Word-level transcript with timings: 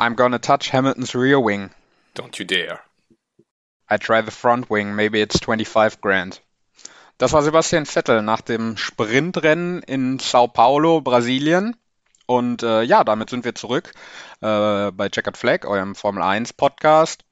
I'm 0.00 0.14
gonna 0.14 0.38
touch 0.38 0.70
Hamilton's 0.70 1.14
rear 1.14 1.40
wing. 1.40 1.70
Don't 2.14 2.38
you 2.38 2.44
dare. 2.44 2.80
I 3.90 3.96
try 3.96 4.22
the 4.22 4.30
front 4.30 4.70
wing, 4.70 4.94
maybe 4.94 5.20
it's 5.20 5.40
25 5.40 6.00
grand. 6.00 6.40
Das 7.18 7.32
war 7.32 7.42
Sebastian 7.42 7.84
Vettel 7.84 8.22
nach 8.22 8.40
dem 8.42 8.76
Sprintrennen 8.76 9.82
in 9.82 10.20
Sao 10.20 10.46
Paulo, 10.46 11.00
Brasilien. 11.00 11.74
Und 12.26 12.62
äh, 12.62 12.82
ja, 12.82 13.02
damit 13.02 13.30
sind 13.30 13.44
wir 13.44 13.56
zurück 13.56 13.92
äh, 14.40 14.92
bei 14.92 15.08
Checkered 15.08 15.36
Flag, 15.36 15.64
eurem 15.64 15.96
Formel 15.96 16.22
1 16.22 16.52
Podcast. 16.52 17.24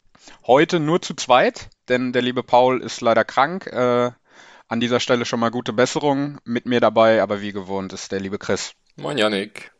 Heute 0.46 0.80
nur 0.80 1.02
zu 1.02 1.14
zweit, 1.14 1.68
denn 1.88 2.12
der 2.12 2.22
liebe 2.22 2.42
Paul 2.42 2.82
ist 2.82 3.00
leider 3.00 3.24
krank. 3.24 3.66
Äh, 3.68 4.10
an 4.66 4.80
dieser 4.80 4.98
Stelle 4.98 5.24
schon 5.24 5.38
mal 5.38 5.52
gute 5.52 5.72
Besserung. 5.72 6.40
Mit 6.44 6.66
mir 6.66 6.80
dabei, 6.80 7.22
aber 7.22 7.40
wie 7.42 7.52
gewohnt, 7.52 7.92
ist 7.92 8.10
der 8.10 8.18
liebe 8.18 8.38
Chris. 8.38 8.72
Moin 8.96 9.18
Janik. 9.18 9.70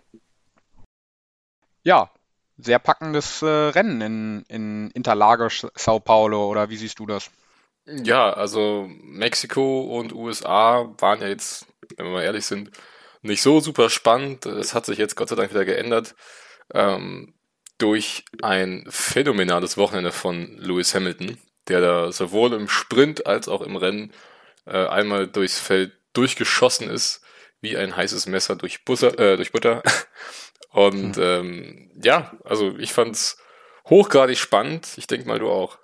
Ja, 1.83 2.11
sehr 2.59 2.79
packendes 2.79 3.43
äh, 3.43 3.47
Rennen 3.47 4.01
in, 4.01 4.45
in 4.49 4.91
Interlagos, 4.93 5.67
Sao 5.75 6.01
Paulo, 6.01 6.49
oder 6.49 6.71
wie 6.71 6.77
siehst 6.77 6.99
du 6.99 7.07
das? 7.07 7.31
Ja, 7.87 8.33
also 8.33 8.89
Mexiko 8.89 9.83
und 9.99 10.13
USA 10.13 10.93
waren 10.99 11.21
ja 11.21 11.29
jetzt, 11.29 11.67
wenn 11.97 12.07
wir 12.07 12.13
mal 12.13 12.25
ehrlich 12.25 12.45
sind, 12.45 12.71
nicht 13.23 13.43
so 13.43 13.61
super 13.61 13.91
spannend. 13.91 14.47
Es 14.47 14.75
hat 14.75 14.87
sich 14.87 14.99
jetzt 14.99 15.17
Gott 15.17 15.29
sei 15.29 15.37
Dank 15.37 15.51
wieder 15.51 15.65
geändert. 15.65 16.15
Ähm, 16.75 17.35
durch 17.79 18.25
ein 18.43 18.85
phänomenales 18.89 19.77
Wochenende 19.77 20.11
von 20.13 20.57
Lewis 20.59 20.95
Hamilton, 20.95 21.39
der 21.69 21.81
da 21.81 22.13
sowohl 22.13 22.55
im 22.55 22.69
Sprint 22.69 23.27
als 23.27 23.49
auch 23.49 23.61
im 23.61 23.77
Rennen 23.77 24.13
äh, 24.65 24.87
einmal 24.87 25.27
durchs 25.29 25.59
Feld 25.59 25.93
durchgeschossen 26.13 26.89
ist, 26.89 27.23
wie 27.61 27.77
ein 27.77 27.97
heißes 27.97 28.27
Messer 28.27 28.57
durch, 28.57 28.85
Busser, 28.85 29.19
äh, 29.19 29.37
durch 29.37 29.53
Butter. 29.53 29.83
Und 30.77 31.17
hm. 31.17 31.23
ähm, 31.23 31.91
ja, 32.03 32.33
also 32.45 32.77
ich 32.77 32.93
fand's 32.93 33.39
hochgradig 33.89 34.37
spannend. 34.37 34.93
Ich 34.99 35.07
denke 35.07 35.27
mal, 35.27 35.39
du 35.39 35.49
auch. 35.49 35.79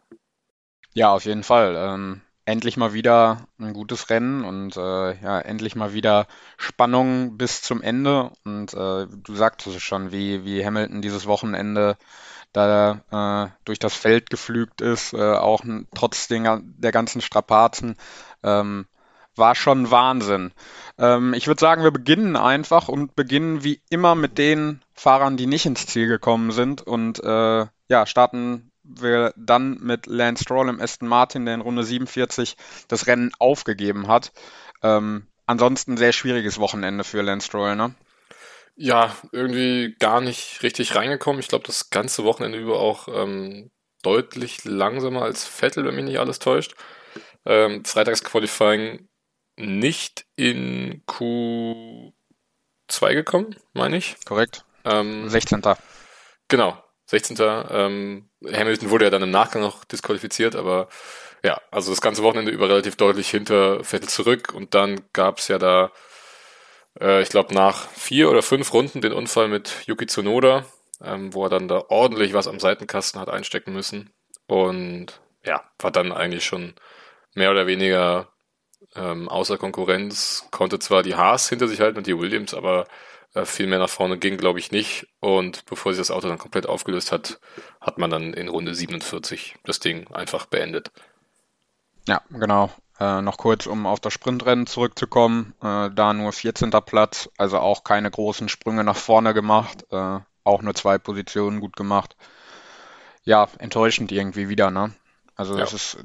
Ja, 0.92 1.14
auf 1.14 1.25
jeden 1.25 1.44
Fall. 1.44 1.75
Ähm, 1.78 2.20
endlich 2.44 2.77
mal 2.77 2.92
wieder 2.92 3.48
ein 3.58 3.72
gutes 3.72 4.11
Rennen 4.11 4.44
und 4.44 4.77
äh, 4.77 5.14
ja, 5.22 5.41
endlich 5.41 5.77
mal 5.77 5.94
wieder 5.94 6.27
Spannung 6.58 7.39
bis 7.39 7.62
zum 7.62 7.80
Ende. 7.80 8.33
Und 8.44 8.75
äh, 8.75 9.06
du 9.06 9.34
sagtest 9.34 9.77
es 9.77 9.83
schon, 9.83 10.12
wie, 10.12 10.44
wie 10.44 10.62
Hamilton 10.62 11.00
dieses 11.00 11.27
Wochenende 11.27 11.97
da 12.52 13.00
äh, 13.11 13.50
durch 13.64 13.78
das 13.78 13.95
Feld 13.95 14.28
geflügt 14.28 14.83
ist, 14.83 15.14
äh, 15.14 15.33
auch 15.33 15.64
trotz 15.95 16.28
den, 16.28 16.74
der 16.77 16.92
ganzen 16.92 17.22
Strapazen. 17.22 17.97
Ähm, 18.42 18.84
war 19.36 19.55
schon 19.55 19.91
Wahnsinn. 19.91 20.52
Ähm, 20.98 21.34
ich 21.34 21.47
würde 21.47 21.61
sagen, 21.61 21.84
wir 21.84 21.91
beginnen 21.91 22.36
einfach 22.36 22.88
und 22.88 23.14
beginnen 23.14 23.64
wie 23.64 23.83
immer 23.91 24.14
mit 24.14 24.39
den 24.39 24.83
Fahrern, 24.94 25.36
die 25.36 25.47
nicht 25.47 25.66
ins 25.66 25.86
Ziel 25.86 26.08
gekommen 26.08 26.50
sind 26.50 26.83
und 26.83 27.22
äh, 27.22 27.66
ja, 27.89 28.06
starten 28.06 28.70
wir 28.84 29.33
dann 29.36 29.78
mit 29.80 30.06
Lance 30.06 30.42
Stroll 30.42 30.69
im 30.69 30.80
Aston 30.80 31.08
Martin, 31.08 31.44
der 31.44 31.55
in 31.55 31.61
Runde 31.61 31.84
47 31.84 32.56
das 32.89 33.06
Rennen 33.06 33.33
aufgegeben 33.39 34.08
hat. 34.08 34.33
Ähm, 34.83 35.28
ansonsten 35.46 35.96
sehr 35.96 36.12
schwieriges 36.12 36.58
Wochenende 36.58 37.05
für 37.05 37.22
Lance 37.22 37.46
Stroll, 37.46 37.77
ne? 37.77 37.94
Ja, 38.74 39.14
irgendwie 39.33 39.94
gar 39.98 40.20
nicht 40.20 40.62
richtig 40.62 40.94
reingekommen. 40.94 41.41
Ich 41.41 41.48
glaube, 41.48 41.67
das 41.67 41.91
ganze 41.91 42.24
Wochenende 42.24 42.58
über 42.58 42.80
auch 42.80 43.06
ähm, 43.08 43.70
deutlich 44.02 44.64
langsamer 44.64 45.22
als 45.22 45.44
Vettel, 45.44 45.84
wenn 45.84 45.94
mich 45.94 46.05
nicht 46.05 46.19
alles 46.19 46.39
täuscht. 46.39 46.74
Ähm, 47.44 47.84
Freitagsqualifying 47.84 49.08
nicht 49.62 50.27
in 50.36 51.02
Q2 51.06 52.12
gekommen, 53.14 53.56
meine 53.72 53.96
ich. 53.96 54.16
Korrekt. 54.24 54.64
Ähm, 54.84 55.28
16. 55.28 55.62
Genau, 56.48 56.82
16. 57.06 57.36
Ähm, 57.70 58.28
Hamilton 58.44 58.90
wurde 58.90 59.05
ja 59.06 59.10
dann 59.10 59.22
im 59.22 59.30
Nachgang 59.30 59.62
noch 59.62 59.84
disqualifiziert, 59.84 60.56
aber 60.56 60.88
ja, 61.44 61.60
also 61.70 61.90
das 61.90 62.00
ganze 62.00 62.22
Wochenende 62.22 62.52
über 62.52 62.68
relativ 62.68 62.96
deutlich 62.96 63.28
hinter 63.28 63.83
Vettel 63.84 64.08
zurück 64.08 64.52
und 64.55 64.74
dann 64.74 65.01
gab 65.12 65.39
es 65.39 65.48
ja 65.48 65.58
da, 65.58 65.92
äh, 67.01 67.22
ich 67.22 67.28
glaube, 67.28 67.55
nach 67.55 67.89
vier 67.90 68.30
oder 68.30 68.42
fünf 68.42 68.72
Runden 68.72 69.01
den 69.01 69.12
Unfall 69.12 69.48
mit 69.48 69.86
Yuki 69.86 70.06
Tsunoda, 70.06 70.64
ähm, 71.02 71.34
wo 71.34 71.45
er 71.45 71.51
dann 71.51 71.68
da 71.68 71.84
ordentlich 71.89 72.33
was 72.33 72.48
am 72.48 72.61
Seitenkasten 72.61 73.20
hat 73.20 73.28
einstecken 73.28 73.72
müssen 73.72 74.11
und 74.46 75.20
ja, 75.45 75.64
war 75.78 75.90
dann 75.90 76.12
eigentlich 76.12 76.45
schon 76.45 76.74
mehr 77.34 77.51
oder 77.51 77.67
weniger 77.67 78.32
ähm, 78.95 79.29
außer 79.29 79.58
Konkurrenz, 79.58 80.47
konnte 80.51 80.79
zwar 80.79 81.03
die 81.03 81.14
Haas 81.14 81.48
hinter 81.48 81.69
sich 81.69 81.80
halten 81.80 81.98
und 81.98 82.07
die 82.07 82.19
Williams, 82.19 82.55
aber 82.55 82.86
äh, 83.35 83.45
viel 83.45 83.67
mehr 83.67 83.79
nach 83.79 83.89
vorne 83.89 84.19
ging, 84.19 84.36
glaube 84.36 84.58
ich, 84.58 84.70
nicht. 84.73 85.08
Und 85.20 85.64
bevor 85.67 85.92
sich 85.92 86.01
das 86.01 86.11
Auto 86.11 86.29
dann 86.29 86.39
komplett 86.39 86.67
aufgelöst 86.67 87.13
hat, 87.13 87.41
hat 87.81 87.98
man 87.98 88.11
dann 88.11 88.35
in 88.35 88.48
Runde 88.48 88.75
47 88.75 89.57
das 89.64 89.81
Ding 89.81 90.11
einfach 90.13 90.47
beendet. 90.47 90.91
Ja, 92.07 92.20
genau. 92.31 92.70
Äh, 93.01 93.23
noch 93.23 93.39
kurz, 93.39 93.67
um 93.67 93.86
auf 93.86 94.01
das 94.01 94.13
Sprintrennen 94.13 94.67
zurückzukommen. 94.67 95.55
Äh, 95.63 95.91
da 95.91 96.13
nur 96.13 96.33
14. 96.33 96.70
Platz, 96.70 97.31
also 97.39 97.58
auch 97.58 97.85
keine 97.85 98.11
großen 98.11 98.48
Sprünge 98.48 98.85
nach 98.85 98.97
vorne 98.97 99.35
gemacht. 99.35 99.86
Äh, 99.91 100.20
auch 100.45 100.63
nur 100.63 100.75
zwei 100.75 100.98
Positionen 100.98 101.61
gut 101.61 101.77
gemacht. 101.77 102.17
Ja, 103.25 103.48
enttäuschend 103.58 104.13
irgendwie 104.13 104.48
wieder, 104.48 104.70
ne? 104.70 104.95
Also 105.36 105.55
ja. 105.55 105.61
das 105.61 105.73
ist 105.73 106.05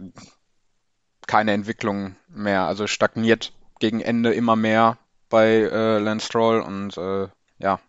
keine 1.28 1.54
Entwicklung 1.54 2.16
mehr. 2.30 2.64
Also 2.64 2.88
stagniert 2.88 3.54
gegen 3.80 4.02
Ende 4.02 4.34
immer 4.34 4.56
mehr 4.56 4.98
bei 5.30 5.48
äh, 5.48 6.00
Lance 6.00 6.26
Stroll 6.26 6.62
und 6.62 6.98
äh, 6.98 7.28
ja, 7.60 7.80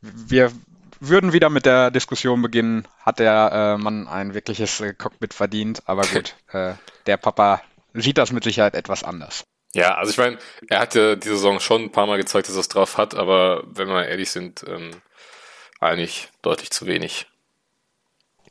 wir 0.00 0.52
würden 1.00 1.32
wieder 1.32 1.50
mit 1.50 1.66
der 1.66 1.90
Diskussion 1.90 2.42
beginnen, 2.42 2.86
hat 3.00 3.20
der 3.20 3.50
äh, 3.52 3.82
Mann 3.82 4.08
ein 4.08 4.34
wirkliches 4.34 4.80
äh, 4.80 4.94
Cockpit 4.94 5.34
verdient, 5.34 5.82
aber 5.86 6.02
gut, 6.12 6.34
äh, 6.52 6.74
der 7.06 7.16
Papa 7.16 7.62
sieht 7.94 8.18
das 8.18 8.32
mit 8.32 8.44
Sicherheit 8.44 8.74
etwas 8.74 9.04
anders. 9.04 9.44
Ja, 9.74 9.96
also 9.96 10.10
ich 10.10 10.18
meine, 10.18 10.38
er 10.68 10.80
hatte 10.80 11.16
diese 11.16 11.36
Saison 11.36 11.60
schon 11.60 11.82
ein 11.82 11.92
paar 11.92 12.06
Mal 12.06 12.16
gezeigt, 12.16 12.48
dass 12.48 12.56
er 12.56 12.60
es 12.60 12.68
drauf 12.68 12.96
hat, 12.96 13.14
aber 13.14 13.62
wenn 13.66 13.88
wir 13.88 14.06
ehrlich 14.06 14.30
sind, 14.30 14.64
ähm, 14.66 14.90
eigentlich 15.78 16.28
deutlich 16.42 16.70
zu 16.70 16.86
wenig. 16.86 17.26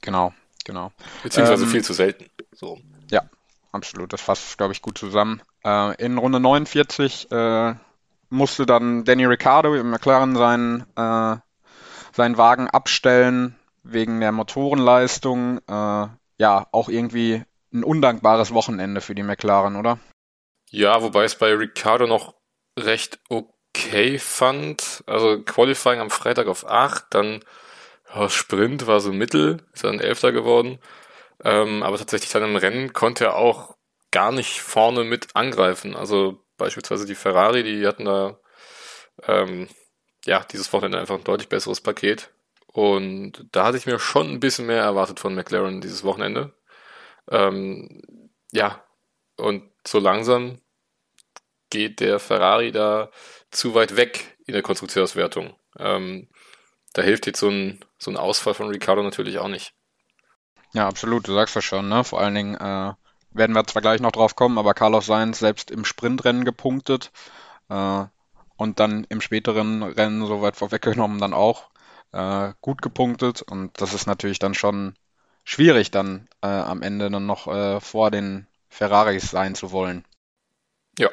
Genau, 0.01 0.33
genau. 0.63 0.91
Beziehungsweise 1.23 1.63
ähm, 1.63 1.69
viel 1.71 1.83
zu 1.83 1.93
selten. 1.93 2.29
So. 2.53 2.79
Ja, 3.09 3.27
absolut. 3.71 4.13
Das 4.13 4.21
fasst, 4.21 4.57
glaube 4.57 4.73
ich, 4.73 4.81
gut 4.81 4.97
zusammen. 4.97 5.41
Äh, 5.63 5.95
in 6.03 6.17
Runde 6.17 6.39
49 6.39 7.31
äh, 7.31 7.73
musste 8.29 8.65
dann 8.65 9.05
Danny 9.05 9.25
Ricciardo 9.25 9.75
im 9.75 9.89
McLaren 9.89 10.35
seinen, 10.35 10.81
äh, 10.95 11.37
seinen 12.13 12.37
Wagen 12.37 12.67
abstellen 12.69 13.55
wegen 13.83 14.19
der 14.19 14.31
Motorenleistung. 14.31 15.59
Äh, 15.67 16.07
ja, 16.39 16.67
auch 16.71 16.89
irgendwie 16.89 17.43
ein 17.73 17.83
undankbares 17.83 18.53
Wochenende 18.53 19.01
für 19.01 19.15
die 19.15 19.23
McLaren, 19.23 19.75
oder? 19.75 19.99
Ja, 20.69 21.01
wobei 21.01 21.23
es 21.23 21.35
bei 21.35 21.53
Ricciardo 21.53 22.07
noch 22.07 22.35
recht 22.77 23.19
okay 23.29 24.19
fand. 24.19 25.03
Also 25.07 25.41
Qualifying 25.43 25.99
am 25.99 26.09
Freitag 26.09 26.47
auf 26.47 26.67
8, 26.67 27.05
dann 27.09 27.43
ja, 28.13 28.29
Sprint 28.29 28.87
war 28.87 28.99
so 28.99 29.11
mittel, 29.11 29.63
ist 29.73 29.83
dann 29.83 29.99
Elfter 29.99 30.31
geworden. 30.31 30.79
Ähm, 31.43 31.83
aber 31.83 31.97
tatsächlich 31.97 32.31
dann 32.31 32.43
im 32.43 32.55
Rennen 32.55 32.93
konnte 32.93 33.25
er 33.25 33.35
auch 33.35 33.75
gar 34.11 34.31
nicht 34.31 34.61
vorne 34.61 35.03
mit 35.03 35.35
angreifen. 35.35 35.95
Also 35.95 36.43
beispielsweise 36.57 37.05
die 37.05 37.15
Ferrari, 37.15 37.63
die 37.63 37.85
hatten 37.87 38.05
da 38.05 38.39
ähm, 39.23 39.67
ja 40.25 40.43
dieses 40.51 40.71
Wochenende 40.73 40.99
einfach 40.99 41.15
ein 41.15 41.23
deutlich 41.23 41.49
besseres 41.49 41.81
Paket. 41.81 42.31
Und 42.67 43.45
da 43.51 43.65
hatte 43.65 43.77
ich 43.77 43.85
mir 43.85 43.99
schon 43.99 44.29
ein 44.29 44.39
bisschen 44.39 44.67
mehr 44.67 44.83
erwartet 44.83 45.19
von 45.19 45.35
McLaren 45.35 45.81
dieses 45.81 46.03
Wochenende. 46.03 46.53
Ähm, 47.29 48.01
ja, 48.51 48.83
und 49.37 49.63
so 49.85 49.99
langsam 49.99 50.61
geht 51.69 51.99
der 51.99 52.19
Ferrari 52.19 52.71
da 52.71 53.11
zu 53.51 53.75
weit 53.75 53.95
weg 53.97 54.37
in 54.45 54.53
der 54.53 54.61
Konstrukteurswertung. 54.63 55.55
Ähm, 55.77 56.29
da 56.93 57.01
hilft 57.01 57.27
jetzt 57.27 57.39
so 57.39 57.49
ein, 57.49 57.79
so 57.97 58.11
ein 58.11 58.17
Ausfall 58.17 58.53
von 58.53 58.69
Ricardo 58.69 59.03
natürlich 59.03 59.39
auch 59.39 59.49
nicht. 59.49 59.73
Ja, 60.73 60.87
absolut, 60.87 61.27
du 61.27 61.33
sagst 61.33 61.55
das 61.55 61.63
schon, 61.63 61.89
ne? 61.89 62.03
Vor 62.03 62.19
allen 62.19 62.35
Dingen 62.35 62.55
äh, 62.55 62.93
werden 63.31 63.55
wir 63.55 63.65
zwar 63.65 63.81
gleich 63.81 64.01
noch 64.01 64.11
drauf 64.11 64.35
kommen, 64.35 64.57
aber 64.57 64.73
Carlos 64.73 65.05
Sainz 65.05 65.39
selbst 65.39 65.71
im 65.71 65.85
Sprintrennen 65.85 66.45
gepunktet 66.45 67.11
äh, 67.69 68.03
und 68.57 68.79
dann 68.79 69.05
im 69.09 69.21
späteren 69.21 69.83
Rennen 69.83 70.25
so 70.25 70.41
weit 70.41 70.55
vorweggenommen 70.55 71.19
dann 71.19 71.33
auch 71.33 71.69
äh, 72.11 72.53
gut 72.61 72.81
gepunktet 72.81 73.41
und 73.41 73.79
das 73.81 73.93
ist 73.93 74.07
natürlich 74.07 74.39
dann 74.39 74.53
schon 74.53 74.95
schwierig 75.43 75.91
dann 75.91 76.27
äh, 76.41 76.47
am 76.47 76.81
Ende 76.81 77.09
dann 77.09 77.25
noch 77.25 77.47
äh, 77.47 77.79
vor 77.79 78.11
den 78.11 78.47
Ferraris 78.69 79.31
sein 79.31 79.55
zu 79.55 79.71
wollen. 79.71 80.05
Ja. 80.99 81.09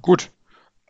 Gut. 0.00 0.30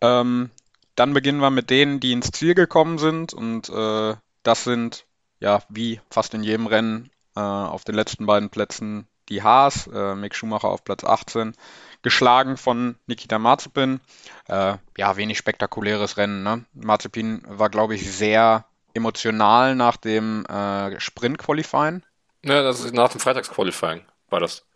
Ähm, 0.00 0.50
dann 0.94 1.14
beginnen 1.14 1.40
wir 1.40 1.50
mit 1.50 1.70
denen, 1.70 2.00
die 2.00 2.12
ins 2.12 2.30
Ziel 2.30 2.54
gekommen 2.54 2.98
sind 2.98 3.32
und 3.32 3.68
äh, 3.70 4.14
das 4.42 4.64
sind 4.64 5.06
ja 5.42 5.62
wie 5.68 6.00
fast 6.10 6.32
in 6.34 6.42
jedem 6.42 6.66
Rennen 6.66 7.10
äh, 7.36 7.40
auf 7.40 7.84
den 7.84 7.94
letzten 7.94 8.26
beiden 8.26 8.48
Plätzen 8.48 9.06
die 9.28 9.42
Haas, 9.42 9.86
äh, 9.86 10.14
Mick 10.14 10.34
Schumacher 10.34 10.68
auf 10.68 10.84
Platz 10.84 11.04
18, 11.04 11.54
geschlagen 12.02 12.56
von 12.56 12.96
Nikita 13.06 13.38
Marzipin. 13.38 14.00
Äh, 14.48 14.76
ja, 14.96 15.16
wenig 15.16 15.38
spektakuläres 15.38 16.16
Rennen. 16.16 16.42
Ne? 16.42 16.64
Marzipin 16.74 17.42
war, 17.46 17.70
glaube 17.70 17.94
ich, 17.94 18.10
sehr 18.10 18.64
emotional 18.94 19.74
nach 19.74 19.96
dem 19.96 20.44
äh, 20.46 20.98
Sprint-Qualifying. 20.98 22.02
Ja, 22.44 22.62
das 22.62 22.80
ist 22.80 22.94
nach 22.94 23.10
dem 23.10 23.20
Freitags-Qualifying 23.20 24.02
war 24.28 24.40
das. 24.40 24.66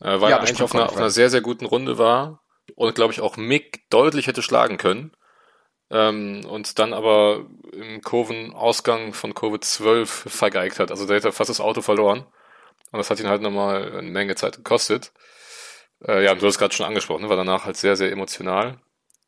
Äh, 0.00 0.20
weil 0.20 0.30
ja, 0.30 0.36
er 0.36 0.40
eigentlich 0.40 0.62
auf 0.62 0.74
einer, 0.74 0.86
auf 0.86 0.96
einer 0.96 1.10
sehr, 1.10 1.28
sehr 1.28 1.42
guten 1.42 1.66
Runde 1.66 1.98
war 1.98 2.40
und 2.74 2.94
glaube 2.94 3.12
ich 3.12 3.20
auch 3.20 3.36
Mick 3.36 3.88
deutlich 3.90 4.26
hätte 4.26 4.42
schlagen 4.42 4.78
können. 4.78 5.12
Ähm, 5.90 6.44
und 6.46 6.78
dann 6.78 6.92
aber 6.92 7.46
im 7.72 8.02
Kurvenausgang 8.02 9.12
von 9.14 9.34
Kurve 9.34 9.60
12 9.60 10.26
vergeigt 10.28 10.78
hat. 10.78 10.90
Also 10.90 11.06
der 11.06 11.16
hätte 11.16 11.32
fast 11.32 11.50
das 11.50 11.60
Auto 11.60 11.80
verloren. 11.80 12.26
Und 12.90 12.98
das 12.98 13.10
hat 13.10 13.20
ihn 13.20 13.28
halt 13.28 13.42
nochmal 13.42 13.98
eine 13.98 14.10
Menge 14.10 14.34
Zeit 14.34 14.56
gekostet. 14.56 15.12
Äh, 16.06 16.24
ja, 16.24 16.32
und 16.32 16.42
du 16.42 16.46
hast 16.46 16.58
gerade 16.58 16.74
schon 16.74 16.86
angesprochen, 16.86 17.22
ne? 17.22 17.28
war 17.28 17.36
danach 17.36 17.64
halt 17.64 17.76
sehr, 17.76 17.96
sehr 17.96 18.12
emotional. 18.12 18.80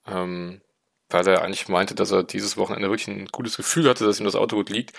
Ähm, 0.07 0.61
weil 1.09 1.27
er 1.27 1.43
eigentlich 1.43 1.69
meinte, 1.69 1.95
dass 1.95 2.13
er 2.13 2.23
dieses 2.23 2.57
Wochenende 2.57 2.89
wirklich 2.89 3.09
ein 3.09 3.27
gutes 3.27 3.57
Gefühl 3.57 3.89
hatte, 3.89 4.05
dass 4.05 4.21
ihm 4.21 4.27
das 4.27 4.37
Auto 4.37 4.57
gut 4.57 4.71
liegt. 4.71 4.93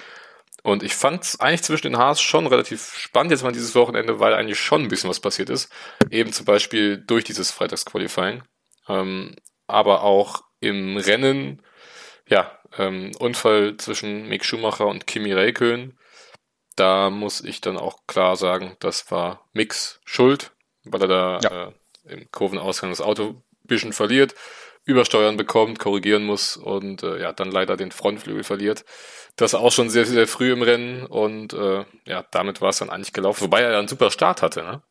Und 0.63 0.83
ich 0.83 0.95
fand 0.95 1.23
es 1.23 1.39
eigentlich 1.39 1.63
zwischen 1.63 1.87
den 1.87 1.97
Haars 1.97 2.21
schon 2.21 2.45
relativ 2.45 2.93
spannend 2.95 3.31
jetzt 3.31 3.43
mal 3.43 3.51
dieses 3.51 3.73
Wochenende, 3.73 4.19
weil 4.19 4.33
eigentlich 4.33 4.59
schon 4.59 4.83
ein 4.83 4.87
bisschen 4.89 5.09
was 5.09 5.19
passiert 5.19 5.49
ist. 5.49 5.71
Eben 6.11 6.33
zum 6.33 6.45
Beispiel 6.45 6.97
durch 6.97 7.23
dieses 7.23 7.49
Freitagsqualifying. 7.51 8.43
Ähm, 8.87 9.35
aber 9.67 10.03
auch 10.03 10.43
im 10.61 10.95
Rennen, 10.97 11.61
ja, 12.27 12.57
ähm, 12.77 13.11
Unfall 13.19 13.75
zwischen 13.77 14.29
Mick 14.29 14.45
Schumacher 14.45 14.87
und 14.87 15.05
Kimi 15.05 15.33
Räikkönen. 15.33 15.97
Da 16.77 17.09
muss 17.09 17.41
ich 17.43 17.59
dann 17.59 17.77
auch 17.77 18.07
klar 18.07 18.37
sagen, 18.37 18.77
das 18.79 19.11
war 19.11 19.49
Micks 19.51 19.99
Schuld, 20.05 20.51
weil 20.85 21.01
er 21.01 21.07
da 21.07 21.39
ja. 21.43 21.67
äh, 21.67 22.13
im 22.13 22.31
Kurvenausgang 22.31 22.91
das 22.91 23.01
Auto 23.01 23.23
ein 23.23 23.43
bisschen 23.67 23.91
verliert 23.91 24.33
übersteuern 24.83 25.37
bekommt, 25.37 25.79
korrigieren 25.79 26.23
muss 26.23 26.57
und 26.57 27.03
äh, 27.03 27.21
ja, 27.21 27.33
dann 27.33 27.51
leider 27.51 27.77
den 27.77 27.91
Frontflügel 27.91 28.43
verliert. 28.43 28.83
Das 29.35 29.53
auch 29.53 29.71
schon 29.71 29.89
sehr, 29.89 30.05
sehr 30.05 30.27
früh 30.27 30.51
im 30.51 30.61
Rennen 30.61 31.05
und 31.05 31.53
äh, 31.53 31.85
ja, 32.05 32.25
damit 32.31 32.61
war 32.61 32.69
es 32.69 32.79
dann 32.79 32.89
eigentlich 32.89 33.13
gelaufen, 33.13 33.43
wobei 33.43 33.61
er 33.61 33.71
ja 33.71 33.79
einen 33.79 33.87
super 33.87 34.11
Start 34.11 34.41
hatte, 34.41 34.63
ne? 34.63 34.81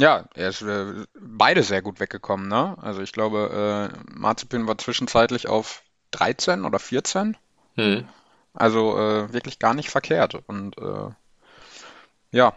Ja, 0.00 0.24
er 0.34 0.48
ist 0.48 0.62
äh, 0.62 1.04
beide 1.14 1.62
sehr 1.62 1.82
gut 1.82 2.00
weggekommen, 2.00 2.48
ne? 2.48 2.74
Also 2.80 3.02
ich 3.02 3.12
glaube, 3.12 3.92
äh, 3.92 4.10
Marzipin 4.10 4.66
war 4.66 4.78
zwischenzeitlich 4.78 5.46
auf 5.46 5.82
13 6.12 6.64
oder 6.64 6.78
14. 6.78 7.36
Hm. 7.74 8.08
Also 8.54 8.98
äh, 8.98 9.30
wirklich 9.34 9.58
gar 9.58 9.74
nicht 9.74 9.90
verkehrt. 9.90 10.36
Und 10.46 10.78
äh, 10.78 11.10
ja, 12.30 12.54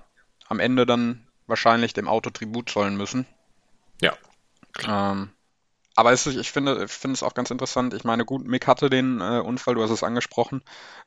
am 0.48 0.62
Ende 0.62 0.86
dann 0.86 1.28
wahrscheinlich 1.46 1.94
dem 1.94 2.08
Auto 2.08 2.30
Tribut 2.30 2.70
zollen 2.70 2.96
müssen. 2.96 3.26
Ja. 4.02 4.14
Ähm, 4.88 5.30
aber 5.96 6.14
es, 6.14 6.26
ich 6.26 6.50
finde, 6.50 6.86
ich 6.86 6.92
finde 6.92 7.16
es 7.16 7.24
auch 7.24 7.34
ganz 7.34 7.52
interessant. 7.52 7.94
Ich 7.94 8.06
meine, 8.06 8.24
gut, 8.24 8.48
Mick 8.48 8.68
hatte 8.68 8.90
den 8.90 9.20
äh, 9.20 9.40
Unfall, 9.40 9.76
du 9.76 9.84
hast 9.84 9.92
es 9.92 10.04
angesprochen, 10.04 10.64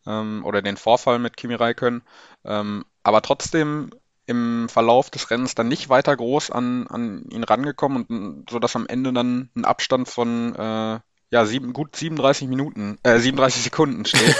ähm, 0.06 0.44
oder 0.44 0.60
den 0.60 0.76
Vorfall 0.76 1.18
mit 1.18 1.38
Kimi 1.38 1.54
Räikkönen, 1.54 2.02
ähm, 2.44 2.84
aber 3.02 3.22
trotzdem 3.22 3.90
im 4.26 4.68
Verlauf 4.68 5.10
des 5.10 5.30
Rennens 5.30 5.54
dann 5.54 5.68
nicht 5.68 5.88
weiter 5.88 6.16
groß 6.16 6.50
an, 6.50 6.86
an 6.88 7.24
ihn 7.30 7.44
rangekommen 7.44 8.04
und 8.04 8.50
so 8.50 8.58
dass 8.58 8.76
am 8.76 8.86
Ende 8.86 9.12
dann 9.12 9.50
ein 9.54 9.64
Abstand 9.64 10.08
von 10.08 10.54
äh, 10.54 11.00
ja 11.30 11.44
sieben, 11.44 11.72
gut 11.72 11.96
37 11.96 12.48
Minuten, 12.48 12.98
äh, 13.02 13.18
37 13.18 13.62
Sekunden 13.62 14.04
steht. 14.04 14.36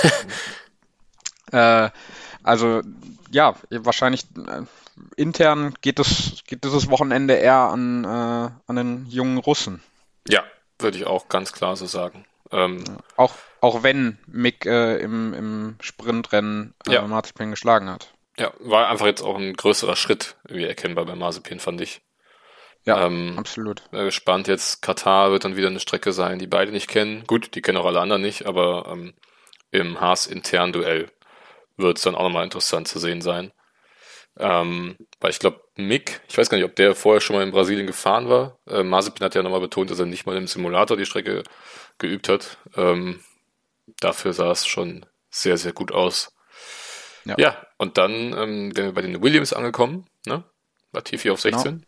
äh, 1.53 1.91
also 2.43 2.83
ja, 3.31 3.55
wahrscheinlich 3.71 4.25
äh, 4.37 4.63
intern 5.17 5.75
geht 5.81 5.99
es 5.99 6.43
geht 6.47 6.65
dieses 6.65 6.91
Wochenende 6.91 7.35
eher 7.35 7.71
an 7.71 8.05
äh, 8.05 8.51
an 8.67 8.77
den 8.77 9.07
jungen 9.07 9.39
Russen. 9.39 9.83
Ja, 10.29 10.43
würde 10.79 10.99
ich 10.99 11.07
auch 11.07 11.29
ganz 11.29 11.53
klar 11.53 11.77
so 11.77 11.87
sagen. 11.87 12.25
Ähm, 12.53 12.85
auch, 13.17 13.35
auch 13.61 13.83
wenn 13.83 14.19
Mick 14.27 14.67
äh, 14.67 14.99
im, 14.99 15.35
im 15.35 15.77
Sprintrennen 15.81 16.75
äh, 16.87 16.93
ja. 16.95 17.23
Geschlagen 17.51 17.91
hat. 17.91 18.13
Ja, 18.39 18.53
war 18.61 18.89
einfach 18.89 19.07
jetzt 19.07 19.23
auch 19.23 19.37
ein 19.37 19.55
größerer 19.55 19.97
Schritt 19.97 20.37
irgendwie 20.47 20.67
erkennbar 20.67 21.07
bei 21.07 21.15
Mazepin, 21.15 21.59
fand 21.59 21.81
ich. 21.81 22.03
Ja, 22.85 23.07
ähm, 23.07 23.35
absolut. 23.37 23.83
Gespannt 23.91 24.47
jetzt, 24.47 24.81
Katar 24.83 25.33
wird 25.33 25.45
dann 25.45 25.57
wieder 25.57 25.69
eine 25.69 25.81
Strecke 25.81 26.13
sein, 26.13 26.39
die 26.39 26.47
beide 26.47 26.71
nicht 26.71 26.89
kennen. 26.89 27.25
Gut, 27.27 27.55
die 27.55 27.63
kennen 27.63 27.79
auch 27.79 27.87
alle 27.87 28.01
anderen 28.01 28.23
nicht, 28.23 28.47
aber 28.47 28.87
ähm, 28.93 29.15
im 29.73 30.01
Haas-internen 30.01 30.73
Duell 30.73 31.11
wird 31.77 31.97
es 31.99 32.05
dann 32.05 32.15
auch 32.15 32.23
nochmal 32.23 32.45
interessant 32.45 32.87
zu 32.87 32.99
sehen 32.99 33.21
sein. 33.21 33.53
Ähm, 34.39 34.97
weil 35.19 35.31
ich 35.31 35.39
glaube, 35.39 35.63
Mick, 35.77 36.21
ich 36.29 36.37
weiß 36.37 36.49
gar 36.51 36.59
nicht, 36.59 36.67
ob 36.67 36.77
der 36.77 36.95
vorher 36.95 37.21
schon 37.21 37.37
mal 37.37 37.43
in 37.43 37.51
Brasilien 37.51 37.87
gefahren 37.87 38.29
war. 38.29 38.59
Äh, 38.69 38.83
Mazepin 38.83 39.25
hat 39.25 39.35
ja 39.35 39.43
nochmal 39.43 39.61
betont, 39.61 39.91
dass 39.91 39.99
er 39.99 40.07
nicht 40.07 40.27
mal 40.27 40.37
im 40.37 40.47
Simulator 40.47 40.97
die 40.97 41.07
Strecke 41.07 41.43
geübt 41.99 42.29
hat. 42.29 42.59
Ähm, 42.77 43.21
dafür 44.01 44.33
sah 44.33 44.51
es 44.51 44.67
schon 44.67 45.07
sehr, 45.31 45.57
sehr 45.57 45.73
gut 45.73 45.91
aus. 45.91 46.36
Ja, 47.27 47.35
ja 47.39 47.57
und 47.79 47.99
dann 47.99 48.13
ähm, 48.13 48.73
sind 48.75 48.77
wir 48.77 48.93
bei 48.93 49.03
den 49.03 49.23
Williams 49.23 49.53
angekommen, 49.53 50.07
ne? 50.27 50.45
Latifi 50.93 51.31
auf 51.31 51.41
16. 51.41 51.63
Genau. 51.63 51.85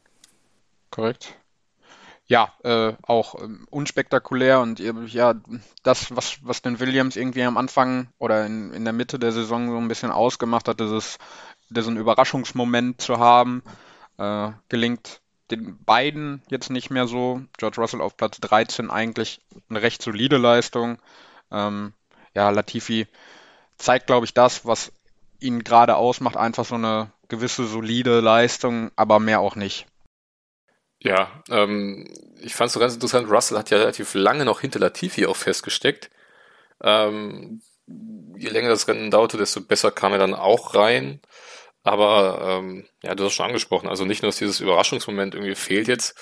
Korrekt. 0.91 1.35
Ja, 2.27 2.53
äh, 2.63 2.93
auch 3.03 3.43
ähm, 3.43 3.67
unspektakulär 3.71 4.61
und 4.61 4.81
ja, 4.81 5.35
das, 5.83 6.15
was, 6.15 6.39
was 6.43 6.61
den 6.61 6.79
Williams 6.79 7.17
irgendwie 7.17 7.43
am 7.43 7.57
Anfang 7.57 8.09
oder 8.19 8.45
in, 8.45 8.75
in 8.75 8.85
der 8.85 8.93
Mitte 8.93 9.19
der 9.19 9.33
Saison 9.33 9.71
so 9.71 9.79
ein 9.79 9.89
bisschen 9.89 10.11
ausgemacht 10.11 10.69
hat, 10.69 10.81
dieses 10.81 11.19
diesen 11.71 11.97
Überraschungsmoment 11.97 13.01
zu 13.01 13.19
haben. 13.19 13.63
Äh, 14.19 14.51
gelingt 14.69 15.21
den 15.51 15.83
beiden 15.85 16.43
jetzt 16.51 16.71
nicht 16.71 16.91
mehr 16.91 17.07
so. 17.07 17.43
George 17.57 17.81
Russell 17.81 18.01
auf 18.01 18.17
Platz 18.17 18.41
13 18.41 18.91
eigentlich 18.91 19.41
eine 19.71 19.83
recht 19.83 20.03
solide 20.03 20.37
Leistung. 20.37 20.99
Ähm, 21.51 21.95
ja, 22.35 22.51
Latifi 22.51 23.07
zeigt, 23.77 24.07
glaube 24.07 24.27
ich, 24.27 24.35
das, 24.35 24.67
was 24.67 24.93
ihn 25.41 25.65
gerade 25.65 25.97
ausmacht, 25.97 26.37
einfach 26.37 26.65
so 26.65 26.75
eine 26.75 27.13
gewisse 27.29 27.67
solide 27.67 28.21
Leistung, 28.21 28.91
aber 28.97 29.21
mehr 29.21 29.41
auch 29.41 29.57
nicht. 29.57 29.87
Ja, 31.01 31.43
ähm, 31.49 32.09
ich 32.41 32.55
fand 32.55 32.69
es 32.69 32.73
so 32.75 32.81
ganz 32.81 32.95
interessant, 32.95 33.31
Russell 33.31 33.59
hat 33.59 33.71
ja 33.71 33.79
relativ 33.79 34.15
lange 34.15 34.45
noch 34.45 34.61
hinter 34.61 34.81
Latifi 34.81 35.27
auch 35.27 35.37
festgesteckt. 35.37 36.11
Ähm, 36.83 37.63
je 37.87 38.49
länger 38.49 38.69
das 38.69 38.89
Rennen 38.89 39.11
dauerte, 39.11 39.37
desto 39.37 39.61
besser 39.61 39.91
kam 39.91 40.13
er 40.13 40.19
dann 40.19 40.35
auch 40.35 40.75
rein. 40.75 41.21
Aber 41.83 42.41
ähm, 42.43 42.87
ja, 43.03 43.15
du 43.15 43.25
hast 43.25 43.35
schon 43.35 43.47
angesprochen, 43.47 43.89
also 43.89 44.05
nicht 44.05 44.23
nur, 44.23 44.29
dass 44.29 44.39
dieses 44.39 44.61
Überraschungsmoment 44.61 45.35
irgendwie 45.35 45.55
fehlt 45.55 45.89
jetzt 45.89 46.19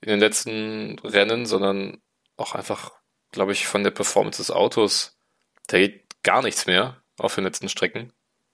in 0.00 0.10
den 0.10 0.20
letzten 0.20 0.98
Rennen, 1.00 1.46
sondern 1.46 2.02
auch 2.36 2.54
einfach, 2.54 2.92
glaube 3.32 3.52
ich, 3.52 3.66
von 3.66 3.82
der 3.82 3.90
Performance 3.90 4.38
des 4.38 4.50
Autos, 4.50 5.18
da 5.66 5.78
geht 5.78 6.04
gar 6.22 6.42
nichts 6.42 6.66
mehr 6.66 7.02
auf 7.16 7.34
den 7.34 7.44
letzten 7.44 7.68
Strecken. 7.68 8.12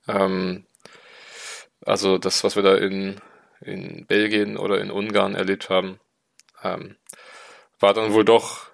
Ähm, 0.08 0.66
also 1.84 2.18
das, 2.18 2.44
was 2.44 2.56
wir 2.56 2.62
da 2.62 2.76
in, 2.76 3.20
in 3.60 4.06
Belgien 4.06 4.56
oder 4.56 4.80
in 4.80 4.90
Ungarn 4.90 5.34
erlebt 5.34 5.70
haben, 5.70 6.00
ähm, 6.62 6.96
war 7.78 7.94
dann 7.94 8.12
wohl 8.12 8.24
doch 8.24 8.70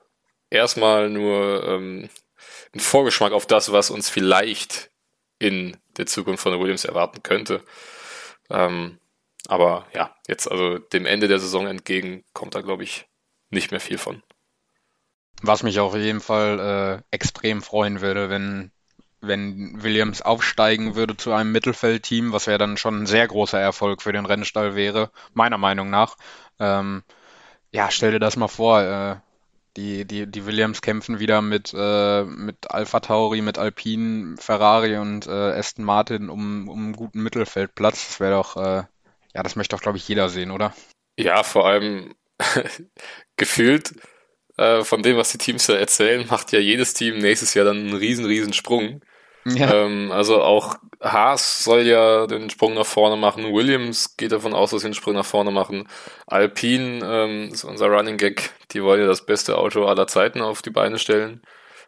erstmal 0.50 1.10
nur 1.10 1.64
ähm, 1.66 2.08
ein 2.75 2.80
Vorgeschmack 2.80 3.32
auf 3.32 3.46
das, 3.46 3.72
was 3.72 3.90
uns 3.90 4.08
vielleicht 4.08 4.90
in 5.38 5.76
der 5.96 6.06
Zukunft 6.06 6.42
von 6.42 6.58
Williams 6.60 6.84
erwarten 6.84 7.22
könnte. 7.22 7.62
Ähm, 8.50 8.99
aber 9.49 9.87
ja, 9.94 10.14
jetzt 10.28 10.50
also 10.50 10.78
dem 10.78 11.06
Ende 11.06 11.26
der 11.28 11.40
Saison 11.40 11.66
entgegen 11.66 12.25
kommt 12.32 12.54
da, 12.54 12.60
glaube 12.60 12.84
ich, 12.84 13.06
nicht 13.49 13.70
mehr 13.70 13.80
viel 13.80 13.99
von. 13.99 14.22
Was 15.42 15.62
mich 15.62 15.80
auf 15.80 15.96
jeden 15.96 16.20
Fall 16.20 17.02
äh, 17.10 17.14
extrem 17.14 17.62
freuen 17.62 18.00
würde, 18.00 18.28
wenn, 18.28 18.70
wenn 19.20 19.82
Williams 19.82 20.22
aufsteigen 20.22 20.94
würde 20.94 21.16
zu 21.16 21.32
einem 21.32 21.52
Mittelfeldteam, 21.52 22.32
was 22.32 22.46
ja 22.46 22.58
dann 22.58 22.76
schon 22.76 23.02
ein 23.02 23.06
sehr 23.06 23.26
großer 23.28 23.60
Erfolg 23.60 24.02
für 24.02 24.12
den 24.12 24.26
Rennstall 24.26 24.74
wäre, 24.74 25.10
meiner 25.34 25.58
Meinung 25.58 25.90
nach. 25.90 26.16
Ähm, 26.58 27.02
ja, 27.72 27.90
stell 27.90 28.12
dir 28.12 28.18
das 28.18 28.36
mal 28.36 28.48
vor, 28.48 28.80
äh, 28.82 29.16
die, 29.76 30.04
die, 30.04 30.26
die 30.26 30.46
Williams 30.46 30.82
kämpfen 30.82 31.20
wieder 31.20 31.42
mit, 31.42 31.72
äh, 31.76 32.24
mit 32.24 32.70
Alpha 32.70 33.00
Tauri, 33.00 33.40
mit 33.40 33.58
Alpine, 33.58 34.36
Ferrari 34.38 34.96
und 34.96 35.26
äh, 35.26 35.30
Aston 35.30 35.84
Martin 35.84 36.28
um, 36.28 36.68
um 36.68 36.84
einen 36.84 36.96
guten 36.96 37.22
Mittelfeldplatz. 37.22 38.08
Das 38.08 38.20
wäre 38.20 38.32
doch, 38.32 38.56
äh, 38.56 38.84
ja, 39.34 39.42
das 39.42 39.56
möchte 39.56 39.76
doch, 39.76 39.82
glaube 39.82 39.98
ich, 39.98 40.08
jeder 40.08 40.28
sehen, 40.28 40.50
oder? 40.50 40.74
Ja, 41.16 41.42
vor 41.42 41.66
allem 41.66 42.14
gefühlt 43.36 43.94
äh, 44.56 44.84
von 44.84 45.02
dem, 45.02 45.16
was 45.16 45.30
die 45.30 45.38
Teams 45.38 45.66
da 45.66 45.74
erzählen, 45.74 46.26
macht 46.28 46.52
ja 46.52 46.58
jedes 46.58 46.94
Team 46.94 47.18
nächstes 47.18 47.54
Jahr 47.54 47.64
dann 47.64 47.78
einen 47.78 47.94
riesen, 47.94 48.24
riesen 48.24 48.52
Sprung. 48.52 49.00
Ja. 49.57 49.73
Ähm, 49.73 50.12
also 50.12 50.42
auch 50.42 50.76
Haas 51.00 51.64
soll 51.64 51.83
ja 51.83 52.26
den 52.26 52.50
Sprung 52.50 52.75
nach 52.75 52.87
vorne 52.87 53.16
machen. 53.16 53.52
Williams 53.52 54.16
geht 54.16 54.33
davon 54.33 54.54
aus, 54.54 54.71
dass 54.71 54.83
sie 54.83 54.88
den 54.88 54.95
Sprung 54.95 55.14
nach 55.14 55.25
vorne 55.25 55.50
machen. 55.50 55.88
Alpine 56.26 57.00
ähm, 57.04 57.49
ist 57.52 57.64
unser 57.64 57.87
Running 57.87 58.16
Gag. 58.16 58.50
Die 58.73 58.83
wollen 58.83 59.00
ja 59.00 59.07
das 59.07 59.25
beste 59.25 59.57
Auto 59.57 59.87
aller 59.87 60.07
Zeiten 60.07 60.40
auf 60.40 60.62
die 60.62 60.71
Beine 60.71 60.99
stellen. 60.99 61.42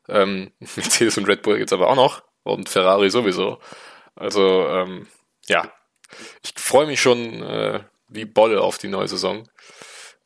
Ähm, 0.09 0.53
Mercedes 0.77 1.19
und 1.19 1.29
Red 1.29 1.43
Bull 1.43 1.59
geht's 1.59 1.73
aber 1.73 1.89
auch 1.89 1.97
noch. 1.97 2.23
Und 2.43 2.69
Ferrari 2.69 3.11
sowieso. 3.11 3.59
Also, 4.17 4.67
ähm, 4.69 5.07
ja. 5.47 5.71
Ich 6.43 6.53
freue 6.57 6.87
mich 6.87 7.01
schon 7.01 7.43
äh, 7.43 7.81
wie 8.09 8.25
Bolle 8.25 8.61
auf 8.61 8.79
die 8.79 8.89
neue 8.89 9.09
Saison. 9.09 9.49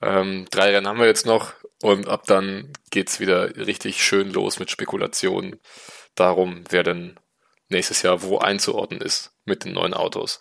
Ähm, 0.03 0.47
drei 0.51 0.71
Rennen 0.71 0.89
haben 0.89 0.99
wir 0.99 1.07
jetzt 1.07 1.27
noch 1.27 1.55
und 1.83 2.09
ab 2.09 2.25
dann 2.27 2.73
geht's 2.91 3.21
wieder 3.21 3.57
richtig 3.57 4.03
schön 4.03 4.31
los 4.33 4.59
mit 4.59 4.71
Spekulationen 4.71 5.61
darum, 6.15 6.65
wer 6.71 6.83
denn 6.83 7.19
nächstes 7.69 8.03
Jahr 8.03 8.23
wo 8.23 8.39
einzuordnen 8.39 9.01
ist 9.01 9.33
mit 9.45 9.65
den 9.65 9.73
neuen 9.73 9.95
Autos. 9.95 10.41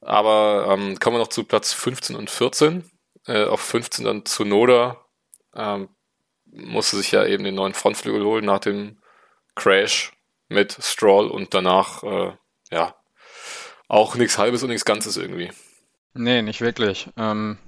Aber 0.00 0.66
ähm, 0.70 0.98
kommen 0.98 1.16
wir 1.16 1.20
noch 1.20 1.28
zu 1.28 1.44
Platz 1.44 1.72
15 1.72 2.16
und 2.16 2.30
14. 2.30 2.90
Äh, 3.26 3.44
auf 3.44 3.60
15 3.60 4.04
dann 4.04 4.24
Tsunoda. 4.24 5.04
Ähm, 5.54 5.88
musste 6.44 6.96
sich 6.96 7.12
ja 7.12 7.24
eben 7.24 7.44
den 7.44 7.54
neuen 7.54 7.74
Frontflügel 7.74 8.24
holen 8.24 8.44
nach 8.44 8.58
dem 8.58 9.00
Crash 9.54 10.12
mit 10.48 10.76
Stroll 10.80 11.28
und 11.28 11.54
danach, 11.54 12.02
äh, 12.02 12.32
ja, 12.70 12.94
auch 13.88 14.14
nichts 14.14 14.38
Halbes 14.38 14.62
und 14.62 14.70
nichts 14.70 14.84
Ganzes 14.84 15.16
irgendwie. 15.16 15.50
Nee, 16.14 16.42
nicht 16.42 16.60
wirklich. 16.60 17.08
Ähm, 17.16 17.58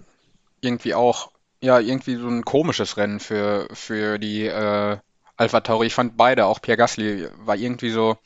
irgendwie 0.61 0.95
auch, 0.95 1.33
ja, 1.63 1.79
irgendwie 1.79 2.17
so 2.17 2.29
ein 2.29 2.45
komisches 2.45 2.97
Rennen 2.97 3.21
für, 3.21 3.69
für 3.73 4.19
die 4.19 4.47
äh, 4.47 4.99
Alpha 5.37 5.61
Tauri. 5.61 5.87
Ich 5.87 5.95
fand 5.95 6.17
beide, 6.17 6.47
auch 6.47 6.61
Pierre 6.61 6.77
Gasly, 6.77 7.29
war 7.39 7.57
irgendwie 7.57 7.91
so, 7.91 8.19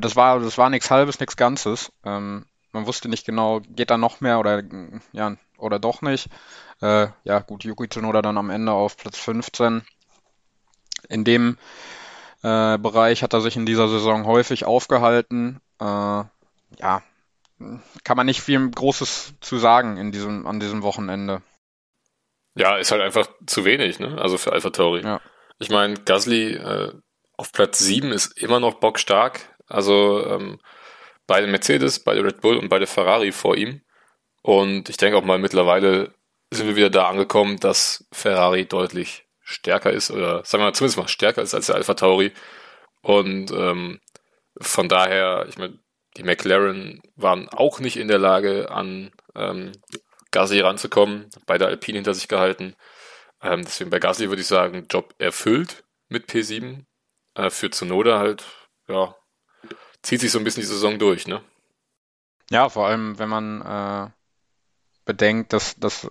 das 0.00 0.16
war, 0.16 0.40
das 0.40 0.58
war 0.58 0.70
nichts 0.70 0.90
Halbes, 0.90 1.20
nichts 1.20 1.36
Ganzes. 1.36 1.92
Ähm, 2.04 2.46
man 2.72 2.86
wusste 2.86 3.08
nicht 3.08 3.26
genau, 3.26 3.60
geht 3.60 3.90
da 3.90 3.98
noch 3.98 4.20
mehr 4.20 4.38
oder 4.38 4.62
ja, 5.12 5.36
oder 5.58 5.78
doch 5.78 6.02
nicht. 6.02 6.28
Äh, 6.82 7.08
ja, 7.24 7.38
gut, 7.40 7.64
Yuki 7.64 7.88
Tsunoda 7.88 8.22
dann 8.22 8.38
am 8.38 8.50
Ende 8.50 8.72
auf 8.72 8.96
Platz 8.96 9.18
15. 9.18 9.82
In 11.08 11.24
dem 11.24 11.58
äh, 12.42 12.78
Bereich 12.78 13.22
hat 13.22 13.32
er 13.32 13.40
sich 13.40 13.56
in 13.56 13.66
dieser 13.66 13.88
Saison 13.88 14.26
häufig 14.26 14.64
aufgehalten. 14.64 15.60
Äh, 15.80 15.84
ja, 15.84 17.02
kann 18.04 18.16
man 18.16 18.26
nicht 18.26 18.42
viel 18.42 18.70
Großes 18.70 19.34
zu 19.40 19.58
sagen 19.58 19.96
in 19.96 20.12
diesem, 20.12 20.46
an 20.46 20.60
diesem 20.60 20.82
Wochenende. 20.82 21.42
Ja, 22.54 22.76
ist 22.76 22.90
halt 22.90 23.02
einfach 23.02 23.28
zu 23.46 23.64
wenig, 23.64 23.98
ne? 23.98 24.18
Also 24.18 24.38
für 24.38 24.52
Alpha 24.52 24.70
Tauri. 24.70 25.02
Ja. 25.02 25.20
Ich 25.58 25.70
meine, 25.70 25.94
Gasly 25.94 26.54
äh, 26.54 26.92
auf 27.36 27.52
Platz 27.52 27.78
7 27.78 28.12
ist 28.12 28.38
immer 28.38 28.60
noch 28.60 28.74
bockstark. 28.74 29.40
Also 29.68 30.24
ähm, 30.26 30.60
beide 31.26 31.46
Mercedes, 31.46 32.00
beide 32.00 32.24
Red 32.24 32.40
Bull 32.40 32.56
und 32.56 32.68
beide 32.68 32.86
Ferrari 32.86 33.32
vor 33.32 33.56
ihm. 33.56 33.82
Und 34.42 34.88
ich 34.88 34.96
denke 34.96 35.18
auch 35.18 35.24
mal, 35.24 35.38
mittlerweile 35.38 36.14
sind 36.50 36.68
wir 36.68 36.76
wieder 36.76 36.90
da 36.90 37.08
angekommen, 37.08 37.58
dass 37.58 38.06
Ferrari 38.12 38.66
deutlich 38.66 39.26
stärker 39.42 39.92
ist 39.92 40.10
oder 40.10 40.44
sagen 40.44 40.62
wir 40.62 40.66
mal 40.66 40.74
zumindest 40.74 40.98
mal 40.98 41.08
stärker 41.08 41.42
ist 41.42 41.54
als 41.54 41.66
der 41.66 41.76
Alpha 41.76 41.94
Tauri. 41.94 42.32
Und 43.02 43.50
ähm, 43.52 44.00
von 44.60 44.88
daher, 44.88 45.46
ich 45.48 45.58
meine, 45.58 45.78
die 46.16 46.22
McLaren 46.22 47.02
waren 47.14 47.48
auch 47.48 47.78
nicht 47.80 47.96
in 47.96 48.08
der 48.08 48.18
Lage, 48.18 48.70
an 48.70 49.12
ähm, 49.34 49.72
Gasly 50.30 50.60
ranzukommen, 50.60 51.30
beide 51.46 51.66
Alpine 51.66 51.98
hinter 51.98 52.14
sich 52.14 52.28
gehalten. 52.28 52.74
Ähm, 53.42 53.62
deswegen 53.64 53.90
bei 53.90 53.98
Gasly 53.98 54.28
würde 54.28 54.42
ich 54.42 54.48
sagen, 54.48 54.86
Job 54.90 55.14
erfüllt 55.18 55.84
mit 56.08 56.28
P7. 56.28 56.84
Äh, 57.34 57.50
für 57.50 57.70
Zunoda 57.70 58.18
halt, 58.18 58.44
ja, 58.88 59.14
zieht 60.06 60.20
sich 60.20 60.30
so 60.30 60.38
ein 60.38 60.44
bisschen 60.44 60.62
die 60.62 60.68
Saison 60.68 60.98
durch, 60.98 61.26
ne? 61.26 61.42
Ja, 62.50 62.68
vor 62.68 62.86
allem, 62.86 63.18
wenn 63.18 63.28
man 63.28 63.60
äh, 63.60 64.10
bedenkt, 65.04 65.52
dass, 65.52 65.74
dass 65.76 66.08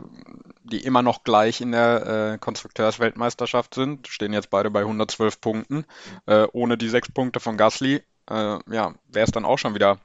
die 0.64 0.84
immer 0.84 1.02
noch 1.02 1.24
gleich 1.24 1.62
in 1.62 1.72
der 1.72 2.34
äh, 2.34 2.38
Konstrukteursweltmeisterschaft 2.38 3.74
sind, 3.74 4.08
stehen 4.10 4.34
jetzt 4.34 4.50
beide 4.50 4.70
bei 4.70 4.82
112 4.82 5.40
Punkten, 5.40 5.86
äh, 6.26 6.46
ohne 6.52 6.78
die 6.78 6.90
sechs 6.90 7.10
Punkte 7.10 7.40
von 7.40 7.56
Gasly, 7.56 8.04
äh, 8.30 8.60
ja, 8.70 8.96
wäre 9.08 9.26
es 9.26 9.32
dann 9.32 9.46
auch 9.46 9.60
schon 9.60 9.76
wieder 9.76 10.00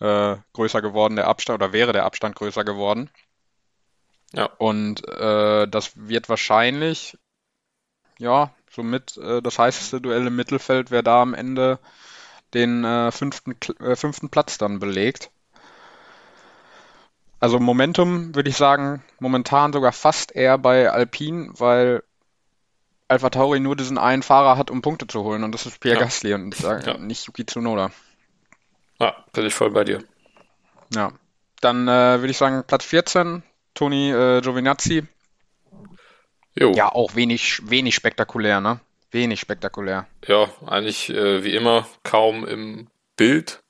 äh, 0.00 0.36
größer 0.52 0.82
geworden, 0.82 1.14
der 1.14 1.28
Abstand, 1.28 1.62
oder 1.62 1.72
wäre 1.72 1.92
der 1.92 2.06
Abstand 2.06 2.34
größer 2.34 2.64
geworden. 2.64 3.08
Ja. 4.32 4.46
Und 4.58 5.06
äh, 5.06 5.68
das 5.68 5.92
wird 5.94 6.28
wahrscheinlich, 6.28 7.16
ja, 8.18 8.52
somit 8.68 9.16
äh, 9.16 9.40
das 9.42 9.60
heißeste 9.60 10.00
Duell 10.00 10.26
im 10.26 10.34
Mittelfeld, 10.34 10.90
wer 10.90 11.02
da 11.02 11.22
am 11.22 11.34
Ende 11.34 11.78
den 12.54 12.84
äh, 12.84 13.10
fünften, 13.10 13.56
äh, 13.80 13.96
fünften 13.96 14.28
Platz 14.28 14.58
dann 14.58 14.78
belegt. 14.78 15.30
Also 17.40 17.60
Momentum 17.60 18.34
würde 18.34 18.50
ich 18.50 18.56
sagen, 18.56 19.02
momentan 19.20 19.72
sogar 19.72 19.92
fast 19.92 20.34
eher 20.34 20.58
bei 20.58 20.90
Alpine, 20.90 21.50
weil 21.54 22.02
Alpha 23.06 23.30
Tauri 23.30 23.60
nur 23.60 23.76
diesen 23.76 23.96
einen 23.96 24.22
Fahrer 24.22 24.58
hat, 24.58 24.70
um 24.70 24.82
Punkte 24.82 25.06
zu 25.06 25.22
holen 25.22 25.44
und 25.44 25.52
das 25.52 25.66
ist 25.66 25.80
Pierre 25.80 25.98
ja. 25.98 26.04
Gasly 26.04 26.34
und 26.34 26.54
sage, 26.54 26.90
ja. 26.90 26.98
nicht 26.98 27.26
Yuki 27.26 27.46
Tsunoda. 27.46 27.90
Ja, 29.00 29.16
bin 29.32 29.46
ich 29.46 29.54
voll 29.54 29.70
bei 29.70 29.84
dir. 29.84 30.02
Ja, 30.92 31.12
dann 31.60 31.86
äh, 31.86 32.20
würde 32.20 32.30
ich 32.30 32.38
sagen 32.38 32.64
Platz 32.66 32.84
14, 32.84 33.42
Toni 33.74 34.10
äh, 34.10 34.40
Giovinazzi. 34.40 35.06
Jo. 36.54 36.72
Ja, 36.72 36.88
auch 36.92 37.14
wenig, 37.14 37.62
wenig 37.70 37.94
spektakulär, 37.94 38.60
ne? 38.60 38.80
Wenig 39.10 39.40
spektakulär. 39.40 40.06
Ja, 40.26 40.50
eigentlich 40.66 41.10
äh, 41.10 41.42
wie 41.44 41.54
immer 41.54 41.86
kaum 42.02 42.46
im 42.46 42.88
Bild 43.16 43.62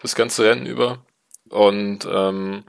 das 0.00 0.14
ganze 0.14 0.44
Rennen 0.44 0.66
über. 0.66 1.04
Und 1.50 2.06
ähm, 2.10 2.64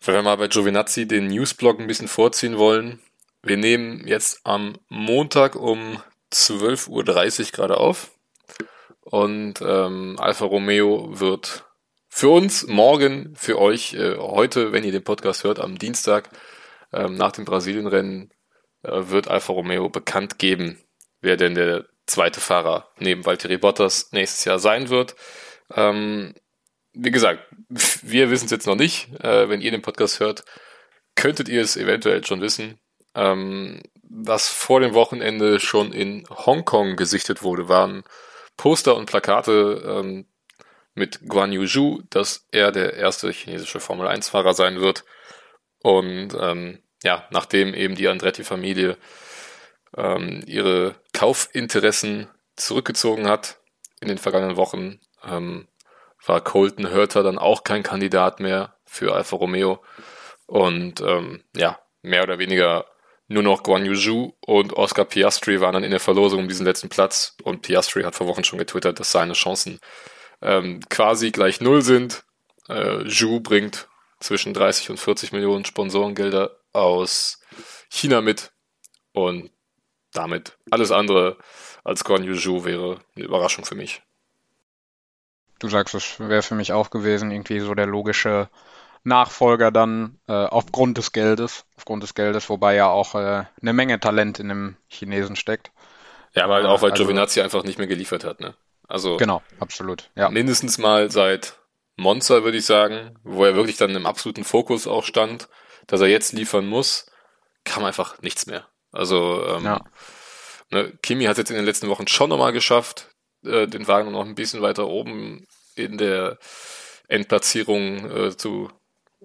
wenn 0.00 0.14
wir 0.14 0.22
mal 0.22 0.36
bei 0.36 0.48
Giovinazzi 0.48 1.06
den 1.06 1.26
Newsblog 1.28 1.80
ein 1.80 1.86
bisschen 1.86 2.08
vorziehen 2.08 2.58
wollen, 2.58 3.00
wir 3.42 3.56
nehmen 3.56 4.06
jetzt 4.06 4.40
am 4.44 4.76
Montag 4.88 5.54
um 5.54 6.02
12.30 6.32 6.88
Uhr 6.90 7.52
gerade 7.52 7.78
auf. 7.78 8.10
Und 9.02 9.60
ähm, 9.62 10.16
Alfa 10.18 10.44
Romeo 10.46 11.08
wird 11.20 11.64
für 12.08 12.30
uns 12.30 12.66
morgen, 12.66 13.34
für 13.36 13.58
euch 13.60 13.94
äh, 13.94 14.16
heute, 14.16 14.72
wenn 14.72 14.82
ihr 14.82 14.92
den 14.92 15.04
Podcast 15.04 15.44
hört, 15.44 15.60
am 15.60 15.78
Dienstag 15.78 16.30
ähm, 16.92 17.14
nach 17.14 17.32
dem 17.32 17.44
Brasilienrennen, 17.44 18.30
äh, 18.82 19.02
wird 19.08 19.28
Alfa 19.28 19.52
Romeo 19.52 19.88
bekannt 19.88 20.38
geben, 20.38 20.80
wer 21.20 21.36
denn 21.36 21.54
der 21.54 21.86
zweite 22.06 22.40
Fahrer 22.40 22.90
neben 22.98 23.26
Valtteri 23.26 23.58
Bottas 23.58 24.12
nächstes 24.12 24.44
Jahr 24.44 24.58
sein 24.58 24.88
wird. 24.88 25.16
Ähm, 25.74 26.34
wie 26.92 27.10
gesagt, 27.10 27.44
wir 27.68 28.30
wissen 28.30 28.46
es 28.46 28.50
jetzt 28.50 28.66
noch 28.66 28.76
nicht. 28.76 29.08
Äh, 29.20 29.48
wenn 29.48 29.60
ihr 29.60 29.70
den 29.70 29.82
Podcast 29.82 30.20
hört, 30.20 30.44
könntet 31.14 31.48
ihr 31.48 31.62
es 31.62 31.76
eventuell 31.76 32.24
schon 32.24 32.40
wissen. 32.40 32.78
Ähm, 33.14 33.82
was 34.08 34.48
vor 34.48 34.80
dem 34.80 34.94
Wochenende 34.94 35.58
schon 35.58 35.92
in 35.92 36.26
Hongkong 36.30 36.96
gesichtet 36.96 37.42
wurde, 37.42 37.68
waren 37.68 38.04
Poster 38.56 38.96
und 38.96 39.06
Plakate 39.06 39.82
ähm, 39.84 40.26
mit 40.94 41.20
Guan 41.28 41.52
Yu 41.52 41.66
Zhu, 41.66 42.02
dass 42.10 42.46
er 42.52 42.72
der 42.72 42.94
erste 42.94 43.30
chinesische 43.30 43.80
Formel 43.80 44.06
1-Fahrer 44.06 44.54
sein 44.54 44.80
wird. 44.80 45.04
Und 45.82 46.34
ähm, 46.40 46.82
ja, 47.02 47.26
nachdem 47.30 47.74
eben 47.74 47.94
die 47.94 48.08
Andretti-Familie 48.08 48.96
ähm, 49.96 50.42
ihre 50.46 50.94
Kaufinteressen 51.12 52.28
zurückgezogen 52.56 53.28
hat 53.28 53.60
in 54.00 54.08
den 54.08 54.18
vergangenen 54.18 54.56
Wochen, 54.56 55.00
ähm, 55.24 55.68
war 56.24 56.40
Colton 56.40 56.92
Hurter 56.92 57.22
dann 57.22 57.38
auch 57.38 57.64
kein 57.64 57.82
Kandidat 57.82 58.40
mehr 58.40 58.76
für 58.84 59.14
Alfa 59.14 59.36
Romeo. 59.36 59.82
Und 60.46 61.00
ähm, 61.00 61.44
ja, 61.54 61.78
mehr 62.02 62.22
oder 62.22 62.38
weniger 62.38 62.86
nur 63.28 63.42
noch 63.42 63.62
Guan 63.62 63.84
Yu 63.84 63.94
Zhu 63.94 64.32
und 64.40 64.74
Oscar 64.74 65.04
Piastri 65.04 65.60
waren 65.60 65.74
dann 65.74 65.84
in 65.84 65.90
der 65.90 66.00
Verlosung 66.00 66.40
um 66.40 66.48
diesen 66.48 66.66
letzten 66.66 66.88
Platz. 66.88 67.36
Und 67.42 67.62
Piastri 67.62 68.02
hat 68.02 68.14
vor 68.14 68.28
Wochen 68.28 68.44
schon 68.44 68.58
getwittert, 68.58 69.00
dass 69.00 69.10
seine 69.10 69.32
Chancen 69.32 69.80
ähm, 70.42 70.80
quasi 70.88 71.32
gleich 71.32 71.60
null 71.60 71.82
sind. 71.82 72.24
Äh, 72.68 73.04
Zhu 73.08 73.40
bringt 73.40 73.88
zwischen 74.20 74.54
30 74.54 74.90
und 74.90 75.00
40 75.00 75.32
Millionen 75.32 75.64
Sponsorengelder 75.64 76.56
aus 76.72 77.40
China 77.90 78.20
mit. 78.20 78.52
Und 79.12 79.50
damit 80.16 80.58
alles 80.70 80.90
andere 80.90 81.36
als 81.84 82.04
Guan 82.04 82.24
Yu 82.24 82.64
wäre 82.64 83.00
eine 83.14 83.24
Überraschung 83.24 83.64
für 83.64 83.74
mich 83.74 84.02
du 85.58 85.68
sagst, 85.68 85.94
es 85.94 86.20
wäre 86.20 86.42
für 86.42 86.54
mich 86.54 86.72
auch 86.72 86.90
gewesen, 86.90 87.30
irgendwie 87.30 87.60
so 87.60 87.74
der 87.74 87.86
logische 87.86 88.48
Nachfolger 89.04 89.70
dann 89.70 90.18
äh, 90.26 90.32
aufgrund 90.32 90.98
des 90.98 91.12
Geldes, 91.12 91.64
aufgrund 91.76 92.02
des 92.02 92.14
Geldes, 92.14 92.48
wobei 92.48 92.74
ja 92.74 92.88
auch 92.88 93.14
äh, 93.14 93.44
eine 93.60 93.72
Menge 93.72 94.00
Talent 94.00 94.40
in 94.40 94.48
dem 94.48 94.76
Chinesen 94.88 95.36
steckt. 95.36 95.70
Ja, 96.34 96.44
aber 96.44 96.54
halt 96.56 96.66
auch, 96.66 96.82
weil 96.82 96.90
also, 96.90 97.04
Giovinazzi 97.04 97.40
einfach 97.40 97.62
nicht 97.62 97.78
mehr 97.78 97.86
geliefert 97.86 98.24
hat, 98.24 98.40
ne? 98.40 98.54
Also 98.88 99.16
genau, 99.16 99.42
absolut. 99.58 100.10
Ja. 100.14 100.28
Mindestens 100.28 100.78
mal 100.78 101.10
seit 101.10 101.58
Monster, 101.96 102.44
würde 102.44 102.58
ich 102.58 102.66
sagen, 102.66 103.18
wo 103.22 103.44
er 103.44 103.54
wirklich 103.54 103.76
dann 103.76 103.94
im 103.94 104.06
absoluten 104.06 104.44
Fokus 104.44 104.86
auch 104.86 105.04
stand, 105.04 105.48
dass 105.86 106.00
er 106.00 106.08
jetzt 106.08 106.32
liefern 106.32 106.66
muss, 106.66 107.06
kam 107.64 107.84
einfach 107.84 108.20
nichts 108.22 108.46
mehr. 108.46 108.66
Also 108.96 109.44
ähm, 109.46 109.64
ja. 109.64 109.80
ne, 110.70 110.92
Kimi 111.02 111.24
hat 111.24 111.32
es 111.32 111.38
jetzt 111.38 111.50
in 111.50 111.56
den 111.56 111.66
letzten 111.66 111.88
Wochen 111.88 112.08
schon 112.08 112.30
nochmal 112.30 112.52
geschafft, 112.52 113.08
äh, 113.44 113.66
den 113.66 113.86
Wagen 113.86 114.12
noch 114.12 114.24
ein 114.24 114.34
bisschen 114.34 114.62
weiter 114.62 114.88
oben 114.88 115.46
in 115.74 115.98
der 115.98 116.38
Endplatzierung 117.08 118.10
äh, 118.10 118.36
zu, 118.36 118.70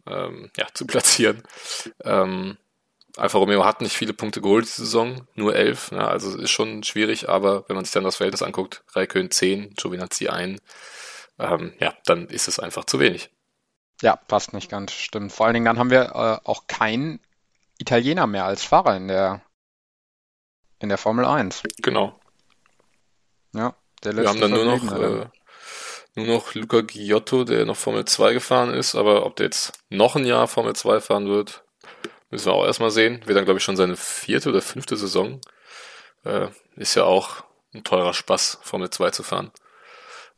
ähm, 0.05 0.51
ja, 0.57 0.67
zu 0.73 0.85
platzieren. 0.85 1.43
Ähm, 2.03 2.57
Alfa 3.17 3.37
Romeo 3.37 3.65
hat 3.65 3.81
nicht 3.81 3.95
viele 3.95 4.13
Punkte 4.13 4.41
geholt 4.41 4.65
diese 4.65 4.85
Saison, 4.85 5.27
nur 5.35 5.55
elf, 5.55 5.91
ne? 5.91 6.07
also 6.07 6.37
ist 6.37 6.51
schon 6.51 6.83
schwierig, 6.83 7.27
aber 7.27 7.67
wenn 7.67 7.75
man 7.75 7.83
sich 7.83 7.93
dann 7.93 8.05
das 8.05 8.15
Verhältnis 8.15 8.41
anguckt, 8.41 8.83
Raikön 8.93 9.31
10, 9.31 9.73
Giovinazzi 9.75 10.29
1, 10.29 10.61
ähm, 11.39 11.73
ja, 11.79 11.93
dann 12.05 12.27
ist 12.27 12.47
es 12.47 12.59
einfach 12.59 12.85
zu 12.85 12.99
wenig. 12.99 13.29
Ja, 14.01 14.15
passt 14.15 14.53
nicht 14.53 14.69
ganz, 14.69 14.93
stimmt. 14.93 15.31
Vor 15.31 15.45
allen 15.45 15.53
Dingen 15.53 15.65
dann 15.65 15.77
haben 15.77 15.89
wir 15.89 16.15
äh, 16.15 16.47
auch 16.47 16.67
keinen 16.67 17.19
Italiener 17.77 18.27
mehr 18.27 18.45
als 18.45 18.63
Fahrer 18.63 18.95
in 18.95 19.07
der 19.07 19.41
in 20.81 20.89
der 20.89 20.97
Formel 20.97 21.25
1. 21.25 21.63
Genau. 21.81 22.19
Ja, 23.53 23.75
der 24.03 24.17
Wir 24.17 24.27
haben 24.27 24.41
dann 24.41 24.51
nur 24.51 24.65
noch 24.65 24.91
äh, 24.97 25.25
nur 26.15 26.27
noch 26.27 26.53
Luca 26.55 26.81
Giotto, 26.81 27.45
der 27.45 27.65
noch 27.65 27.77
Formel 27.77 28.03
2 28.05 28.33
gefahren 28.33 28.73
ist, 28.73 28.95
aber 28.95 29.25
ob 29.25 29.35
der 29.37 29.45
jetzt 29.45 29.73
noch 29.89 30.15
ein 30.15 30.25
Jahr 30.25 30.47
Formel 30.47 30.75
2 30.75 30.99
fahren 30.99 31.27
wird, 31.27 31.63
müssen 32.29 32.47
wir 32.47 32.53
auch 32.53 32.65
erstmal 32.65 32.91
sehen. 32.91 33.21
Wird 33.25 33.37
dann, 33.37 33.45
glaube 33.45 33.59
ich, 33.59 33.63
schon 33.63 33.77
seine 33.77 33.95
vierte 33.95 34.49
oder 34.49 34.61
fünfte 34.61 34.97
Saison. 34.97 35.39
Äh, 36.25 36.47
ist 36.75 36.95
ja 36.95 37.03
auch 37.03 37.43
ein 37.73 37.83
teurer 37.83 38.13
Spaß, 38.13 38.59
Formel 38.61 38.89
2 38.89 39.11
zu 39.11 39.23
fahren. 39.23 39.51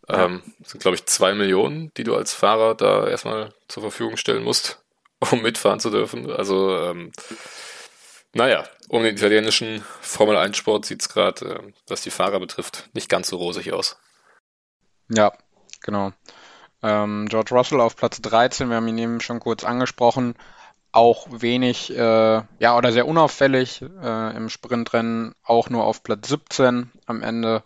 Ja. 0.08 0.26
Ähm, 0.26 0.44
sind, 0.64 0.82
glaube 0.82 0.96
ich, 0.96 1.06
zwei 1.06 1.34
Millionen, 1.34 1.92
die 1.96 2.04
du 2.04 2.16
als 2.16 2.34
Fahrer 2.34 2.76
da 2.76 3.08
erstmal 3.08 3.54
zur 3.68 3.82
Verfügung 3.82 4.18
stellen 4.18 4.44
musst, 4.44 4.84
um 5.32 5.42
mitfahren 5.42 5.80
zu 5.80 5.90
dürfen. 5.90 6.30
Also, 6.30 6.78
ähm, 6.78 7.12
naja, 8.34 8.64
um 8.90 9.04
den 9.04 9.16
italienischen 9.16 9.84
Formel 10.02 10.38
1 10.38 10.58
Sport 10.58 10.86
sieht 10.86 11.02
es 11.02 11.10
gerade, 11.10 11.46
äh, 11.46 11.74
was 11.88 12.02
die 12.02 12.12
Fahrer 12.12 12.40
betrifft, 12.40 12.90
nicht 12.94 13.10
ganz 13.10 13.28
so 13.28 13.38
rosig 13.38 13.74
aus. 13.74 13.98
Ja, 15.10 15.32
genau. 15.82 16.12
Ähm, 16.82 17.28
George 17.30 17.56
Russell 17.56 17.80
auf 17.80 17.96
Platz 17.96 18.22
13, 18.22 18.70
wir 18.70 18.78
haben 18.78 18.88
ihn 18.88 18.98
eben 18.98 19.22
schon 19.22 19.40
kurz 19.40 19.64
angesprochen, 19.64 20.36
auch 20.92 21.28
wenig, 21.30 21.96
äh, 21.96 22.42
ja, 22.60 22.78
oder 22.78 22.92
sehr 22.92 23.08
unauffällig 23.08 23.82
äh, 23.82 24.36
im 24.36 24.50
Sprintrennen, 24.50 25.34
auch 25.44 25.70
nur 25.70 25.86
auf 25.86 26.04
Platz 26.04 26.28
17 26.28 26.92
am 27.06 27.22
Ende. 27.24 27.64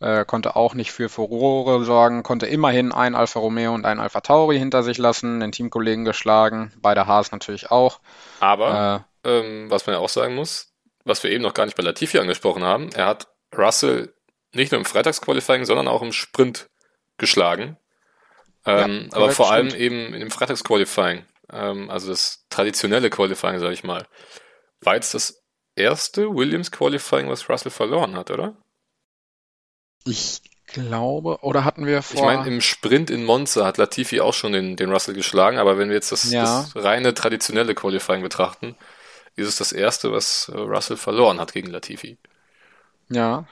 Äh, 0.00 0.24
konnte 0.24 0.54
auch 0.54 0.74
nicht 0.74 0.92
für 0.92 1.08
Furore 1.08 1.84
sorgen, 1.84 2.22
konnte 2.22 2.46
immerhin 2.46 2.92
ein 2.92 3.16
Alfa 3.16 3.40
Romeo 3.40 3.74
und 3.74 3.84
ein 3.84 3.98
Alfa 3.98 4.20
Tauri 4.20 4.56
hinter 4.56 4.84
sich 4.84 4.96
lassen, 4.96 5.40
den 5.40 5.50
Teamkollegen 5.50 6.04
geschlagen, 6.04 6.72
beide 6.80 7.08
Haas 7.08 7.32
natürlich 7.32 7.72
auch. 7.72 7.98
Aber, 8.38 9.04
äh, 9.04 9.07
ähm, 9.24 9.70
was 9.70 9.86
man 9.86 9.94
ja 9.94 10.00
auch 10.00 10.08
sagen 10.08 10.34
muss, 10.34 10.72
was 11.04 11.22
wir 11.22 11.30
eben 11.30 11.42
noch 11.42 11.54
gar 11.54 11.64
nicht 11.64 11.76
bei 11.76 11.82
Latifi 11.82 12.18
angesprochen 12.18 12.64
haben, 12.64 12.90
er 12.92 13.06
hat 13.06 13.28
Russell 13.56 14.14
nicht 14.52 14.72
nur 14.72 14.78
im 14.78 14.84
Freitagsqualifying, 14.84 15.64
sondern 15.64 15.88
auch 15.88 16.02
im 16.02 16.12
Sprint 16.12 16.68
geschlagen. 17.16 17.76
Ähm, 18.64 19.08
ja, 19.10 19.16
aber 19.16 19.30
vor 19.30 19.50
allem 19.50 19.74
eben 19.74 20.12
in 20.14 20.20
dem 20.20 20.30
Freitagsqualifying, 20.30 21.24
ähm, 21.52 21.90
also 21.90 22.08
das 22.08 22.46
traditionelle 22.50 23.10
Qualifying, 23.10 23.58
sage 23.58 23.74
ich 23.74 23.84
mal. 23.84 24.06
War 24.80 24.94
jetzt 24.94 25.14
das 25.14 25.42
erste 25.74 26.34
Williams 26.34 26.70
Qualifying, 26.70 27.28
was 27.28 27.48
Russell 27.48 27.70
verloren 27.70 28.16
hat, 28.16 28.30
oder? 28.30 28.56
Ich 30.04 30.42
glaube, 30.66 31.38
oder 31.42 31.64
hatten 31.64 31.86
wir 31.86 32.02
vor. 32.02 32.16
Ich 32.16 32.22
meine, 32.22 32.46
im 32.46 32.60
Sprint 32.60 33.10
in 33.10 33.24
Monza 33.24 33.64
hat 33.64 33.78
Latifi 33.78 34.20
auch 34.20 34.34
schon 34.34 34.52
den, 34.52 34.76
den 34.76 34.90
Russell 34.90 35.14
geschlagen, 35.14 35.58
aber 35.58 35.78
wenn 35.78 35.88
wir 35.88 35.96
jetzt 35.96 36.12
das, 36.12 36.30
ja. 36.30 36.42
das 36.42 36.76
reine 36.76 37.14
traditionelle 37.14 37.74
Qualifying 37.74 38.22
betrachten, 38.22 38.76
ist 39.38 39.48
es 39.48 39.56
das 39.56 39.72
erste, 39.72 40.12
was 40.12 40.48
äh, 40.48 40.58
Russell 40.58 40.96
verloren 40.96 41.40
hat 41.40 41.52
gegen 41.52 41.70
Latifi. 41.70 42.18
Ja, 43.08 43.46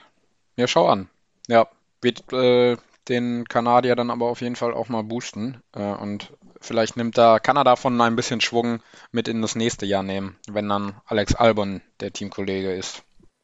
ja, 0.55 0.67
schau 0.67 0.87
an. 0.87 1.09
Ja, 1.47 1.67
wird 2.01 2.31
äh, 2.33 2.77
den 3.07 3.45
Kanadier 3.47 3.95
dann 3.95 4.11
aber 4.11 4.27
auf 4.27 4.41
jeden 4.41 4.55
Fall 4.55 4.73
auch 4.73 4.89
mal 4.89 5.03
boosten 5.03 5.61
äh, 5.73 5.81
und 5.81 6.33
vielleicht 6.59 6.97
nimmt 6.97 7.17
da, 7.17 7.39
kann 7.39 7.57
er 7.57 7.63
davon 7.63 7.99
ein 8.01 8.15
bisschen 8.15 8.41
Schwung 8.41 8.81
mit 9.11 9.27
in 9.27 9.41
das 9.41 9.55
nächste 9.55 9.85
Jahr 9.85 10.03
nehmen, 10.03 10.37
wenn 10.47 10.67
dann 10.67 10.99
Alex 11.05 11.35
Albon 11.35 11.81
der 11.99 12.11
Teamkollege 12.11 12.73
ist. 12.73 13.03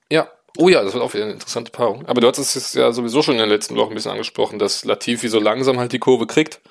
Ja, 0.10 0.28
Oh 0.58 0.70
ja, 0.70 0.84
das 0.84 0.94
wird 0.94 1.04
auch 1.04 1.14
wieder 1.14 1.24
eine 1.24 1.34
interessante 1.34 1.72
Paarung. 1.72 2.06
Aber 2.06 2.22
du 2.22 2.28
hattest 2.28 2.56
es 2.56 2.74
ja 2.74 2.92
sowieso 2.92 3.24
schon 3.24 3.34
in 3.36 3.40
der 3.40 3.48
letzten 3.48 3.76
Woche 3.76 3.90
ein 3.90 3.96
bisschen 3.96 4.12
angesprochen, 4.12 4.60
dass 4.60 4.86
Latifi 4.86 5.28
so 5.28 5.40
langsam 5.40 5.80
halt 5.80 5.94
die 5.94 6.00
Kurve 6.00 6.28
kriegt. 6.28 6.62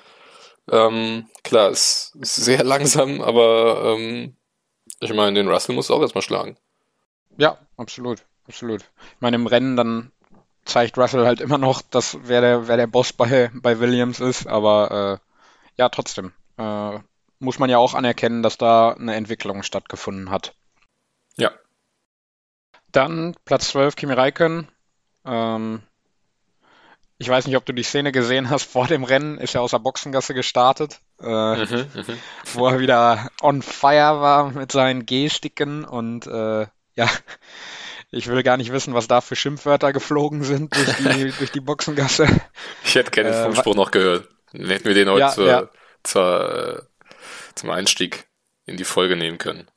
Ähm, 0.71 1.27
klar, 1.43 1.69
es 1.69 2.13
ist 2.19 2.35
sehr 2.35 2.63
langsam, 2.63 3.21
aber 3.21 3.95
ähm, 3.97 4.37
ich 4.99 5.13
meine, 5.13 5.33
den 5.33 5.47
Russell 5.47 5.75
muss 5.75 5.91
auch 5.91 6.01
erstmal 6.01 6.21
schlagen. 6.21 6.57
Ja, 7.37 7.57
absolut, 7.77 8.25
absolut. 8.47 8.81
Ich 8.81 9.21
meine, 9.21 9.35
im 9.35 9.47
Rennen 9.47 9.75
dann 9.75 10.11
zeigt 10.65 10.97
Russell 10.97 11.25
halt 11.25 11.41
immer 11.41 11.57
noch, 11.57 11.81
dass 11.81 12.17
wer 12.23 12.41
der, 12.41 12.67
wer 12.67 12.77
der 12.77 12.87
Boss 12.87 13.13
bei, 13.13 13.51
bei 13.53 13.79
Williams 13.79 14.19
ist, 14.19 14.47
aber 14.47 15.19
äh, 15.21 15.81
ja, 15.81 15.89
trotzdem. 15.89 16.33
Äh, 16.57 16.99
muss 17.39 17.59
man 17.59 17.69
ja 17.69 17.77
auch 17.77 17.93
anerkennen, 17.93 18.43
dass 18.43 18.57
da 18.57 18.91
eine 18.91 19.15
Entwicklung 19.15 19.63
stattgefunden 19.63 20.29
hat. 20.29 20.55
Ja, 21.35 21.51
dann 22.93 23.35
Platz 23.43 23.69
12, 23.69 23.97
Kimi 23.97 24.13
Räikkönen. 24.13 24.69
Ähm, 25.25 25.81
ich 27.17 27.29
weiß 27.29 27.47
nicht, 27.47 27.57
ob 27.57 27.65
du 27.65 27.73
die 27.73 27.83
Szene 27.83 28.11
gesehen 28.11 28.49
hast 28.49 28.63
vor 28.63 28.87
dem 28.87 29.03
Rennen, 29.03 29.37
ist 29.37 29.55
er 29.55 29.61
aus 29.61 29.71
der 29.71 29.79
Boxengasse 29.79 30.33
gestartet, 30.33 30.99
äh, 31.21 31.25
mhm, 31.25 31.87
mhm. 31.93 32.19
wo 32.53 32.67
er 32.67 32.79
wieder 32.79 33.29
on 33.41 33.61
fire 33.61 34.19
war 34.21 34.51
mit 34.51 34.71
seinen 34.71 35.05
Gestiken 35.05 35.85
und 35.85 36.27
äh, 36.27 36.67
ja, 36.95 37.09
ich 38.11 38.27
will 38.27 38.43
gar 38.43 38.57
nicht 38.57 38.71
wissen, 38.71 38.93
was 38.93 39.07
da 39.07 39.21
für 39.21 39.35
Schimpfwörter 39.35 39.93
geflogen 39.93 40.43
sind 40.43 40.75
durch 40.75 40.95
die, 40.97 41.31
durch 41.37 41.51
die 41.51 41.61
Boxengasse. 41.61 42.27
Ich 42.83 42.95
hätte 42.95 43.11
gerne 43.11 43.31
den 43.31 43.39
äh, 43.39 43.43
Funkspruch 43.43 43.75
noch 43.75 43.91
gehört. 43.91 44.29
Hätten 44.51 44.85
wir 44.85 44.93
den 44.93 45.09
heute 45.09 45.19
ja, 45.19 45.29
zur, 45.29 45.47
ja. 45.47 45.69
Zur, 46.03 46.77
äh, 46.77 47.15
zum 47.55 47.71
Einstieg 47.71 48.27
in 48.65 48.77
die 48.77 48.83
Folge 48.83 49.15
nehmen 49.15 49.39
können. 49.39 49.67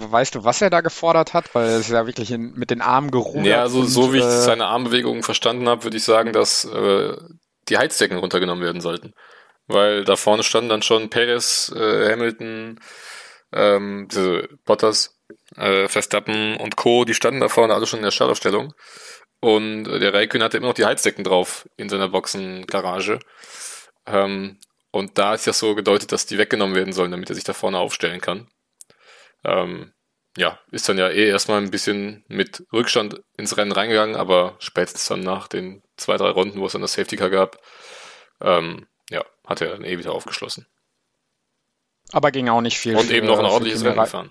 Weißt 0.00 0.36
du, 0.36 0.44
was 0.44 0.62
er 0.62 0.70
da 0.70 0.80
gefordert 0.80 1.34
hat? 1.34 1.54
Weil 1.54 1.68
er 1.68 1.78
ist 1.78 1.90
ja 1.90 2.06
wirklich 2.06 2.30
in, 2.30 2.52
mit 2.52 2.70
den 2.70 2.80
Armen 2.80 3.10
gerudert. 3.10 3.46
Ja, 3.46 3.62
also 3.62 3.80
und, 3.80 3.88
so 3.88 4.12
wie 4.12 4.18
ich 4.18 4.24
äh, 4.24 4.42
seine 4.42 4.66
Armbewegungen 4.66 5.24
verstanden 5.24 5.68
habe, 5.68 5.82
würde 5.84 5.96
ich 5.96 6.04
sagen, 6.04 6.32
dass 6.32 6.64
äh, 6.64 7.16
die 7.68 7.78
Heizdecken 7.78 8.18
runtergenommen 8.18 8.62
werden 8.62 8.80
sollten. 8.80 9.12
Weil 9.66 10.04
da 10.04 10.14
vorne 10.14 10.44
standen 10.44 10.70
dann 10.70 10.82
schon 10.82 11.10
Perez, 11.10 11.72
äh, 11.74 12.12
Hamilton, 12.12 12.78
ähm, 13.52 14.06
diese 14.10 14.48
Bottas, 14.64 15.18
äh, 15.56 15.88
Verstappen 15.88 16.56
und 16.56 16.76
Co., 16.76 17.04
die 17.04 17.14
standen 17.14 17.40
da 17.40 17.48
vorne 17.48 17.74
alle 17.74 17.86
schon 17.86 17.98
in 17.98 18.04
der 18.04 18.12
Startaufstellung. 18.12 18.74
Und 19.40 19.88
äh, 19.88 19.98
der 19.98 20.14
Raikön 20.14 20.42
hatte 20.42 20.58
immer 20.58 20.68
noch 20.68 20.74
die 20.74 20.86
Heizdecken 20.86 21.24
drauf 21.24 21.68
in 21.76 21.88
seiner 21.88 22.08
Boxengarage. 22.08 23.18
Ähm, 24.06 24.58
und 24.90 25.18
da 25.18 25.34
ist 25.34 25.46
ja 25.46 25.52
so 25.52 25.74
gedeutet, 25.74 26.12
dass 26.12 26.26
die 26.26 26.38
weggenommen 26.38 26.76
werden 26.76 26.92
sollen, 26.92 27.10
damit 27.10 27.28
er 27.28 27.34
sich 27.34 27.44
da 27.44 27.52
vorne 27.52 27.78
aufstellen 27.78 28.20
kann. 28.20 28.48
Ähm, 29.44 29.92
ja, 30.36 30.58
ist 30.70 30.88
dann 30.88 30.98
ja 30.98 31.08
eh 31.08 31.28
erstmal 31.28 31.60
ein 31.60 31.70
bisschen 31.70 32.24
mit 32.28 32.64
Rückstand 32.72 33.20
ins 33.36 33.56
Rennen 33.56 33.72
reingegangen, 33.72 34.14
aber 34.14 34.56
spätestens 34.60 35.06
dann 35.06 35.20
nach 35.20 35.48
den 35.48 35.82
zwei, 35.96 36.16
drei 36.16 36.30
Runden, 36.30 36.60
wo 36.60 36.66
es 36.66 36.72
dann 36.72 36.82
das 36.82 36.92
Safety 36.92 37.16
Car 37.16 37.30
gab, 37.30 37.58
ähm, 38.40 38.86
ja, 39.10 39.24
hat 39.46 39.60
er 39.60 39.70
dann 39.70 39.84
eh 39.84 39.98
wieder 39.98 40.12
aufgeschlossen. 40.12 40.66
Aber 42.12 42.30
ging 42.30 42.48
auch 42.48 42.60
nicht 42.60 42.78
viel. 42.78 42.96
Und 42.96 43.10
eben 43.10 43.26
noch 43.26 43.38
ein 43.38 43.44
ordentliches 43.44 43.84
Rennen 43.84 43.98
gefahren. 43.98 44.30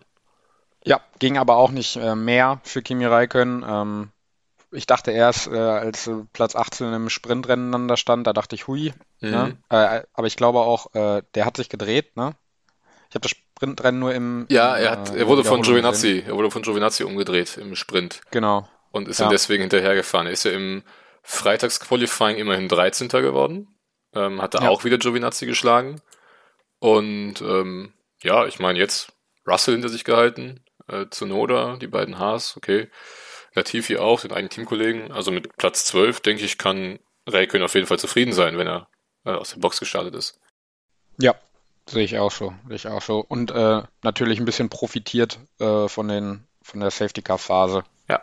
Ja, 0.86 1.02
ging 1.20 1.38
aber 1.38 1.58
auch 1.58 1.72
nicht 1.72 1.98
äh, 1.98 2.15
mehr 2.15 2.62
für 2.63 2.82
Kimi 2.82 3.06
Räikkönen. 3.06 3.65
Ähm, 3.67 4.12
ich 4.72 4.86
dachte 4.86 5.12
erst, 5.12 5.48
äh, 5.48 5.58
als 5.58 6.08
äh, 6.08 6.24
Platz 6.34 6.56
18 6.56 6.93
im 6.93 7.10
Sprintrennen 7.10 7.72
dann 7.72 7.88
da 7.88 7.98
stand, 7.98 8.28
da 8.28 8.34
dachte 8.34 8.56
ich, 8.56 8.67
hui. 8.67 8.93
Ne? 9.20 9.30
Mhm. 9.30 9.32
Ne? 9.32 9.58
Äh, 9.70 10.04
aber 10.13 10.28
ich 10.28 10.38
glaube 10.38 10.60
auch, 10.60 10.93
äh, 10.93 11.24
der 11.36 11.46
hat 11.46 11.58
sich 11.58 11.70
gedreht, 11.70 12.15
ne? 12.15 12.36
Ich 13.10 13.15
habe 13.15 13.22
das 13.22 13.32
Sprintrennen 13.32 14.00
nur 14.00 14.13
im. 14.13 14.46
Ja, 14.50 14.76
er, 14.76 14.91
hat, 14.91 15.15
äh, 15.15 15.20
er 15.20 15.28
wurde 15.28 15.43
von 15.43 15.62
Giovinazzi, 15.62 16.24
er 16.26 16.36
wurde 16.36 16.52
von 16.52 16.62
Giovinazzi 16.62 17.04
umgedreht 17.04 17.58
im 17.58 17.76
Sprint. 17.76 18.22
Genau. 18.32 18.67
Und 18.91 19.08
ist 19.08 19.20
ja. 19.20 19.26
dann 19.26 19.32
deswegen 19.32 19.62
hinterhergefahren. 19.62 20.28
Er 20.28 20.34
ist 20.34 20.46
ja 20.46 20.52
im 20.52 20.84
Freitagsqualifying 21.24 22.38
immerhin 22.38 22.67
13. 22.67 23.10
geworden. 23.10 23.67
Ähm, 24.13 24.41
hat 24.41 24.54
da 24.54 24.63
ja. 24.63 24.70
auch 24.70 24.84
wieder 24.84 24.98
Giovinazzi 24.98 25.46
geschlagen. 25.46 26.02
Und 26.80 27.41
ähm, 27.41 27.93
ja, 28.22 28.46
ich 28.46 28.60
meine, 28.60 28.80
jetzt 28.80 29.12
Russell 29.48 29.74
hinter 29.74 29.89
sich 29.89 30.04
gehalten, 30.04 30.63
äh, 30.88 31.06
Zunoda, 31.10 31.78
die 31.78 31.88
beiden 31.88 32.20
Haas, 32.20 32.56
okay. 32.58 32.89
Latifi 33.54 33.98
auch, 33.98 34.22
den 34.22 34.32
eigenen 34.32 34.50
Teamkollegen. 34.50 35.12
Also 35.12 35.32
mit 35.32 35.56
Platz 35.58 35.86
12, 35.86 36.22
denke 36.22 36.46
ich, 36.46 36.58
kann 36.58 37.00
Räikkönen 37.28 37.65
auf 37.65 37.74
jeden 37.74 37.88
Fall 37.88 38.00
zufrieden 38.00 38.34
sein, 38.34 38.58
wenn 38.58 38.67
er 38.67 38.88
äh, 39.26 39.32
aus 39.32 39.52
der 39.52 39.60
Box 39.60 39.80
gestartet 39.80 40.15
ist. 40.15 40.39
Ja, 41.20 41.36
Sehe 41.89 42.04
ich 42.04 42.17
auch 42.17 42.32
so, 42.32 42.54
sehe 42.67 42.76
ich 42.76 42.88
auch 42.88 43.02
so. 43.02 43.23
Und 43.26 43.52
äh, 43.52 43.82
natürlich 44.04 44.39
ein 44.39 44.45
bisschen 44.45 44.69
profitiert 44.69 45.39
äh, 45.60 45.88
von 45.88 46.08
den 46.08 46.47
von 46.62 46.82
der 46.82 46.91
Safety 46.91 47.21
Car 47.21 47.38
Phase. 47.38 47.84
Ja. 48.10 48.21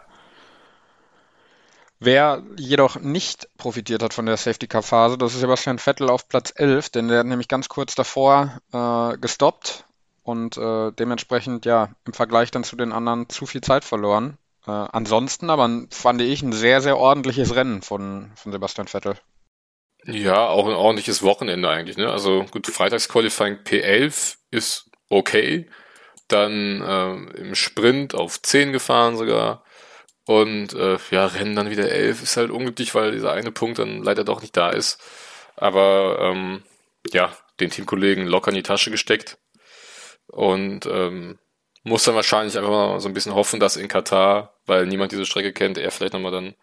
Wer 1.98 2.42
jedoch 2.56 2.96
nicht 2.96 3.48
profitiert 3.56 4.02
hat 4.02 4.12
von 4.12 4.26
der 4.26 4.36
Safety 4.36 4.66
Car 4.66 4.82
Phase, 4.82 5.16
das 5.16 5.32
ist 5.32 5.40
Sebastian 5.40 5.78
Vettel 5.78 6.10
auf 6.10 6.28
Platz 6.28 6.52
11, 6.54 6.90
denn 6.90 7.08
der 7.08 7.20
hat 7.20 7.26
nämlich 7.26 7.48
ganz 7.48 7.70
kurz 7.70 7.94
davor 7.94 8.60
äh, 8.72 9.16
gestoppt 9.16 9.84
und 10.22 10.58
äh, 10.58 10.92
dementsprechend 10.92 11.64
ja 11.64 11.88
im 12.06 12.12
Vergleich 12.12 12.50
dann 12.50 12.64
zu 12.64 12.76
den 12.76 12.92
anderen 12.92 13.30
zu 13.30 13.46
viel 13.46 13.62
Zeit 13.62 13.84
verloren. 13.84 14.36
Äh, 14.66 14.72
ansonsten 14.72 15.48
aber 15.48 15.86
fand 15.90 16.20
ich 16.20 16.42
ein 16.42 16.52
sehr, 16.52 16.82
sehr 16.82 16.98
ordentliches 16.98 17.54
Rennen 17.54 17.80
von, 17.80 18.30
von 18.36 18.52
Sebastian 18.52 18.88
Vettel. 18.88 19.16
Ja, 20.06 20.48
auch 20.48 20.66
ein 20.66 20.74
ordentliches 20.74 21.22
Wochenende 21.22 21.68
eigentlich. 21.68 21.96
Ne? 21.96 22.10
Also 22.10 22.44
gut, 22.50 22.66
Freitagsqualifying 22.66 23.58
P11 23.64 24.36
ist 24.50 24.90
okay. 25.08 25.66
Dann 26.28 26.82
äh, 26.82 27.38
im 27.38 27.54
Sprint 27.54 28.14
auf 28.14 28.40
10 28.40 28.72
gefahren 28.72 29.16
sogar. 29.16 29.64
Und 30.26 30.74
äh, 30.74 30.98
ja, 31.10 31.26
Rennen 31.26 31.56
dann 31.56 31.70
wieder 31.70 31.90
11 31.90 32.22
ist 32.22 32.36
halt 32.36 32.50
unglücklich, 32.50 32.94
weil 32.94 33.12
dieser 33.12 33.32
eine 33.32 33.52
Punkt 33.52 33.78
dann 33.78 34.02
leider 34.02 34.24
doch 34.24 34.40
nicht 34.40 34.56
da 34.56 34.70
ist. 34.70 35.02
Aber 35.56 36.18
ähm, 36.20 36.62
ja, 37.12 37.32
den 37.60 37.70
Teamkollegen 37.70 38.26
locker 38.26 38.50
in 38.50 38.56
die 38.56 38.62
Tasche 38.62 38.90
gesteckt. 38.90 39.38
Und 40.26 40.86
ähm, 40.86 41.38
muss 41.82 42.04
dann 42.04 42.14
wahrscheinlich 42.14 42.56
einfach 42.56 42.70
mal 42.70 43.00
so 43.00 43.08
ein 43.08 43.14
bisschen 43.14 43.34
hoffen, 43.34 43.60
dass 43.60 43.76
in 43.76 43.88
Katar, 43.88 44.54
weil 44.66 44.86
niemand 44.86 45.12
diese 45.12 45.26
Strecke 45.26 45.52
kennt, 45.52 45.78
er 45.78 45.90
vielleicht 45.90 46.14
nochmal 46.14 46.32
dann 46.32 46.54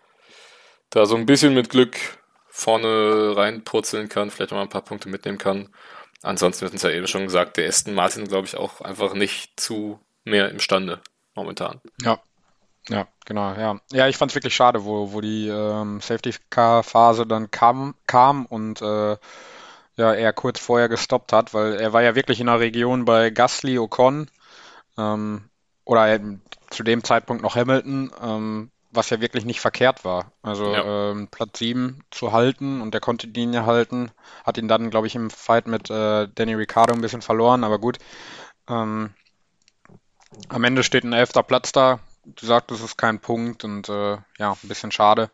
da 0.89 1.05
so 1.05 1.15
ein 1.15 1.27
bisschen 1.27 1.53
mit 1.53 1.69
Glück 1.69 1.97
vorne 2.51 3.33
reinpurzeln 3.35 4.09
kann, 4.09 4.29
vielleicht 4.29 4.51
mal 4.51 4.61
ein 4.61 4.69
paar 4.69 4.83
Punkte 4.83 5.09
mitnehmen 5.09 5.37
kann. 5.37 5.69
Ansonsten 6.21 6.61
wird 6.61 6.73
uns 6.73 6.83
ja 6.83 6.91
eben 6.91 7.07
schon 7.07 7.23
gesagt, 7.23 7.57
der 7.57 7.67
Aston 7.67 7.95
Martin, 7.95 8.27
glaube 8.27 8.45
ich, 8.45 8.55
auch 8.57 8.81
einfach 8.81 9.13
nicht 9.13 9.59
zu 9.59 9.99
mehr 10.23 10.49
imstande 10.49 11.01
momentan. 11.33 11.81
Ja, 12.01 12.19
ja, 12.89 13.07
genau, 13.25 13.53
ja. 13.53 13.79
Ja, 13.91 14.07
ich 14.07 14.17
fand 14.17 14.31
es 14.31 14.35
wirklich 14.35 14.55
schade, 14.55 14.85
wo, 14.85 15.13
wo 15.13 15.21
die 15.21 15.47
ähm, 15.47 16.01
Safety-Car-Phase 16.01 17.25
dann 17.25 17.49
kam, 17.51 17.95
kam 18.05 18.45
und 18.45 18.81
äh, 18.81 19.17
ja, 19.95 20.13
er 20.13 20.33
kurz 20.33 20.59
vorher 20.59 20.89
gestoppt 20.89 21.33
hat, 21.33 21.53
weil 21.53 21.75
er 21.75 21.93
war 21.93 22.01
ja 22.01 22.15
wirklich 22.15 22.39
in 22.39 22.47
der 22.47 22.59
Region 22.59 23.05
bei 23.05 23.29
Gasly, 23.29 23.79
Ocon 23.79 24.29
ähm, 24.97 25.49
oder 25.85 26.19
zu 26.69 26.83
dem 26.83 27.03
Zeitpunkt 27.03 27.43
noch 27.43 27.55
Hamilton, 27.55 28.11
ähm, 28.21 28.71
was 28.91 29.09
ja 29.09 29.21
wirklich 29.21 29.45
nicht 29.45 29.61
verkehrt 29.61 30.03
war. 30.03 30.31
Also 30.43 30.73
ja. 30.73 31.11
ähm, 31.11 31.27
Platz 31.29 31.59
7 31.59 32.03
zu 32.11 32.31
halten 32.31 32.81
und 32.81 32.93
der 32.93 33.01
konnte 33.01 33.27
die 33.27 33.39
Linie 33.39 33.65
halten, 33.65 34.11
hat 34.45 34.57
ihn 34.57 34.67
dann, 34.67 34.89
glaube 34.89 35.07
ich, 35.07 35.15
im 35.15 35.29
Fight 35.29 35.67
mit 35.67 35.89
äh, 35.89 36.27
Danny 36.33 36.53
Ricciardo 36.53 36.93
ein 36.93 37.01
bisschen 37.01 37.21
verloren, 37.21 37.63
aber 37.63 37.79
gut. 37.79 37.97
Ähm, 38.69 39.11
am 40.49 40.63
Ende 40.63 40.83
steht 40.83 41.03
ein 41.03 41.13
elfter 41.13 41.43
Platz 41.43 41.71
da. 41.71 41.99
Du 42.25 42.45
sagst, 42.45 42.71
das 42.71 42.81
ist 42.81 42.97
kein 42.97 43.19
Punkt 43.19 43.63
und 43.63 43.89
äh, 43.89 44.17
ja, 44.37 44.51
ein 44.51 44.67
bisschen 44.67 44.91
schade, 44.91 45.31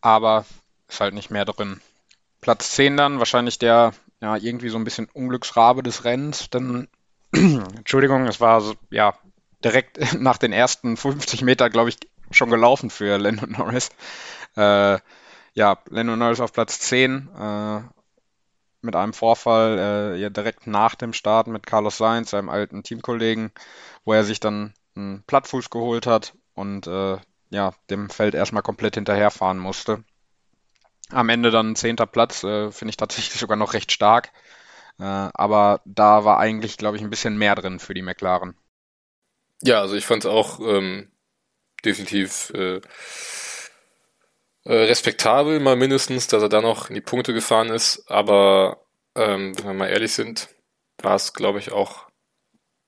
aber 0.00 0.44
ist 0.88 1.00
halt 1.00 1.14
nicht 1.14 1.30
mehr 1.30 1.44
drin. 1.44 1.80
Platz 2.40 2.72
10 2.72 2.96
dann, 2.96 3.18
wahrscheinlich 3.18 3.58
der 3.58 3.92
ja 4.20 4.36
irgendwie 4.36 4.68
so 4.68 4.76
ein 4.76 4.84
bisschen 4.84 5.08
Unglücksrabe 5.12 5.82
des 5.82 6.04
Rennens, 6.04 6.50
denn 6.50 6.88
Entschuldigung, 7.32 8.26
es 8.26 8.40
war 8.40 8.60
so, 8.60 8.74
ja 8.90 9.14
direkt 9.64 9.98
nach 10.20 10.38
den 10.38 10.52
ersten 10.52 10.96
50 10.96 11.42
Meter, 11.42 11.70
glaube 11.70 11.90
ich, 11.90 11.98
schon 12.30 12.50
gelaufen 12.50 12.90
für 12.90 13.18
Lando 13.18 13.46
Norris. 13.46 13.90
Äh, 14.56 14.98
ja, 15.54 15.78
Lando 15.88 16.16
Norris 16.16 16.40
auf 16.40 16.52
Platz 16.52 16.80
10 16.80 17.28
äh, 17.38 17.80
mit 18.82 18.96
einem 18.96 19.12
Vorfall 19.12 19.78
äh, 19.78 20.20
ja 20.20 20.30
direkt 20.30 20.66
nach 20.66 20.94
dem 20.94 21.12
Start 21.12 21.46
mit 21.46 21.66
Carlos 21.66 21.98
Sainz, 21.98 22.30
seinem 22.30 22.48
alten 22.48 22.82
Teamkollegen, 22.82 23.52
wo 24.04 24.12
er 24.12 24.24
sich 24.24 24.40
dann 24.40 24.74
einen 24.96 25.22
Plattfuß 25.24 25.70
geholt 25.70 26.06
hat 26.06 26.34
und 26.54 26.86
äh, 26.86 27.18
ja, 27.50 27.74
dem 27.90 28.10
Feld 28.10 28.34
erstmal 28.34 28.62
komplett 28.62 28.94
hinterherfahren 28.94 29.58
musste. 29.58 30.04
Am 31.10 31.28
Ende 31.28 31.50
dann 31.50 31.74
zehnter 31.74 32.06
Platz, 32.06 32.44
äh, 32.44 32.70
finde 32.70 32.90
ich 32.90 32.96
tatsächlich 32.96 33.38
sogar 33.40 33.56
noch 33.56 33.74
recht 33.74 33.90
stark. 33.90 34.30
Äh, 34.98 35.04
aber 35.04 35.80
da 35.84 36.24
war 36.24 36.38
eigentlich, 36.38 36.76
glaube 36.76 36.96
ich, 36.96 37.02
ein 37.02 37.10
bisschen 37.10 37.36
mehr 37.36 37.56
drin 37.56 37.80
für 37.80 37.94
die 37.94 38.02
McLaren. 38.02 38.54
Ja, 39.62 39.80
also 39.80 39.96
ich 39.96 40.06
fand 40.06 40.24
es 40.24 40.30
auch 40.30 40.60
ähm, 40.60 41.10
definitiv 41.84 42.50
äh, 42.54 42.80
äh, 44.64 44.74
respektabel, 44.74 45.60
mal 45.60 45.76
mindestens, 45.76 46.26
dass 46.26 46.42
er 46.42 46.48
da 46.48 46.60
noch 46.60 46.88
in 46.88 46.94
die 46.94 47.00
Punkte 47.00 47.32
gefahren 47.32 47.70
ist. 47.70 48.04
Aber 48.10 48.84
ähm, 49.16 49.56
wenn 49.58 49.66
wir 49.66 49.74
mal 49.74 49.88
ehrlich 49.88 50.12
sind, 50.12 50.48
war 51.02 51.14
es, 51.14 51.32
glaube 51.32 51.58
ich, 51.58 51.72
auch 51.72 52.08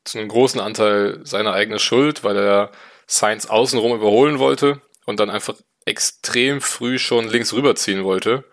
zu 0.05 0.19
einem 0.19 0.29
großen 0.29 0.61
Anteil 0.61 1.21
seine 1.25 1.53
eigene 1.53 1.79
Schuld, 1.79 2.25
weil 2.25 2.37
er 2.37 2.73
Sainz 3.07 3.47
außenrum 3.47 3.95
überholen 3.95 4.39
wollte 4.39 4.81
und 5.07 5.21
dann 5.21 5.31
einfach 5.31 5.55
extrem 5.85 6.61
früh 6.61 6.99
schon 6.99 7.29
links 7.29 7.53
rüberziehen 7.53 8.05
wollte. 8.05 8.45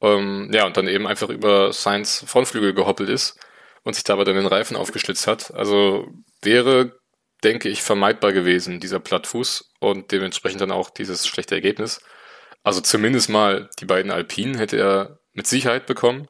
Ähm, 0.00 0.50
ja, 0.52 0.66
und 0.66 0.76
dann 0.76 0.88
eben 0.88 1.06
einfach 1.06 1.28
über 1.28 1.72
Sainz 1.72 2.24
Frontflügel 2.26 2.74
gehoppelt 2.74 3.08
ist 3.08 3.38
und 3.84 3.94
sich 3.94 4.04
dabei 4.04 4.24
dann 4.24 4.34
den 4.34 4.46
Reifen 4.46 4.76
aufgeschlitzt 4.76 5.26
hat. 5.26 5.54
Also 5.54 6.08
wäre 6.42 7.00
denke 7.44 7.68
ich, 7.68 7.82
vermeidbar 7.82 8.32
gewesen, 8.32 8.80
dieser 8.80 9.00
Plattfuß 9.00 9.72
und 9.80 10.12
dementsprechend 10.12 10.60
dann 10.60 10.70
auch 10.70 10.90
dieses 10.90 11.26
schlechte 11.26 11.54
Ergebnis. 11.54 12.00
Also 12.62 12.80
zumindest 12.80 13.28
mal 13.28 13.68
die 13.80 13.84
beiden 13.84 14.10
Alpinen 14.10 14.56
hätte 14.56 14.78
er 14.78 15.18
mit 15.32 15.46
Sicherheit 15.46 15.86
bekommen 15.86 16.28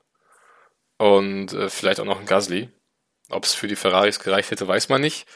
und 0.96 1.52
äh, 1.52 1.68
vielleicht 1.68 2.00
auch 2.00 2.04
noch 2.04 2.20
ein 2.20 2.26
Gasly. 2.26 2.70
Ob 3.28 3.44
es 3.44 3.54
für 3.54 3.68
die 3.68 3.76
Ferraris 3.76 4.20
gereicht 4.20 4.50
hätte, 4.50 4.68
weiß 4.68 4.88
man 4.88 5.00
nicht. 5.00 5.26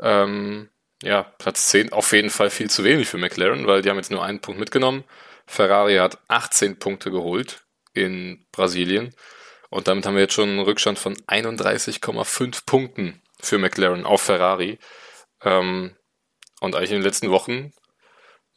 Ähm, 0.00 0.68
ja, 1.02 1.22
Platz 1.22 1.68
10 1.68 1.92
auf 1.92 2.12
jeden 2.12 2.30
Fall 2.30 2.50
viel 2.50 2.70
zu 2.70 2.84
wenig 2.84 3.08
für 3.08 3.18
McLaren, 3.18 3.66
weil 3.66 3.82
die 3.82 3.90
haben 3.90 3.96
jetzt 3.96 4.10
nur 4.10 4.24
einen 4.24 4.40
Punkt 4.40 4.60
mitgenommen. 4.60 5.04
Ferrari 5.46 5.96
hat 5.96 6.18
18 6.28 6.78
Punkte 6.78 7.10
geholt 7.10 7.64
in 7.92 8.46
Brasilien 8.52 9.14
und 9.70 9.88
damit 9.88 10.06
haben 10.06 10.14
wir 10.14 10.22
jetzt 10.22 10.34
schon 10.34 10.48
einen 10.48 10.60
Rückstand 10.60 10.98
von 10.98 11.16
31,5 11.26 12.64
Punkten 12.64 13.22
für 13.40 13.58
McLaren 13.58 14.06
auf 14.06 14.22
Ferrari. 14.22 14.78
Ähm, 15.44 15.96
und 16.60 16.74
eigentlich 16.74 16.90
in 16.90 16.96
den 16.98 17.04
letzten 17.04 17.30
Wochen 17.30 17.72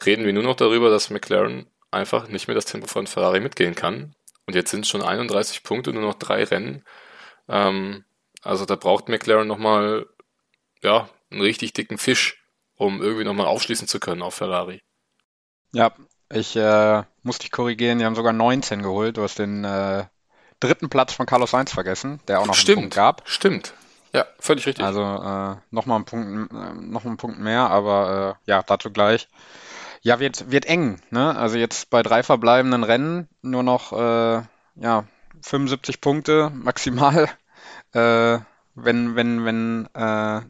reden 0.05 0.25
wir 0.25 0.33
nur 0.33 0.43
noch 0.43 0.55
darüber, 0.55 0.89
dass 0.89 1.09
McLaren 1.09 1.69
einfach 1.91 2.27
nicht 2.27 2.47
mehr 2.47 2.55
das 2.55 2.65
Tempo 2.65 2.87
von 2.87 3.07
Ferrari 3.07 3.39
mitgehen 3.39 3.75
kann. 3.75 4.15
Und 4.45 4.55
jetzt 4.55 4.71
sind 4.71 4.81
es 4.81 4.89
schon 4.89 5.01
31 5.03 5.63
Punkte, 5.63 5.93
nur 5.93 6.03
noch 6.03 6.15
drei 6.15 6.43
Rennen. 6.43 6.85
Ähm, 7.49 8.05
also 8.41 8.65
da 8.65 8.75
braucht 8.75 9.09
McLaren 9.09 9.47
nochmal, 9.47 10.07
ja, 10.81 11.09
einen 11.29 11.41
richtig 11.41 11.73
dicken 11.73 11.97
Fisch, 11.97 12.43
um 12.75 13.01
irgendwie 13.01 13.25
nochmal 13.25 13.47
aufschließen 13.47 13.87
zu 13.87 13.99
können 13.99 14.21
auf 14.21 14.35
Ferrari. 14.35 14.81
Ja, 15.73 15.93
ich 16.31 16.55
äh, 16.55 17.03
muss 17.23 17.39
dich 17.39 17.51
korrigieren, 17.51 17.99
die 17.99 18.05
haben 18.05 18.15
sogar 18.15 18.33
19 18.33 18.83
geholt. 18.83 19.17
Du 19.17 19.23
hast 19.23 19.39
den 19.39 19.65
äh, 19.65 20.05
dritten 20.59 20.89
Platz 20.89 21.13
von 21.13 21.25
Carlos 21.25 21.51
Sainz 21.51 21.73
vergessen, 21.73 22.21
der 22.27 22.39
auch 22.39 22.45
noch 22.45 22.53
stimmt, 22.53 22.77
einen 22.77 22.83
Punkt 22.85 22.95
gab. 22.95 23.23
Stimmt, 23.25 23.73
ja, 24.17 24.25
völlig 24.39 24.65
richtig. 24.65 24.83
Also 24.83 25.01
äh, 25.01 25.55
nochmal 25.71 25.99
ein 25.99 26.05
Punkt, 26.05 26.51
äh, 26.51 26.73
noch 26.73 27.05
ein 27.05 27.17
Punkt 27.17 27.39
mehr, 27.39 27.69
aber 27.69 28.37
äh, 28.45 28.49
ja, 28.49 28.63
dazu 28.63 28.91
gleich. 28.91 29.27
Ja, 30.01 30.19
wird, 30.19 30.51
wird 30.51 30.65
eng, 30.65 30.99
ne? 31.11 31.35
Also 31.35 31.57
jetzt 31.57 31.89
bei 31.89 32.01
drei 32.03 32.23
verbleibenden 32.23 32.83
Rennen 32.83 33.27
nur 33.41 33.63
noch 33.63 33.93
äh, 33.93 34.41
ja, 34.75 35.03
75 35.41 36.01
Punkte 36.01 36.51
maximal. 36.53 37.29
Äh, 37.93 38.39
wenn, 38.75 39.15
wenn, 39.15 39.45
wenn 39.45 39.89
äh, 39.93 40.41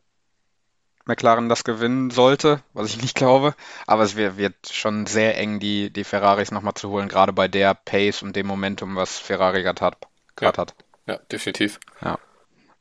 McLaren 1.05 1.49
das 1.49 1.63
gewinnen 1.63 2.09
sollte, 2.09 2.61
was 2.73 2.89
ich 2.89 3.01
nicht 3.01 3.15
glaube. 3.15 3.55
Aber 3.85 4.03
es 4.03 4.15
wird, 4.15 4.37
wird 4.37 4.55
schon 4.69 5.05
sehr 5.05 5.37
eng, 5.37 5.59
die, 5.59 5.91
die 5.91 6.03
Ferraris 6.03 6.51
nochmal 6.51 6.73
zu 6.73 6.89
holen, 6.89 7.07
gerade 7.07 7.33
bei 7.33 7.47
der 7.47 7.73
Pace 7.73 8.23
und 8.23 8.35
dem 8.35 8.47
Momentum, 8.47 8.95
was 8.95 9.17
Ferrari 9.17 9.63
gerade 9.63 9.85
hat. 9.85 9.97
Ja, 10.41 10.55
hat. 10.55 10.75
ja, 11.05 11.17
definitiv. 11.31 11.79
Ja. 12.01 12.19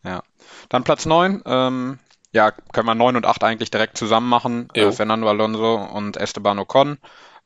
Ja. 0.06 0.22
Dann 0.68 0.84
Platz 0.84 1.04
9. 1.04 1.42
Ähm, 1.44 1.98
ja, 2.32 2.50
können 2.50 2.86
wir 2.86 2.94
9 2.94 3.16
und 3.16 3.26
8 3.26 3.44
eigentlich 3.44 3.70
direkt 3.70 3.98
zusammen 3.98 4.28
machen. 4.28 4.68
Äh, 4.74 4.92
Fernando 4.92 5.28
Alonso 5.28 5.74
und 5.74 6.16
Esteban 6.16 6.58
Ocon. 6.58 6.98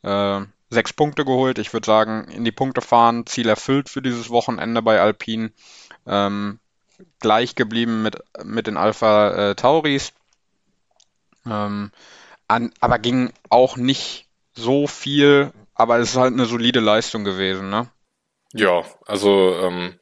Äh, 0.03 0.43
sechs 0.69 0.93
Punkte 0.93 1.25
geholt. 1.25 1.59
Ich 1.59 1.73
würde 1.73 1.87
sagen, 1.87 2.29
in 2.29 2.45
die 2.45 2.53
Punkte 2.53 2.81
fahren. 2.81 3.27
Ziel 3.27 3.49
erfüllt 3.49 3.89
für 3.89 4.03
dieses 4.03 4.31
Wochenende 4.31 4.83
bei 4.83 5.01
Alpine. 5.01 5.53
Ähm, 6.07 6.61
gleich 7.19 7.55
geblieben 7.55 8.03
mit, 8.03 8.23
mit 8.45 8.67
den 8.67 8.77
Alpha 8.77 9.51
äh, 9.51 9.55
Tauris. 9.55 10.13
Ähm, 11.47 11.91
an, 12.49 12.73
aber 12.81 12.99
ging 12.99 13.33
auch 13.49 13.77
nicht 13.77 14.29
so 14.53 14.87
viel, 14.87 15.53
aber 15.75 15.99
es 15.99 16.11
ist 16.11 16.17
halt 16.17 16.35
eine 16.35 16.47
solide 16.47 16.81
Leistung 16.81 17.25
gewesen, 17.25 17.71
ne? 17.71 17.89
Ja, 18.53 18.83
also, 19.07 19.57
ähm, 19.61 19.99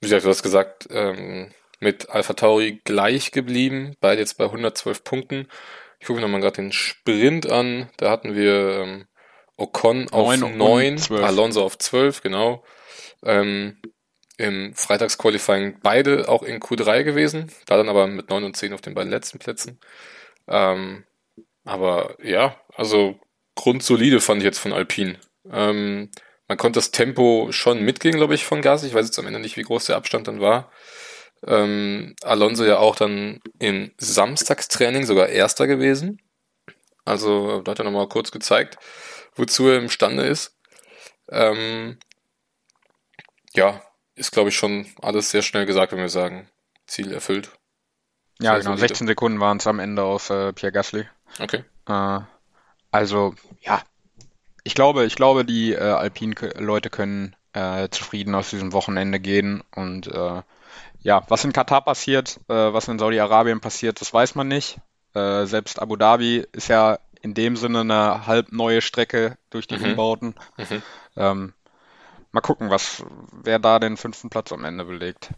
wie 0.00 0.08
gesagt, 0.08 0.24
du 0.24 0.28
hast 0.28 0.42
gesagt, 0.42 0.88
ähm, 0.90 1.52
mit 1.80 2.10
Alpha 2.10 2.34
Tauri 2.34 2.80
gleich 2.84 3.32
geblieben, 3.32 3.96
beide 4.00 4.20
jetzt 4.20 4.38
bei 4.38 4.44
112 4.44 5.04
Punkten. 5.04 5.48
Ich 5.98 6.06
gucke 6.06 6.20
nochmal 6.20 6.40
gerade 6.40 6.56
den 6.56 6.72
Sprint 6.72 7.50
an. 7.50 7.90
Da 7.96 8.10
hatten 8.10 8.34
wir 8.34 8.82
ähm, 8.82 9.06
Ocon 9.56 10.08
auf 10.10 10.36
9, 10.36 10.56
9 10.56 11.22
Alonso 11.22 11.64
auf 11.64 11.78
12, 11.78 12.22
genau. 12.22 12.64
Ähm, 13.24 13.80
Im 14.36 14.74
Freitagsqualifying 14.74 15.80
beide 15.82 16.28
auch 16.28 16.42
in 16.42 16.60
Q3 16.60 17.04
gewesen, 17.04 17.50
da 17.66 17.76
dann 17.76 17.88
aber 17.88 18.06
mit 18.06 18.28
9 18.28 18.44
und 18.44 18.56
10 18.56 18.74
auf 18.74 18.82
den 18.82 18.94
beiden 18.94 19.10
letzten 19.10 19.38
Plätzen. 19.38 19.80
Ähm, 20.46 21.04
aber 21.64 22.16
ja, 22.22 22.60
also 22.74 23.18
grundsolide 23.54 24.20
fand 24.20 24.42
ich 24.42 24.44
jetzt 24.44 24.58
von 24.58 24.72
Alpine. 24.72 25.18
Ähm, 25.50 26.10
man 26.48 26.58
konnte 26.58 26.76
das 26.78 26.92
Tempo 26.92 27.48
schon 27.50 27.82
mitgehen, 27.82 28.16
glaube 28.16 28.34
ich, 28.34 28.44
von 28.44 28.62
Gas. 28.62 28.84
Ich 28.84 28.94
weiß 28.94 29.06
jetzt 29.06 29.18
am 29.18 29.26
Ende 29.26 29.40
nicht, 29.40 29.56
wie 29.56 29.62
groß 29.62 29.86
der 29.86 29.96
Abstand 29.96 30.28
dann 30.28 30.40
war. 30.40 30.70
Ähm, 31.46 32.16
Alonso 32.22 32.64
ja 32.64 32.78
auch 32.78 32.96
dann 32.96 33.40
im 33.58 33.92
Samstagstraining 33.98 35.06
sogar 35.06 35.28
Erster 35.28 35.66
gewesen. 35.66 36.20
Also 37.04 37.60
da 37.62 37.70
hat 37.70 37.78
er 37.78 37.84
nochmal 37.84 38.08
kurz 38.08 38.32
gezeigt, 38.32 38.78
wozu 39.36 39.68
er 39.68 39.78
imstande 39.78 40.24
ist. 40.24 40.56
Ähm, 41.28 41.98
ja, 43.54 43.80
ist 44.16 44.32
glaube 44.32 44.48
ich 44.48 44.56
schon 44.56 44.86
alles 45.00 45.30
sehr 45.30 45.42
schnell 45.42 45.66
gesagt, 45.66 45.92
wenn 45.92 46.00
wir 46.00 46.08
sagen, 46.08 46.48
Ziel 46.86 47.12
erfüllt. 47.12 47.50
Ja, 48.40 48.52
sehr 48.52 48.60
genau. 48.60 48.70
Solide. 48.72 48.88
16 48.88 49.06
Sekunden 49.06 49.40
waren 49.40 49.58
es 49.58 49.66
am 49.66 49.78
Ende 49.78 50.02
auf 50.02 50.30
äh, 50.30 50.52
Pierre 50.52 50.72
Gasly. 50.72 51.06
Okay. 51.38 51.64
Äh, 51.88 52.20
also, 52.90 53.34
ja. 53.60 53.82
Ich 54.64 54.74
glaube, 54.74 55.04
ich 55.04 55.14
glaube, 55.14 55.44
die 55.44 55.72
äh, 55.72 55.78
Alpin-Leute 55.78 56.90
können 56.90 57.36
äh, 57.52 57.88
zufrieden 57.88 58.34
aus 58.34 58.50
diesem 58.50 58.72
Wochenende 58.72 59.20
gehen 59.20 59.62
und 59.74 60.08
äh, 60.08 60.42
ja, 61.06 61.22
was 61.28 61.44
in 61.44 61.52
Katar 61.52 61.82
passiert, 61.82 62.40
äh, 62.48 62.72
was 62.72 62.88
in 62.88 62.98
Saudi-Arabien 62.98 63.60
passiert, 63.60 64.00
das 64.00 64.12
weiß 64.12 64.34
man 64.34 64.48
nicht. 64.48 64.80
Äh, 65.14 65.46
selbst 65.46 65.80
Abu 65.80 65.94
Dhabi 65.94 66.44
ist 66.50 66.66
ja 66.66 66.98
in 67.22 67.32
dem 67.32 67.56
Sinne 67.56 67.82
eine 67.82 68.26
halb 68.26 68.50
neue 68.50 68.82
Strecke 68.82 69.38
durch 69.50 69.68
die 69.68 69.78
mhm. 69.78 69.84
Umbauten. 69.84 70.34
Mhm. 70.56 70.82
Ähm, 71.16 71.52
mal 72.32 72.40
gucken, 72.40 72.70
was, 72.70 73.04
wer 73.30 73.60
da 73.60 73.78
den 73.78 73.96
fünften 73.96 74.30
Platz 74.30 74.50
am 74.50 74.64
Ende 74.64 74.84
belegt 74.84 75.30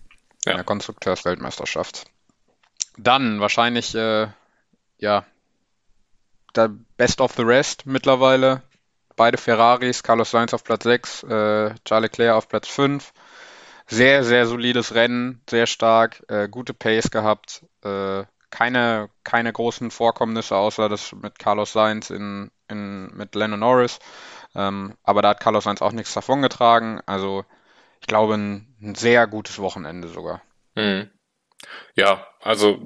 in 0.46 0.54
der 0.54 0.64
Konstrukteursweltmeisterschaft. 0.64 2.06
Dann 2.96 3.40
wahrscheinlich, 3.40 3.94
äh, 3.94 4.28
ja, 4.96 5.26
der 6.56 6.70
Best 6.96 7.20
of 7.20 7.34
the 7.34 7.42
Rest 7.42 7.84
mittlerweile. 7.84 8.62
Beide 9.16 9.36
Ferraris, 9.36 10.02
Carlos 10.02 10.30
Sainz 10.30 10.54
auf 10.54 10.64
Platz 10.64 10.84
6, 10.84 11.24
äh, 11.24 11.74
Charles 11.84 12.10
Leclerc 12.10 12.34
auf 12.34 12.48
Platz 12.48 12.68
5. 12.68 13.12
Sehr, 13.88 14.22
sehr 14.22 14.46
solides 14.46 14.94
Rennen, 14.94 15.42
sehr 15.48 15.66
stark, 15.66 16.22
äh, 16.28 16.48
gute 16.48 16.74
Pace 16.74 17.10
gehabt. 17.10 17.64
Äh, 17.82 18.24
keine, 18.50 19.10
keine 19.24 19.52
großen 19.52 19.90
Vorkommnisse, 19.90 20.56
außer 20.56 20.88
das 20.88 21.12
mit 21.12 21.38
Carlos 21.38 21.72
Sainz 21.72 22.10
in, 22.10 22.50
in, 22.68 23.10
mit 23.16 23.34
Lennon 23.34 23.60
Norris. 23.60 23.98
Ähm, 24.54 24.94
aber 25.02 25.22
da 25.22 25.30
hat 25.30 25.40
Carlos 25.40 25.64
Sainz 25.64 25.82
auch 25.82 25.92
nichts 25.92 26.14
davongetragen. 26.14 27.00
Also 27.06 27.44
ich 28.00 28.06
glaube, 28.06 28.34
ein, 28.34 28.76
ein 28.80 28.94
sehr 28.94 29.26
gutes 29.26 29.58
Wochenende 29.58 30.08
sogar. 30.08 30.42
Mhm. 30.74 31.10
Ja, 31.94 32.26
also, 32.42 32.78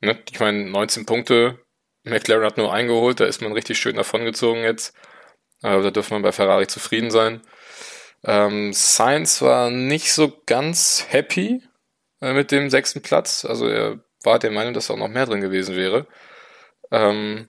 ne, 0.00 0.22
ich 0.30 0.40
meine, 0.40 0.70
19 0.70 1.06
Punkte, 1.06 1.58
McLaren 2.04 2.44
hat 2.44 2.56
nur 2.56 2.72
eingeholt, 2.72 3.20
da 3.20 3.26
ist 3.26 3.42
man 3.42 3.52
richtig 3.52 3.78
schön 3.78 3.96
davongezogen 3.96 4.62
jetzt. 4.62 4.94
Also 5.62 5.82
da 5.82 5.90
dürfen 5.90 6.16
wir 6.16 6.22
bei 6.22 6.32
Ferrari 6.32 6.66
zufrieden 6.66 7.10
sein. 7.10 7.42
Ähm, 8.24 8.72
Sainz 8.72 9.42
war 9.42 9.70
nicht 9.70 10.12
so 10.12 10.42
ganz 10.46 11.06
happy 11.08 11.62
äh, 12.20 12.32
mit 12.32 12.50
dem 12.50 12.70
sechsten 12.70 13.02
Platz. 13.02 13.44
Also 13.44 13.68
er 13.68 14.00
war 14.22 14.38
der 14.38 14.50
Meinung, 14.50 14.74
dass 14.74 14.90
auch 14.90 14.96
noch 14.96 15.08
mehr 15.08 15.26
drin 15.26 15.40
gewesen 15.40 15.76
wäre. 15.76 16.06
Ähm, 16.90 17.48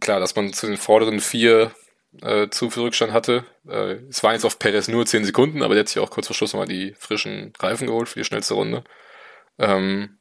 klar, 0.00 0.20
dass 0.20 0.36
man 0.36 0.52
zu 0.52 0.66
den 0.66 0.76
vorderen 0.76 1.20
vier 1.20 1.72
äh, 2.22 2.48
zu 2.50 2.70
viel 2.70 2.82
Rückstand 2.82 3.12
hatte. 3.12 3.44
Äh, 3.68 3.96
es 4.08 4.22
waren 4.22 4.34
jetzt 4.34 4.44
auf 4.44 4.58
Perez 4.58 4.88
nur 4.88 5.06
10 5.06 5.24
Sekunden, 5.24 5.62
aber 5.62 5.74
der 5.74 5.82
hat 5.82 5.88
sich 5.88 6.02
auch 6.02 6.10
kurz 6.10 6.26
vor 6.26 6.36
Schluss 6.36 6.52
nochmal 6.52 6.68
die 6.68 6.94
frischen 6.98 7.52
Reifen 7.58 7.86
geholt 7.86 8.08
für 8.08 8.18
die 8.18 8.24
schnellste 8.24 8.54
Runde. 8.54 8.84
Ähm, 9.58 10.18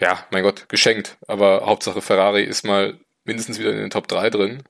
ja, 0.00 0.26
mein 0.30 0.42
Gott, 0.42 0.68
geschenkt. 0.68 1.18
Aber 1.28 1.66
Hauptsache 1.66 2.02
Ferrari 2.02 2.42
ist 2.44 2.64
mal 2.64 2.98
mindestens 3.24 3.58
wieder 3.58 3.70
in 3.70 3.78
den 3.78 3.90
Top 3.90 4.08
3 4.08 4.30
drin, 4.30 4.62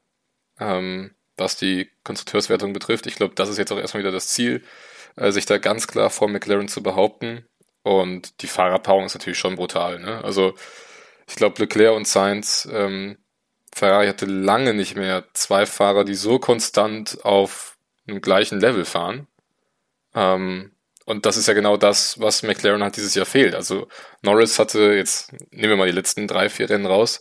ähm, 0.60 1.14
was 1.36 1.56
die 1.56 1.90
Konstrukteurswertung 2.04 2.72
betrifft. 2.72 3.06
Ich 3.06 3.16
glaube, 3.16 3.34
das 3.34 3.48
ist 3.48 3.58
jetzt 3.58 3.72
auch 3.72 3.78
erstmal 3.78 4.02
wieder 4.02 4.12
das 4.12 4.28
Ziel, 4.28 4.62
äh, 5.16 5.32
sich 5.32 5.46
da 5.46 5.58
ganz 5.58 5.86
klar 5.86 6.10
vor 6.10 6.28
McLaren 6.28 6.68
zu 6.68 6.82
behaupten. 6.82 7.46
Und 7.82 8.42
die 8.42 8.46
Fahrerpaarung 8.46 9.04
ist 9.04 9.14
natürlich 9.14 9.38
schon 9.38 9.56
brutal. 9.56 9.98
Ne? 9.98 10.22
Also 10.24 10.54
ich 11.28 11.36
glaube, 11.36 11.60
Leclerc 11.60 11.94
und 11.94 12.08
Sainz, 12.08 12.68
ähm, 12.72 13.18
Ferrari 13.74 14.06
hatte 14.06 14.26
lange 14.26 14.72
nicht 14.72 14.96
mehr 14.96 15.24
zwei 15.32 15.66
Fahrer, 15.66 16.04
die 16.04 16.14
so 16.14 16.38
konstant 16.38 17.24
auf 17.24 17.76
einem 18.06 18.20
gleichen 18.20 18.60
Level 18.60 18.84
fahren. 18.84 19.26
Ähm, 20.14 20.72
und 21.06 21.26
das 21.26 21.36
ist 21.36 21.48
ja 21.48 21.54
genau 21.54 21.76
das, 21.76 22.18
was 22.20 22.42
McLaren 22.42 22.82
halt 22.82 22.96
dieses 22.96 23.14
Jahr 23.14 23.26
fehlt. 23.26 23.54
Also 23.54 23.88
Norris 24.22 24.58
hatte, 24.58 24.94
jetzt 24.94 25.32
nehmen 25.50 25.70
wir 25.70 25.76
mal 25.76 25.86
die 25.86 25.92
letzten 25.92 26.26
drei, 26.26 26.48
vier 26.48 26.70
Rennen 26.70 26.86
raus, 26.86 27.20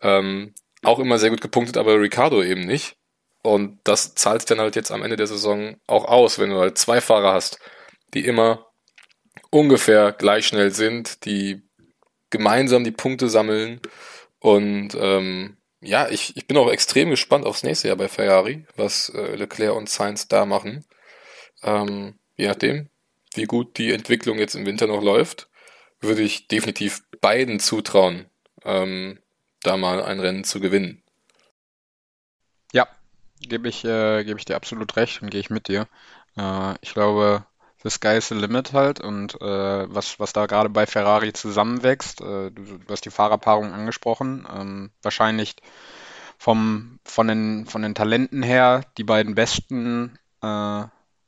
ähm, 0.00 0.54
auch 0.82 0.98
immer 0.98 1.18
sehr 1.18 1.30
gut 1.30 1.42
gepunktet, 1.42 1.76
aber 1.76 2.00
Ricardo 2.00 2.42
eben 2.42 2.64
nicht. 2.64 2.96
Und 3.42 3.80
das 3.84 4.14
zahlt 4.14 4.42
sich 4.42 4.48
dann 4.48 4.60
halt 4.60 4.76
jetzt 4.76 4.90
am 4.90 5.02
Ende 5.02 5.16
der 5.16 5.26
Saison 5.26 5.76
auch 5.86 6.04
aus, 6.04 6.38
wenn 6.38 6.50
du 6.50 6.58
halt 6.58 6.76
zwei 6.76 7.00
Fahrer 7.00 7.32
hast, 7.32 7.58
die 8.12 8.24
immer 8.24 8.66
ungefähr 9.50 10.12
gleich 10.12 10.46
schnell 10.46 10.72
sind, 10.72 11.24
die 11.24 11.62
gemeinsam 12.28 12.84
die 12.84 12.90
Punkte 12.90 13.28
sammeln. 13.28 13.80
Und 14.38 14.94
ähm, 14.94 15.56
ja, 15.80 16.08
ich, 16.08 16.36
ich 16.36 16.46
bin 16.46 16.56
auch 16.56 16.70
extrem 16.70 17.10
gespannt 17.10 17.46
aufs 17.46 17.62
nächste 17.62 17.88
Jahr 17.88 17.96
bei 17.96 18.08
Ferrari, 18.08 18.66
was 18.76 19.08
äh, 19.10 19.34
Leclerc 19.36 19.74
und 19.74 19.88
Sainz 19.88 20.28
da 20.28 20.44
machen. 20.44 20.84
Ähm, 21.62 22.18
je 22.36 22.48
nachdem, 22.48 22.88
wie 23.34 23.44
gut 23.44 23.78
die 23.78 23.92
Entwicklung 23.92 24.38
jetzt 24.38 24.54
im 24.54 24.66
Winter 24.66 24.86
noch 24.86 25.02
läuft, 25.02 25.48
würde 26.00 26.22
ich 26.22 26.48
definitiv 26.48 27.02
beiden 27.20 27.60
zutrauen, 27.60 28.26
ähm, 28.64 29.18
da 29.62 29.76
mal 29.76 30.02
ein 30.02 30.20
Rennen 30.20 30.44
zu 30.44 30.60
gewinnen. 30.60 31.02
Ja, 32.72 32.88
gebe 33.40 33.68
ich, 33.68 33.84
äh, 33.84 34.24
gebe 34.24 34.38
ich 34.38 34.44
dir 34.44 34.56
absolut 34.56 34.96
recht 34.96 35.22
und 35.22 35.30
gehe 35.30 35.40
ich 35.40 35.50
mit 35.50 35.68
dir. 35.68 35.88
Äh, 36.36 36.74
ich 36.80 36.94
glaube, 36.94 37.44
the 37.82 37.90
sky 37.90 38.16
is 38.16 38.28
the 38.28 38.34
limit 38.34 38.72
halt 38.72 39.00
und 39.00 39.40
äh, 39.40 39.94
was, 39.94 40.20
was 40.20 40.32
da 40.32 40.46
gerade 40.46 40.68
bei 40.68 40.86
Ferrari 40.86 41.32
zusammenwächst, 41.32 42.20
äh, 42.20 42.50
du, 42.50 42.78
du, 42.78 42.78
hast 42.88 43.04
die 43.04 43.10
Fahrerpaarung 43.10 43.72
angesprochen, 43.72 44.46
ähm, 44.54 44.90
wahrscheinlich 45.02 45.56
vom, 46.38 47.00
von, 47.04 47.28
den, 47.28 47.66
von 47.66 47.82
den 47.82 47.94
Talenten 47.94 48.42
her 48.42 48.84
die 48.98 49.04
beiden 49.04 49.34
besten 49.34 50.18
äh, 50.42 50.84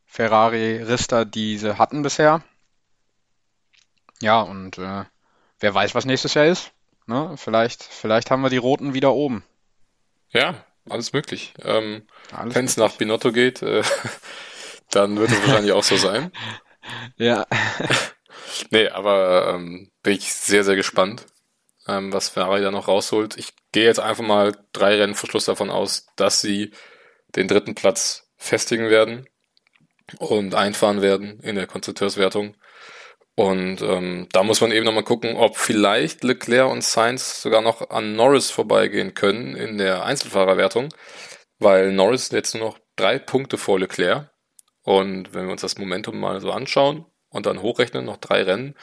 Ferrari-Rister, 0.06 1.24
die 1.24 1.58
sie 1.58 1.78
hatten 1.78 2.02
bisher. 2.02 2.42
Ja, 4.20 4.40
und 4.42 4.78
äh, 4.78 5.04
wer 5.60 5.74
weiß, 5.74 5.94
was 5.94 6.04
nächstes 6.04 6.34
Jahr 6.34 6.46
ist. 6.46 6.72
Ne? 7.06 7.34
Vielleicht, 7.36 7.82
vielleicht 7.82 8.30
haben 8.30 8.42
wir 8.42 8.50
die 8.50 8.58
Roten 8.58 8.94
wieder 8.94 9.12
oben. 9.12 9.42
Ja, 10.30 10.54
alles 10.88 11.12
möglich. 11.12 11.54
Ähm, 11.62 12.06
Wenn 12.44 12.64
es 12.64 12.76
nach 12.76 12.96
Binotto 12.96 13.32
geht, 13.32 13.62
äh, 13.62 13.82
dann 14.90 15.18
wird 15.18 15.30
es 15.30 15.40
wahrscheinlich 15.42 15.72
auch 15.72 15.84
so 15.84 15.96
sein. 15.96 16.32
Ja. 17.16 17.46
nee, 18.70 18.88
aber 18.88 19.54
ähm, 19.54 19.92
bin 20.02 20.14
ich 20.14 20.32
sehr, 20.34 20.64
sehr 20.64 20.74
gespannt, 20.74 21.26
ähm, 21.86 22.12
was 22.12 22.28
Ferrari 22.28 22.60
da 22.60 22.72
noch 22.72 22.88
rausholt. 22.88 23.36
Ich 23.36 23.52
gehe 23.70 23.84
jetzt 23.84 24.00
einfach 24.00 24.24
mal 24.24 24.52
drei 24.72 24.96
Rennen 24.96 25.14
vor 25.14 25.30
Schluss 25.30 25.44
davon 25.44 25.70
aus, 25.70 26.08
dass 26.16 26.40
sie 26.40 26.72
den 27.36 27.46
dritten 27.46 27.76
Platz 27.76 28.32
festigen 28.36 28.90
werden 28.90 29.28
und 30.18 30.56
einfahren 30.56 31.02
werden 31.02 31.38
in 31.40 31.54
der 31.54 31.68
Konstrukteurswertung. 31.68 32.56
Und 33.34 33.80
ähm, 33.80 34.28
da 34.32 34.42
muss 34.42 34.60
man 34.60 34.72
eben 34.72 34.84
nochmal 34.84 35.04
gucken, 35.04 35.36
ob 35.36 35.56
vielleicht 35.56 36.22
Leclerc 36.22 36.70
und 36.70 36.84
Sainz 36.84 37.40
sogar 37.40 37.62
noch 37.62 37.90
an 37.90 38.14
Norris 38.14 38.50
vorbeigehen 38.50 39.14
können 39.14 39.56
in 39.56 39.78
der 39.78 40.04
Einzelfahrerwertung, 40.04 40.90
weil 41.58 41.92
Norris 41.92 42.30
jetzt 42.30 42.54
nur 42.54 42.64
noch 42.64 42.78
drei 42.96 43.18
Punkte 43.18 43.56
vor 43.56 43.78
Leclerc. 43.78 44.30
Und 44.82 45.32
wenn 45.32 45.46
wir 45.46 45.52
uns 45.52 45.62
das 45.62 45.78
Momentum 45.78 46.18
mal 46.18 46.40
so 46.40 46.50
anschauen 46.50 47.06
und 47.30 47.46
dann 47.46 47.62
hochrechnen, 47.62 48.04
noch 48.04 48.18
drei 48.18 48.42
Rennen, 48.42 48.74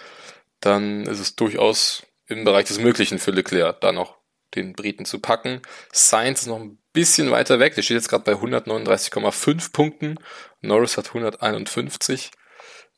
dann 0.62 1.04
ist 1.04 1.20
es 1.20 1.36
durchaus 1.36 2.08
im 2.26 2.44
Bereich 2.44 2.66
des 2.66 2.80
Möglichen 2.80 3.20
für 3.20 3.32
Leclerc, 3.32 3.82
da 3.82 3.92
noch 3.92 4.18
den 4.56 4.74
Briten 4.74 5.06
zu 5.06 5.20
packen. 5.20 5.62
Sainz 5.92 6.42
ist 6.42 6.48
noch 6.48 6.60
ein 6.60 6.80
bisschen 6.92 7.30
weiter 7.32 7.60
weg. 7.60 7.76
Der 7.76 7.84
steht 7.84 7.96
jetzt 7.96 8.10
gerade 8.10 8.24
bei 8.24 8.34
139,5 8.34 9.72
Punkten. 9.74 10.16
Norris 10.62 10.98
hat 10.98 11.08
151. 11.10 12.32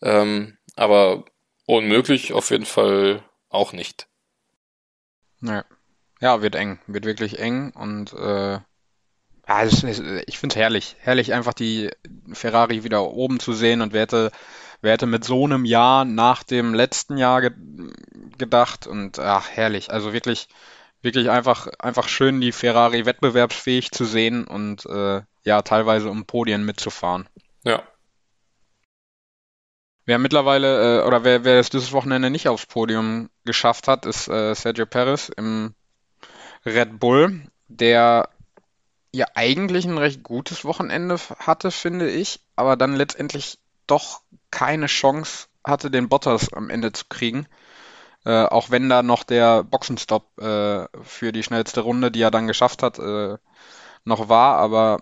Ähm, 0.02 0.58
aber 0.76 1.26
unmöglich 1.78 2.34
auf 2.34 2.50
jeden 2.52 2.66
Fall 2.66 3.24
auch 3.50 3.74
nicht. 3.74 4.08
Ja, 5.42 5.66
ja 6.20 6.42
wird 6.42 6.56
eng. 6.56 6.80
Wird 6.88 7.06
wirklich 7.06 7.40
eng. 7.40 7.72
Und 7.72 8.14
äh, 8.14 8.60
ja, 9.48 9.62
ist, 9.62 9.84
ich 9.84 10.38
finde 10.38 10.54
es 10.54 10.60
herrlich. 10.60 10.96
Herrlich 11.00 11.34
einfach 11.34 11.54
die 11.54 11.90
Ferrari 12.34 12.84
wieder 12.84 13.04
oben 13.04 13.40
zu 13.40 13.54
sehen 13.54 13.82
und 13.82 13.94
wer 13.94 14.02
hätte, 14.02 14.32
wer 14.82 14.94
hätte 14.94 15.08
mit 15.08 15.24
so 15.24 15.46
einem 15.46 15.66
Jahr 15.66 16.06
nach 16.06 16.44
dem 16.44 16.74
letzten 16.74 17.18
Jahr 17.18 17.42
ge 17.42 17.52
gedacht 18.38 18.88
und 18.88 19.20
ach, 19.20 19.50
herrlich. 19.50 19.92
Also 19.92 20.14
wirklich 20.14 20.48
wirklich 21.02 21.30
einfach, 21.30 21.68
einfach 21.80 22.08
schön, 22.08 22.42
die 22.42 22.52
Ferrari 22.52 23.06
wettbewerbsfähig 23.06 23.92
zu 23.92 24.06
sehen 24.06 24.46
und 24.46 24.86
äh, 24.86 25.22
ja, 25.44 25.62
teilweise 25.62 26.10
um 26.10 26.26
Podien 26.26 26.66
mitzufahren. 26.66 27.28
Ja. 27.64 27.84
Wer 30.06 30.18
mittlerweile, 30.18 31.02
äh, 31.02 31.08
oder 31.08 31.24
wer, 31.24 31.44
wer 31.44 31.60
es 31.60 31.70
dieses 31.70 31.92
Wochenende 31.92 32.30
nicht 32.30 32.48
aufs 32.48 32.66
Podium 32.66 33.30
geschafft 33.46 33.88
hat, 33.88 34.06
ist 34.06 34.28
äh, 34.28 34.54
Sergio 34.56 34.86
Perez 34.86 35.30
im 35.30 35.74
Red 36.66 37.00
Bull, 37.00 37.42
der 37.68 38.30
ja 39.14 39.26
eigentlich 39.36 39.86
ein 39.86 39.98
recht 39.98 40.24
gutes 40.24 40.64
Wochenende 40.66 41.18
hatte, 41.40 41.72
finde 41.72 42.10
ich, 42.10 42.40
aber 42.56 42.78
dann 42.78 42.96
letztendlich 42.96 43.60
doch 43.88 44.22
keine 44.52 44.88
Chance 44.88 45.48
hatte, 45.64 45.92
den 45.92 46.10
Bottas 46.10 46.54
am 46.54 46.70
Ende 46.70 46.92
zu 46.92 47.06
kriegen. 47.10 47.48
Äh, 48.26 48.46
auch 48.46 48.70
wenn 48.70 48.90
da 48.90 49.04
noch 49.04 49.24
der 49.24 49.64
Boxenstopp 49.64 50.40
äh, 50.40 50.88
für 51.04 51.32
die 51.32 51.44
schnellste 51.44 51.82
Runde, 51.82 52.12
die 52.12 52.22
er 52.22 52.32
dann 52.32 52.48
geschafft 52.48 52.84
hat, 52.84 53.00
äh, 53.00 53.38
noch 54.06 54.30
war. 54.30 54.58
Aber 54.58 55.00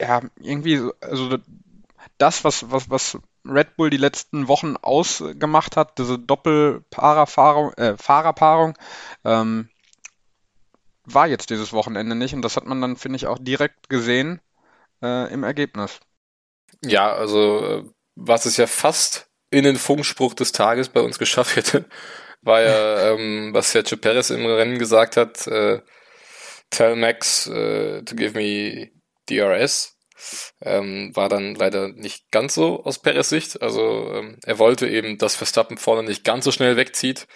ja, 0.00 0.22
irgendwie, 0.40 0.80
also 1.00 1.38
das, 2.18 2.44
was, 2.44 2.70
was, 2.70 2.88
was 2.90 3.18
Red 3.44 3.76
Bull 3.76 3.90
die 3.90 3.96
letzten 3.96 4.48
Wochen 4.48 4.76
ausgemacht 4.76 5.76
hat, 5.76 5.98
diese 5.98 6.18
Doppelfahrerpaarung, 6.18 7.72
äh, 7.74 7.96
Fahrerpaarung, 7.96 8.76
ähm, 9.24 9.68
war 11.04 11.26
jetzt 11.26 11.50
dieses 11.50 11.72
Wochenende 11.72 12.14
nicht. 12.14 12.34
Und 12.34 12.42
das 12.42 12.56
hat 12.56 12.66
man 12.66 12.80
dann, 12.80 12.96
finde 12.96 13.16
ich, 13.16 13.26
auch 13.26 13.38
direkt 13.38 13.88
gesehen 13.88 14.40
äh, 15.02 15.32
im 15.32 15.42
Ergebnis. 15.42 16.00
Ja, 16.84 17.12
also 17.12 17.64
äh, 17.64 17.84
was 18.14 18.46
es 18.46 18.56
ja 18.56 18.66
fast 18.66 19.28
in 19.50 19.64
den 19.64 19.76
Funkspruch 19.76 20.34
des 20.34 20.52
Tages 20.52 20.88
bei 20.88 21.00
uns 21.00 21.18
geschafft 21.18 21.56
hätte, 21.56 21.86
war 22.42 22.62
ja, 22.62 23.12
ähm, 23.12 23.50
was 23.52 23.72
Sergio 23.72 23.98
Perez 23.98 24.30
im 24.30 24.46
Rennen 24.46 24.78
gesagt 24.78 25.16
hat, 25.16 25.46
äh, 25.46 25.82
tell 26.70 26.96
Max 26.96 27.46
uh, 27.48 28.02
to 28.02 28.14
give 28.14 28.34
me 28.34 28.92
DRS. 29.28 29.96
Ähm, 30.62 31.14
war 31.14 31.28
dann 31.28 31.54
leider 31.54 31.88
nicht 31.88 32.30
ganz 32.30 32.54
so 32.54 32.84
aus 32.84 32.98
Perez 33.00 33.28
Sicht. 33.28 33.62
Also 33.62 34.12
ähm, 34.14 34.38
er 34.44 34.58
wollte 34.58 34.88
eben, 34.88 35.18
dass 35.18 35.36
Verstappen 35.36 35.76
vorne 35.76 36.06
nicht 36.08 36.24
ganz 36.24 36.44
so 36.44 36.52
schnell 36.52 36.76
wegzieht, 36.76 37.26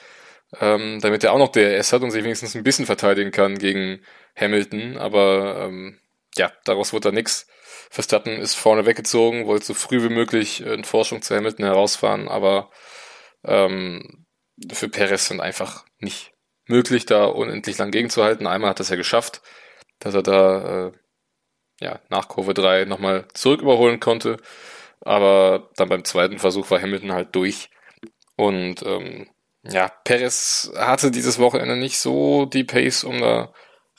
ähm, 0.60 1.00
damit 1.00 1.24
er 1.24 1.32
auch 1.32 1.38
noch 1.38 1.52
DRS 1.52 1.92
hat 1.92 2.02
und 2.02 2.10
sich 2.10 2.24
wenigstens 2.24 2.54
ein 2.54 2.64
bisschen 2.64 2.86
verteidigen 2.86 3.30
kann 3.30 3.58
gegen 3.58 4.00
Hamilton. 4.36 4.98
Aber 4.98 5.66
ähm, 5.66 6.00
ja, 6.36 6.52
daraus 6.64 6.92
wurde 6.92 7.10
da 7.10 7.12
nichts. 7.12 7.46
Verstappen 7.90 8.40
ist 8.40 8.54
vorne 8.54 8.86
weggezogen, 8.86 9.46
wollte 9.46 9.66
so 9.66 9.74
früh 9.74 10.02
wie 10.02 10.12
möglich 10.12 10.62
in 10.62 10.84
Forschung 10.84 11.22
zu 11.22 11.36
Hamilton 11.36 11.64
herausfahren, 11.64 12.28
aber 12.28 12.70
ähm, 13.44 14.26
für 14.72 14.88
Perez 14.88 15.28
dann 15.28 15.40
einfach 15.40 15.84
nicht 15.98 16.32
möglich, 16.66 17.06
da 17.06 17.26
unendlich 17.26 17.78
lang 17.78 17.90
gegenzuhalten. 17.90 18.46
Einmal 18.46 18.70
hat 18.70 18.80
er 18.80 18.82
es 18.82 18.88
ja 18.88 18.96
geschafft, 18.96 19.42
dass 19.98 20.14
er 20.14 20.22
da 20.22 20.88
äh, 20.88 20.92
ja, 21.84 22.00
nach 22.08 22.28
Kurve 22.28 22.54
3 22.54 22.86
nochmal 22.86 23.28
zurück 23.34 23.60
überholen 23.60 24.00
konnte. 24.00 24.38
Aber 25.00 25.70
dann 25.76 25.90
beim 25.90 26.04
zweiten 26.04 26.38
Versuch 26.38 26.70
war 26.70 26.80
Hamilton 26.80 27.12
halt 27.12 27.34
durch. 27.36 27.70
Und 28.36 28.82
ähm, 28.84 29.28
ja, 29.62 29.88
Perez 30.04 30.72
hatte 30.76 31.10
dieses 31.10 31.38
Wochenende 31.38 31.76
nicht 31.76 31.98
so 31.98 32.46
die 32.46 32.64
Pace, 32.64 33.04
um 33.04 33.20
da 33.20 33.52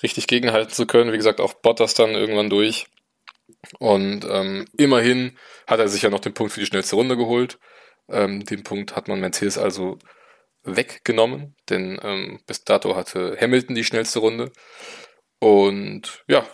richtig 0.03 0.27
gegenhalten 0.27 0.71
zu 0.71 0.85
können. 0.87 1.13
Wie 1.13 1.17
gesagt, 1.17 1.39
auch 1.39 1.53
Bottas 1.53 1.93
dann 1.93 2.11
irgendwann 2.11 2.49
durch. 2.49 2.87
Und 3.79 4.25
ähm, 4.29 4.65
immerhin 4.77 5.37
hat 5.67 5.79
er 5.79 5.87
sich 5.87 6.01
ja 6.01 6.09
noch 6.09 6.19
den 6.19 6.33
Punkt 6.33 6.53
für 6.53 6.59
die 6.59 6.65
schnellste 6.65 6.95
Runde 6.95 7.17
geholt. 7.17 7.59
Ähm, 8.09 8.43
den 8.45 8.63
Punkt 8.63 8.95
hat 8.95 9.07
man 9.07 9.19
Mercedes 9.19 9.57
also 9.57 9.97
weggenommen, 10.63 11.55
denn 11.69 11.99
ähm, 12.03 12.39
bis 12.47 12.63
dato 12.63 12.95
hatte 12.95 13.37
Hamilton 13.39 13.75
die 13.75 13.83
schnellste 13.83 14.19
Runde. 14.19 14.51
Und 15.39 16.23
ja, 16.27 16.45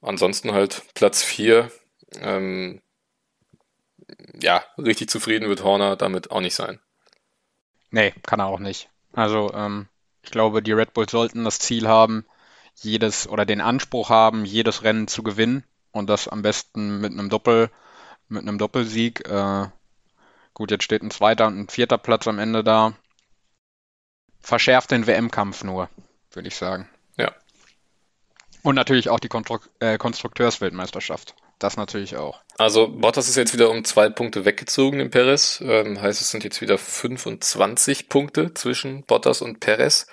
ansonsten 0.00 0.52
halt 0.52 0.82
Platz 0.94 1.22
4. 1.22 1.70
Ähm, 2.16 2.80
ja, 4.40 4.64
richtig 4.78 5.08
zufrieden 5.08 5.48
wird 5.48 5.62
Horner 5.62 5.96
damit 5.96 6.30
auch 6.30 6.40
nicht 6.40 6.54
sein. 6.54 6.80
Nee, 7.90 8.12
kann 8.22 8.40
er 8.40 8.46
auch 8.46 8.58
nicht. 8.58 8.88
Also 9.12 9.52
ähm, 9.52 9.88
ich 10.22 10.30
glaube, 10.30 10.62
die 10.62 10.72
Red 10.72 10.92
Bulls 10.94 11.10
sollten 11.10 11.44
das 11.44 11.58
Ziel 11.58 11.88
haben, 11.88 12.24
jedes 12.76 13.28
oder 13.28 13.44
den 13.44 13.60
Anspruch 13.60 14.10
haben, 14.10 14.44
jedes 14.44 14.82
Rennen 14.82 15.08
zu 15.08 15.22
gewinnen 15.22 15.64
und 15.92 16.08
das 16.08 16.28
am 16.28 16.42
besten 16.42 17.00
mit 17.00 17.12
einem 17.12 17.28
Doppel, 17.28 17.70
mit 18.28 18.42
einem 18.42 18.58
Doppelsieg. 18.58 19.28
Äh, 19.28 19.68
gut, 20.54 20.70
jetzt 20.70 20.84
steht 20.84 21.02
ein 21.02 21.10
zweiter 21.10 21.46
und 21.46 21.58
ein 21.58 21.68
vierter 21.68 21.98
Platz 21.98 22.26
am 22.28 22.38
Ende 22.38 22.62
da. 22.64 22.94
Verschärft 24.40 24.90
den 24.90 25.06
WM-Kampf 25.06 25.64
nur, 25.64 25.90
würde 26.32 26.48
ich 26.48 26.56
sagen. 26.56 26.88
Und 28.62 28.74
natürlich 28.74 29.08
auch 29.08 29.20
die 29.20 29.28
Konstru 29.28 29.58
äh, 29.80 29.98
Konstrukteursweltmeisterschaft. 29.98 31.34
Das 31.58 31.76
natürlich 31.76 32.16
auch. 32.16 32.40
Also 32.56 32.88
Bottas 32.88 33.28
ist 33.28 33.36
jetzt 33.36 33.52
wieder 33.52 33.70
um 33.70 33.84
zwei 33.84 34.08
Punkte 34.08 34.44
weggezogen 34.44 35.00
in 35.00 35.10
Perez. 35.10 35.62
Ähm, 35.64 36.00
heißt, 36.00 36.20
es 36.20 36.30
sind 36.30 36.44
jetzt 36.44 36.60
wieder 36.60 36.78
25 36.78 38.08
Punkte 38.08 38.54
zwischen 38.54 39.04
Bottas 39.04 39.42
und 39.42 39.60
Perez. 39.60 40.06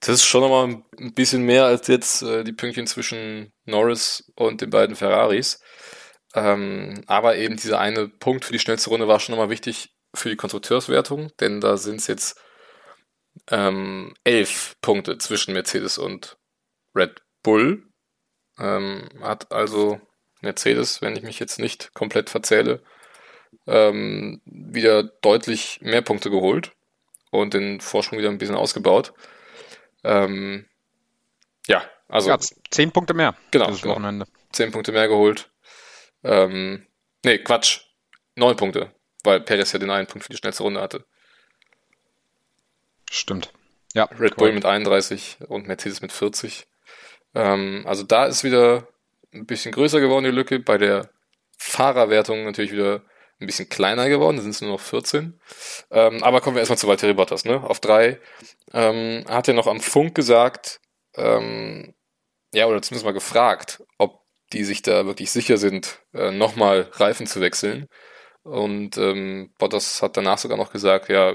Das 0.00 0.14
ist 0.14 0.24
schon 0.24 0.42
nochmal 0.42 0.82
ein 0.98 1.12
bisschen 1.14 1.42
mehr 1.42 1.64
als 1.64 1.86
jetzt 1.88 2.22
äh, 2.22 2.44
die 2.44 2.52
Pünktchen 2.52 2.86
zwischen 2.86 3.52
Norris 3.64 4.32
und 4.36 4.60
den 4.60 4.70
beiden 4.70 4.96
Ferraris. 4.96 5.60
Ähm, 6.34 7.02
aber 7.06 7.36
eben 7.36 7.56
dieser 7.56 7.80
eine 7.80 8.08
Punkt 8.08 8.44
für 8.44 8.52
die 8.52 8.58
schnellste 8.58 8.90
Runde 8.90 9.08
war 9.08 9.18
schon 9.18 9.34
nochmal 9.34 9.50
wichtig 9.50 9.94
für 10.14 10.30
die 10.30 10.36
Konstrukteurswertung, 10.36 11.32
denn 11.40 11.60
da 11.60 11.76
sind 11.76 11.96
es 11.96 12.06
jetzt 12.06 12.40
ähm, 13.50 14.14
elf 14.24 14.76
Punkte 14.80 15.18
zwischen 15.18 15.54
Mercedes 15.54 15.98
und 15.98 16.38
Red 16.94 17.22
Bull. 17.48 17.82
Ähm, 18.58 19.08
hat 19.22 19.52
also 19.52 20.02
Mercedes, 20.42 21.00
wenn 21.00 21.16
ich 21.16 21.22
mich 21.22 21.38
jetzt 21.38 21.58
nicht 21.58 21.94
komplett 21.94 22.28
verzähle, 22.28 22.82
ähm, 23.66 24.42
wieder 24.44 25.02
deutlich 25.02 25.80
mehr 25.80 26.02
Punkte 26.02 26.28
geholt 26.28 26.72
und 27.30 27.54
den 27.54 27.80
Vorsprung 27.80 28.18
wieder 28.18 28.28
ein 28.28 28.36
bisschen 28.36 28.54
ausgebaut. 28.54 29.14
Ähm, 30.04 30.66
ja, 31.66 31.82
also. 32.06 32.28
Ja, 32.28 32.38
zehn 32.70 32.92
Punkte 32.92 33.14
mehr. 33.14 33.34
Genau. 33.50 33.68
Dieses 33.68 33.80
genau. 33.80 33.94
Wochenende. 33.94 34.26
Zehn 34.52 34.70
Punkte 34.70 34.92
mehr 34.92 35.08
geholt. 35.08 35.50
Ähm, 36.24 36.86
nee, 37.24 37.38
Quatsch. 37.38 37.80
Neun 38.34 38.56
Punkte, 38.56 38.92
weil 39.24 39.40
Perez 39.40 39.72
ja 39.72 39.78
den 39.78 39.90
einen 39.90 40.06
Punkt 40.06 40.24
für 40.24 40.32
die 40.32 40.36
schnellste 40.36 40.64
Runde 40.64 40.82
hatte. 40.82 41.06
Stimmt. 43.10 43.54
Ja. 43.94 44.04
Red 44.04 44.36
Bull 44.36 44.52
mit 44.52 44.66
31 44.66 45.38
und 45.48 45.66
Mercedes 45.66 46.02
mit 46.02 46.12
40. 46.12 46.68
Ähm, 47.34 47.84
also 47.86 48.02
da 48.02 48.26
ist 48.26 48.44
wieder 48.44 48.88
ein 49.32 49.46
bisschen 49.46 49.72
größer 49.72 50.00
geworden, 50.00 50.24
die 50.24 50.30
Lücke. 50.30 50.58
Bei 50.58 50.78
der 50.78 51.10
Fahrerwertung 51.56 52.44
natürlich 52.44 52.72
wieder 52.72 53.02
ein 53.40 53.46
bisschen 53.46 53.68
kleiner 53.68 54.08
geworden, 54.08 54.36
da 54.36 54.42
sind 54.42 54.50
es 54.50 54.60
nur 54.60 54.70
noch 54.70 54.80
14. 54.80 55.38
Ähm, 55.90 56.22
aber 56.24 56.40
kommen 56.40 56.56
wir 56.56 56.60
erstmal 56.60 56.78
zu 56.78 56.88
Valtteri 56.88 57.14
Bottas, 57.14 57.44
ne? 57.44 57.62
Auf 57.62 57.80
drei. 57.80 58.20
Ähm, 58.72 59.24
hat 59.28 59.48
er 59.48 59.54
noch 59.54 59.66
am 59.66 59.80
Funk 59.80 60.14
gesagt, 60.14 60.80
ähm, 61.16 61.94
ja, 62.52 62.66
oder 62.66 62.82
zumindest 62.82 63.04
mal 63.04 63.12
gefragt, 63.12 63.82
ob 63.98 64.22
die 64.52 64.64
sich 64.64 64.82
da 64.82 65.06
wirklich 65.06 65.30
sicher 65.30 65.58
sind, 65.58 66.00
äh, 66.14 66.30
nochmal 66.30 66.88
Reifen 66.92 67.26
zu 67.26 67.40
wechseln. 67.40 67.86
Und 68.42 68.96
ähm, 68.96 69.52
Bottas 69.58 70.00
hat 70.02 70.16
danach 70.16 70.38
sogar 70.38 70.56
noch 70.56 70.72
gesagt, 70.72 71.08
ja, 71.10 71.34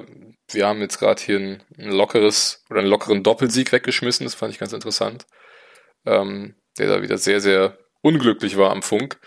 wir 0.50 0.68
haben 0.68 0.82
jetzt 0.82 0.98
gerade 0.98 1.22
hier 1.22 1.38
ein, 1.40 1.64
ein, 1.78 1.92
lockeres 1.92 2.64
oder 2.70 2.80
einen 2.80 2.90
lockeren 2.90 3.24
Doppelsieg 3.24 3.72
weggeschmissen, 3.72 4.26
das 4.26 4.36
fand 4.36 4.52
ich 4.52 4.60
ganz 4.60 4.74
interessant. 4.74 5.26
Ähm, 6.06 6.56
der 6.78 6.88
da 6.88 7.02
wieder 7.02 7.18
sehr, 7.18 7.40
sehr 7.40 7.78
unglücklich 8.02 8.58
war 8.58 8.72
am 8.72 8.82
Funk. 8.82 9.20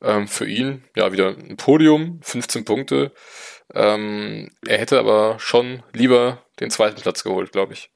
Ähm, 0.00 0.26
für 0.28 0.48
ihn, 0.48 0.84
ja, 0.96 1.12
wieder 1.12 1.28
ein 1.28 1.56
Podium, 1.56 2.20
15 2.22 2.64
Punkte. 2.64 3.12
Ähm, 3.74 4.50
er 4.66 4.78
hätte 4.78 4.98
aber 4.98 5.38
schon 5.38 5.82
lieber 5.92 6.42
den 6.60 6.70
zweiten 6.70 7.00
Platz 7.00 7.22
geholt, 7.22 7.52
glaube 7.52 7.74
ich. 7.74 7.90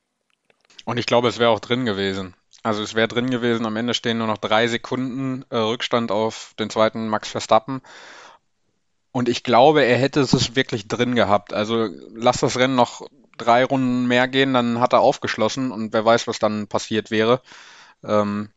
Und 0.84 0.98
ich 0.98 1.06
glaube, 1.06 1.28
es 1.28 1.38
wäre 1.38 1.50
auch 1.50 1.60
drin 1.60 1.84
gewesen. 1.84 2.34
Also 2.62 2.82
es 2.82 2.94
wäre 2.94 3.08
drin 3.08 3.30
gewesen, 3.30 3.66
am 3.66 3.76
Ende 3.76 3.94
stehen 3.94 4.18
nur 4.18 4.26
noch 4.26 4.38
drei 4.38 4.66
Sekunden 4.66 5.44
äh, 5.50 5.56
Rückstand 5.56 6.10
auf 6.10 6.54
den 6.58 6.70
zweiten 6.70 7.08
Max 7.08 7.28
Verstappen. 7.28 7.80
Und 9.12 9.28
ich 9.28 9.42
glaube, 9.42 9.84
er 9.84 9.96
hätte 9.96 10.20
es 10.20 10.56
wirklich 10.56 10.88
drin 10.88 11.14
gehabt. 11.14 11.52
Also 11.54 11.88
lass 12.12 12.40
das 12.40 12.58
Rennen 12.58 12.74
noch 12.74 13.06
drei 13.38 13.64
Runden 13.64 14.06
mehr 14.06 14.28
gehen, 14.28 14.54
dann 14.54 14.80
hat 14.80 14.92
er 14.92 15.00
aufgeschlossen 15.00 15.70
und 15.70 15.92
wer 15.92 16.04
weiß, 16.04 16.26
was 16.26 16.38
dann 16.38 16.66
passiert 16.66 17.10
wäre. 17.10 17.40
Ähm, 18.06 18.50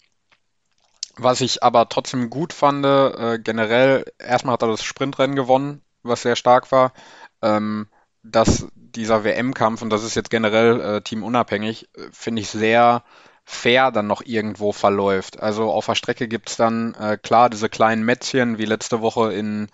was 1.17 1.41
ich 1.41 1.63
aber 1.63 1.89
trotzdem 1.89 2.29
gut 2.29 2.53
fand, 2.53 2.85
äh, 2.85 3.39
generell, 3.43 4.05
erstmal 4.19 4.53
hat 4.53 4.62
er 4.62 4.69
das 4.69 4.83
Sprintrennen 4.83 5.35
gewonnen, 5.35 5.81
was 6.03 6.21
sehr 6.21 6.35
stark 6.35 6.71
war. 6.71 6.93
Ähm, 7.41 7.88
dass 8.23 8.67
dieser 8.75 9.23
WM-Kampf, 9.23 9.81
und 9.81 9.89
das 9.89 10.03
ist 10.03 10.15
jetzt 10.15 10.29
generell 10.29 10.79
äh, 10.81 11.01
teamunabhängig, 11.01 11.89
äh, 11.95 12.09
finde 12.12 12.41
ich 12.41 12.49
sehr 12.49 13.03
fair 13.43 13.91
dann 13.91 14.07
noch 14.07 14.21
irgendwo 14.23 14.71
verläuft. 14.71 15.41
Also 15.41 15.71
auf 15.71 15.88
der 15.88 15.95
Strecke 15.95 16.27
gibt's 16.27 16.55
dann 16.55 16.93
äh, 16.95 17.17
klar 17.17 17.49
diese 17.49 17.67
kleinen 17.67 18.03
Mätzchen 18.03 18.57
wie 18.57 18.65
letzte 18.65 19.01
Woche 19.01 19.33
in 19.33 19.69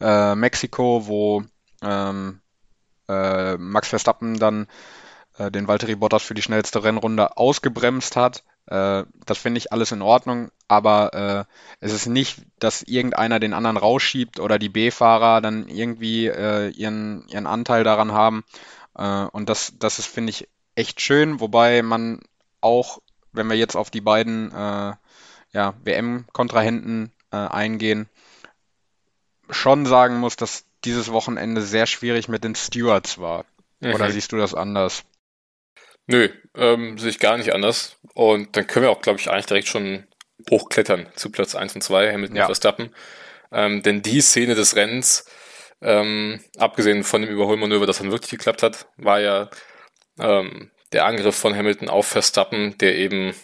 äh, 0.00 0.34
Mexiko, 0.34 1.06
wo 1.06 1.44
ähm, 1.82 2.40
äh, 3.08 3.56
Max 3.56 3.88
Verstappen 3.88 4.38
dann 4.38 4.66
äh, 5.36 5.50
den 5.50 5.68
Valtteri 5.68 5.96
Bottas 5.96 6.22
für 6.22 6.34
die 6.34 6.42
schnellste 6.42 6.82
Rennrunde 6.82 7.36
ausgebremst 7.36 8.16
hat. 8.16 8.44
Äh, 8.68 9.04
das 9.24 9.38
finde 9.38 9.58
ich 9.58 9.72
alles 9.72 9.92
in 9.92 10.02
Ordnung, 10.02 10.50
aber 10.68 11.46
äh, 11.48 11.54
es 11.80 11.92
ist 11.92 12.06
nicht, 12.06 12.42
dass 12.58 12.82
irgendeiner 12.82 13.40
den 13.40 13.54
anderen 13.54 13.78
rausschiebt 13.78 14.40
oder 14.40 14.58
die 14.58 14.68
B-Fahrer 14.68 15.40
dann 15.40 15.68
irgendwie 15.68 16.26
äh, 16.26 16.68
ihren, 16.68 17.26
ihren 17.28 17.46
Anteil 17.46 17.82
daran 17.82 18.12
haben. 18.12 18.44
Äh, 18.94 19.24
und 19.24 19.48
das, 19.48 19.72
das 19.78 19.98
ist, 19.98 20.06
finde 20.06 20.30
ich, 20.30 20.48
echt 20.74 21.00
schön, 21.00 21.40
wobei 21.40 21.82
man 21.82 22.20
auch, 22.60 23.00
wenn 23.32 23.48
wir 23.48 23.56
jetzt 23.56 23.76
auf 23.76 23.90
die 23.90 24.02
beiden 24.02 24.52
äh, 24.52 24.92
ja, 25.52 25.74
WM-Kontrahenten 25.82 27.12
eingehen, 27.30 28.08
schon 29.50 29.84
sagen 29.84 30.18
muss, 30.18 30.36
dass 30.36 30.64
dieses 30.84 31.12
Wochenende 31.12 31.60
sehr 31.60 31.84
schwierig 31.84 32.28
mit 32.28 32.42
den 32.42 32.54
Stewards 32.54 33.18
war. 33.18 33.44
Mhm. 33.80 33.94
Oder 33.94 34.10
siehst 34.10 34.32
du 34.32 34.38
das 34.38 34.54
anders? 34.54 35.04
Nö, 36.06 36.30
ähm, 36.58 36.98
sehe 36.98 37.10
ich 37.10 37.18
gar 37.18 37.38
nicht 37.38 37.54
anders. 37.54 37.96
Und 38.14 38.56
dann 38.56 38.66
können 38.66 38.84
wir 38.84 38.90
auch, 38.90 39.00
glaube 39.00 39.20
ich, 39.20 39.30
eigentlich 39.30 39.46
direkt 39.46 39.68
schon 39.68 40.06
hochklettern 40.50 41.08
zu 41.14 41.30
Platz 41.30 41.54
1 41.54 41.76
und 41.76 41.82
2, 41.82 42.12
Hamilton 42.12 42.36
ja. 42.36 42.42
und 42.42 42.48
Verstappen. 42.48 42.94
Ähm, 43.52 43.82
denn 43.82 44.02
die 44.02 44.20
Szene 44.20 44.54
des 44.54 44.76
Rennens, 44.76 45.24
ähm, 45.80 46.40
abgesehen 46.58 47.04
von 47.04 47.22
dem 47.22 47.30
Überholmanöver, 47.30 47.86
das 47.86 47.98
dann 47.98 48.10
wirklich 48.10 48.30
geklappt 48.30 48.62
hat, 48.62 48.88
war 48.96 49.20
ja 49.20 49.48
ähm, 50.18 50.70
der 50.92 51.06
Angriff 51.06 51.36
von 51.36 51.56
Hamilton 51.56 51.88
auf 51.88 52.06
Verstappen, 52.06 52.76
der 52.78 52.96
eben 52.96 53.34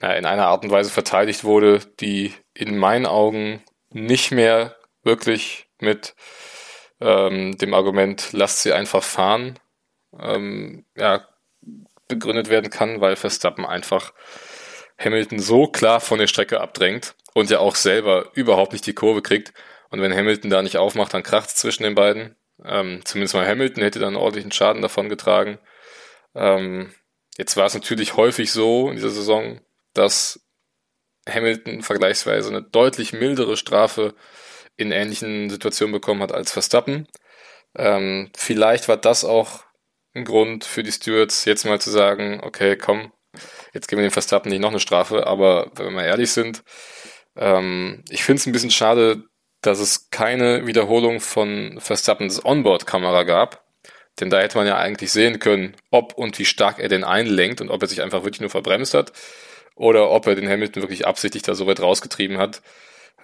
na, 0.00 0.14
in 0.14 0.26
einer 0.26 0.46
Art 0.46 0.64
und 0.64 0.70
Weise 0.70 0.90
verteidigt 0.90 1.44
wurde, 1.44 1.80
die 2.00 2.34
in 2.54 2.76
meinen 2.76 3.06
Augen 3.06 3.62
nicht 3.90 4.30
mehr 4.30 4.76
wirklich 5.02 5.66
mit 5.80 6.14
ähm, 7.00 7.56
dem 7.58 7.74
Argument, 7.74 8.28
lasst 8.32 8.62
sie 8.62 8.72
einfach 8.72 9.02
fahren, 9.02 9.58
ähm, 10.18 10.84
ja, 10.96 11.26
begründet 12.10 12.50
werden 12.50 12.70
kann, 12.70 13.00
weil 13.00 13.16
Verstappen 13.16 13.64
einfach 13.64 14.12
Hamilton 14.98 15.38
so 15.38 15.66
klar 15.66 16.00
von 16.00 16.18
der 16.18 16.26
Strecke 16.26 16.60
abdrängt 16.60 17.14
und 17.32 17.50
ja 17.50 17.58
auch 17.58 17.74
selber 17.74 18.30
überhaupt 18.34 18.72
nicht 18.72 18.86
die 18.86 18.94
Kurve 18.94 19.22
kriegt. 19.22 19.54
Und 19.88 20.02
wenn 20.02 20.14
Hamilton 20.14 20.50
da 20.50 20.62
nicht 20.62 20.76
aufmacht, 20.76 21.14
dann 21.14 21.22
kracht 21.22 21.48
es 21.48 21.56
zwischen 21.56 21.84
den 21.84 21.94
beiden. 21.94 22.36
Ähm, 22.64 23.00
zumindest 23.04 23.34
mal 23.34 23.46
Hamilton 23.46 23.82
hätte 23.82 23.98
dann 23.98 24.16
ordentlichen 24.16 24.52
Schaden 24.52 24.82
davon 24.82 25.08
getragen. 25.08 25.58
Ähm, 26.34 26.92
jetzt 27.38 27.56
war 27.56 27.66
es 27.66 27.74
natürlich 27.74 28.16
häufig 28.16 28.52
so 28.52 28.90
in 28.90 28.96
dieser 28.96 29.10
Saison, 29.10 29.60
dass 29.94 30.40
Hamilton 31.28 31.82
vergleichsweise 31.82 32.50
eine 32.50 32.62
deutlich 32.62 33.12
mildere 33.12 33.56
Strafe 33.56 34.14
in 34.76 34.92
ähnlichen 34.92 35.50
Situationen 35.50 35.92
bekommen 35.92 36.22
hat 36.22 36.32
als 36.32 36.52
Verstappen. 36.52 37.08
Ähm, 37.76 38.30
vielleicht 38.36 38.88
war 38.88 38.96
das 38.96 39.24
auch 39.24 39.64
ein 40.14 40.24
Grund 40.24 40.64
für 40.64 40.82
die 40.82 40.92
Stewards, 40.92 41.44
jetzt 41.44 41.64
mal 41.64 41.80
zu 41.80 41.90
sagen, 41.90 42.40
okay, 42.42 42.76
komm, 42.76 43.12
jetzt 43.72 43.88
geben 43.88 44.02
wir 44.02 44.08
dem 44.08 44.12
Verstappen 44.12 44.50
nicht 44.50 44.60
noch 44.60 44.70
eine 44.70 44.80
Strafe, 44.80 45.26
aber 45.26 45.70
wenn 45.74 45.86
wir 45.86 45.92
mal 45.92 46.04
ehrlich 46.04 46.32
sind, 46.32 46.62
ähm, 47.36 48.04
ich 48.10 48.24
finde 48.24 48.40
es 48.40 48.46
ein 48.46 48.52
bisschen 48.52 48.70
schade, 48.70 49.24
dass 49.62 49.78
es 49.78 50.10
keine 50.10 50.66
Wiederholung 50.66 51.20
von 51.20 51.78
Verstappens 51.80 52.44
Onboard-Kamera 52.44 53.24
gab. 53.24 53.64
Denn 54.18 54.30
da 54.30 54.40
hätte 54.40 54.58
man 54.58 54.66
ja 54.66 54.76
eigentlich 54.76 55.12
sehen 55.12 55.38
können, 55.38 55.76
ob 55.90 56.14
und 56.14 56.38
wie 56.38 56.44
stark 56.44 56.78
er 56.78 56.88
den 56.88 57.04
einlenkt 57.04 57.60
und 57.60 57.70
ob 57.70 57.82
er 57.82 57.88
sich 57.88 58.02
einfach 58.02 58.24
wirklich 58.24 58.40
nur 58.40 58.50
verbremst 58.50 58.92
hat 58.92 59.12
oder 59.76 60.10
ob 60.10 60.26
er 60.26 60.34
den 60.34 60.48
Hamilton 60.48 60.82
wirklich 60.82 61.06
absichtlich 61.06 61.42
da 61.42 61.54
so 61.54 61.66
weit 61.66 61.80
rausgetrieben 61.80 62.36
hat. 62.36 62.60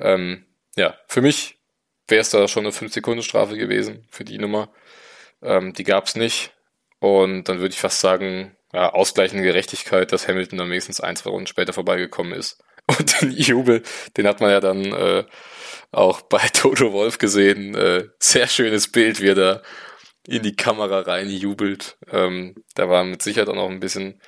Ähm, 0.00 0.46
ja, 0.76 0.96
für 1.06 1.20
mich 1.20 1.58
wäre 2.08 2.20
es 2.20 2.30
da 2.30 2.48
schon 2.48 2.64
eine 2.64 2.72
5-Sekunden-Strafe 2.72 3.56
gewesen 3.56 4.06
für 4.10 4.24
die 4.24 4.38
Nummer. 4.38 4.72
Ähm, 5.42 5.72
die 5.74 5.84
gab 5.84 6.06
es 6.06 6.16
nicht. 6.16 6.55
Und 7.06 7.44
dann 7.44 7.58
würde 7.58 7.72
ich 7.72 7.80
fast 7.80 8.00
sagen, 8.00 8.56
ja, 8.72 8.92
ausgleichende 8.92 9.44
Gerechtigkeit, 9.44 10.12
dass 10.12 10.28
Hamilton 10.28 10.58
dann 10.58 10.70
wenigstens 10.70 11.00
ein, 11.00 11.16
zwei 11.16 11.30
Runden 11.30 11.46
später 11.46 11.72
vorbeigekommen 11.72 12.32
ist. 12.32 12.62
Und 12.98 13.20
den 13.20 13.32
Jubel, 13.32 13.82
den 14.16 14.26
hat 14.26 14.40
man 14.40 14.50
ja 14.50 14.60
dann 14.60 14.84
äh, 14.84 15.24
auch 15.92 16.20
bei 16.22 16.38
Toto 16.52 16.92
Wolf 16.92 17.18
gesehen. 17.18 17.74
Äh, 17.74 18.08
sehr 18.18 18.48
schönes 18.48 18.90
Bild, 18.92 19.20
wie 19.20 19.28
er 19.28 19.34
da 19.34 19.62
in 20.26 20.42
die 20.42 20.56
Kamera 20.56 21.00
rein 21.00 21.28
jubelt. 21.30 21.96
Ähm, 22.10 22.54
da 22.74 22.88
war 22.88 23.04
mit 23.04 23.22
Sicherheit 23.22 23.48
auch 23.48 23.54
noch 23.54 23.70
ein 23.70 23.80
bisschen, 23.80 24.20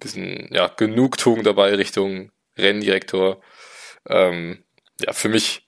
bisschen 0.00 0.48
ja, 0.52 0.68
Genugtuung 0.68 1.44
dabei 1.44 1.74
Richtung 1.74 2.32
Renndirektor. 2.58 3.40
Ähm, 4.08 4.64
ja, 5.00 5.12
für 5.12 5.28
mich 5.28 5.66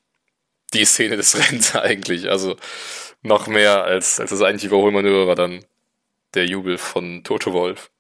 die 0.73 0.85
Szene 0.85 1.17
des 1.17 1.39
Rennens 1.39 1.75
eigentlich. 1.75 2.31
Also 2.31 2.57
noch 3.23 3.47
mehr 3.47 3.85
als, 3.85 4.21
als 4.21 4.31
das 4.31 4.43
eigentliche 4.43 4.69
Überholmanöver 4.69 5.27
war 5.27 5.37
dann 5.37 5.65
der 6.35 6.47
Jubel 6.47 6.79
von 6.79 7.25
Toto 7.25 7.53
Wolf. 7.53 7.91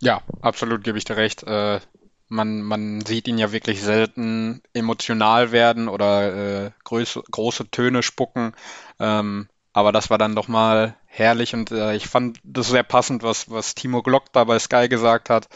Ja, 0.00 0.22
absolut 0.40 0.82
gebe 0.82 0.98
ich 0.98 1.04
dir 1.04 1.16
recht. 1.16 1.44
Äh, 1.44 1.80
man, 2.28 2.62
man 2.62 3.02
sieht 3.02 3.28
ihn 3.28 3.38
ja 3.38 3.52
wirklich 3.52 3.82
selten 3.82 4.62
emotional 4.72 5.52
werden 5.52 5.88
oder 5.88 6.64
äh, 6.64 6.70
große, 6.84 7.22
große 7.30 7.70
Töne 7.70 8.02
spucken. 8.02 8.54
Ähm, 8.98 9.48
aber 9.72 9.92
das 9.92 10.10
war 10.10 10.18
dann 10.18 10.34
doch 10.34 10.48
mal 10.48 10.96
herrlich 11.06 11.54
und 11.54 11.70
äh, 11.70 11.94
ich 11.94 12.06
fand 12.08 12.38
das 12.42 12.68
sehr 12.68 12.82
passend, 12.82 13.22
was, 13.22 13.50
was 13.50 13.74
Timo 13.74 14.02
Glock 14.02 14.32
da 14.32 14.44
bei 14.44 14.58
Sky 14.58 14.88
gesagt 14.88 15.30
hat. 15.30 15.48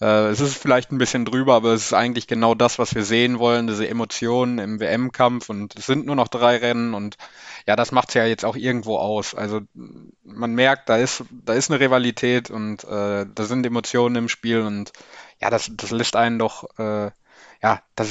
Äh, 0.00 0.28
es 0.28 0.40
ist 0.40 0.56
vielleicht 0.56 0.90
ein 0.92 0.98
bisschen 0.98 1.24
drüber, 1.24 1.54
aber 1.54 1.72
es 1.72 1.86
ist 1.86 1.92
eigentlich 1.92 2.26
genau 2.26 2.54
das, 2.54 2.78
was 2.78 2.94
wir 2.94 3.04
sehen 3.04 3.38
wollen, 3.38 3.66
diese 3.66 3.88
Emotionen 3.88 4.58
im 4.58 4.80
WM-Kampf 4.80 5.48
und 5.48 5.76
es 5.76 5.86
sind 5.86 6.06
nur 6.06 6.16
noch 6.16 6.28
drei 6.28 6.56
Rennen 6.56 6.94
und 6.94 7.16
ja, 7.66 7.76
das 7.76 7.92
macht 7.92 8.08
es 8.08 8.14
ja 8.14 8.24
jetzt 8.24 8.44
auch 8.44 8.56
irgendwo 8.56 8.96
aus. 8.96 9.34
Also 9.34 9.60
man 10.24 10.54
merkt, 10.54 10.88
da 10.88 10.96
ist, 10.96 11.24
da 11.30 11.52
ist 11.52 11.70
eine 11.70 11.80
Rivalität 11.80 12.50
und 12.50 12.84
äh, 12.84 13.26
da 13.34 13.44
sind 13.44 13.66
Emotionen 13.66 14.16
im 14.16 14.28
Spiel 14.28 14.60
und 14.60 14.92
ja, 15.40 15.50
das, 15.50 15.70
das 15.74 15.90
lässt 15.90 16.16
einen 16.16 16.38
doch, 16.38 16.64
äh, 16.78 17.10
ja, 17.62 17.82
das 17.96 18.08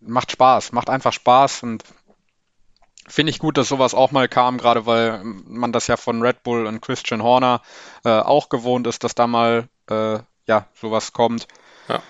macht 0.00 0.32
Spaß, 0.32 0.72
macht 0.72 0.88
einfach 0.88 1.12
Spaß 1.12 1.62
und 1.62 1.84
finde 3.08 3.30
ich 3.30 3.38
gut, 3.38 3.58
dass 3.58 3.68
sowas 3.68 3.94
auch 3.94 4.10
mal 4.10 4.28
kam, 4.28 4.58
gerade 4.58 4.86
weil 4.86 5.22
man 5.24 5.72
das 5.72 5.86
ja 5.86 5.96
von 5.96 6.22
Red 6.22 6.42
Bull 6.42 6.66
und 6.66 6.80
Christian 6.80 7.22
Horner 7.22 7.62
äh, 8.04 8.10
auch 8.10 8.48
gewohnt 8.48 8.86
ist, 8.86 9.04
dass 9.04 9.14
da 9.14 9.26
mal 9.26 9.68
äh, 9.90 10.18
ja 10.46 10.66
sowas 10.74 11.12
kommt. 11.12 11.48
Ja. 11.88 12.02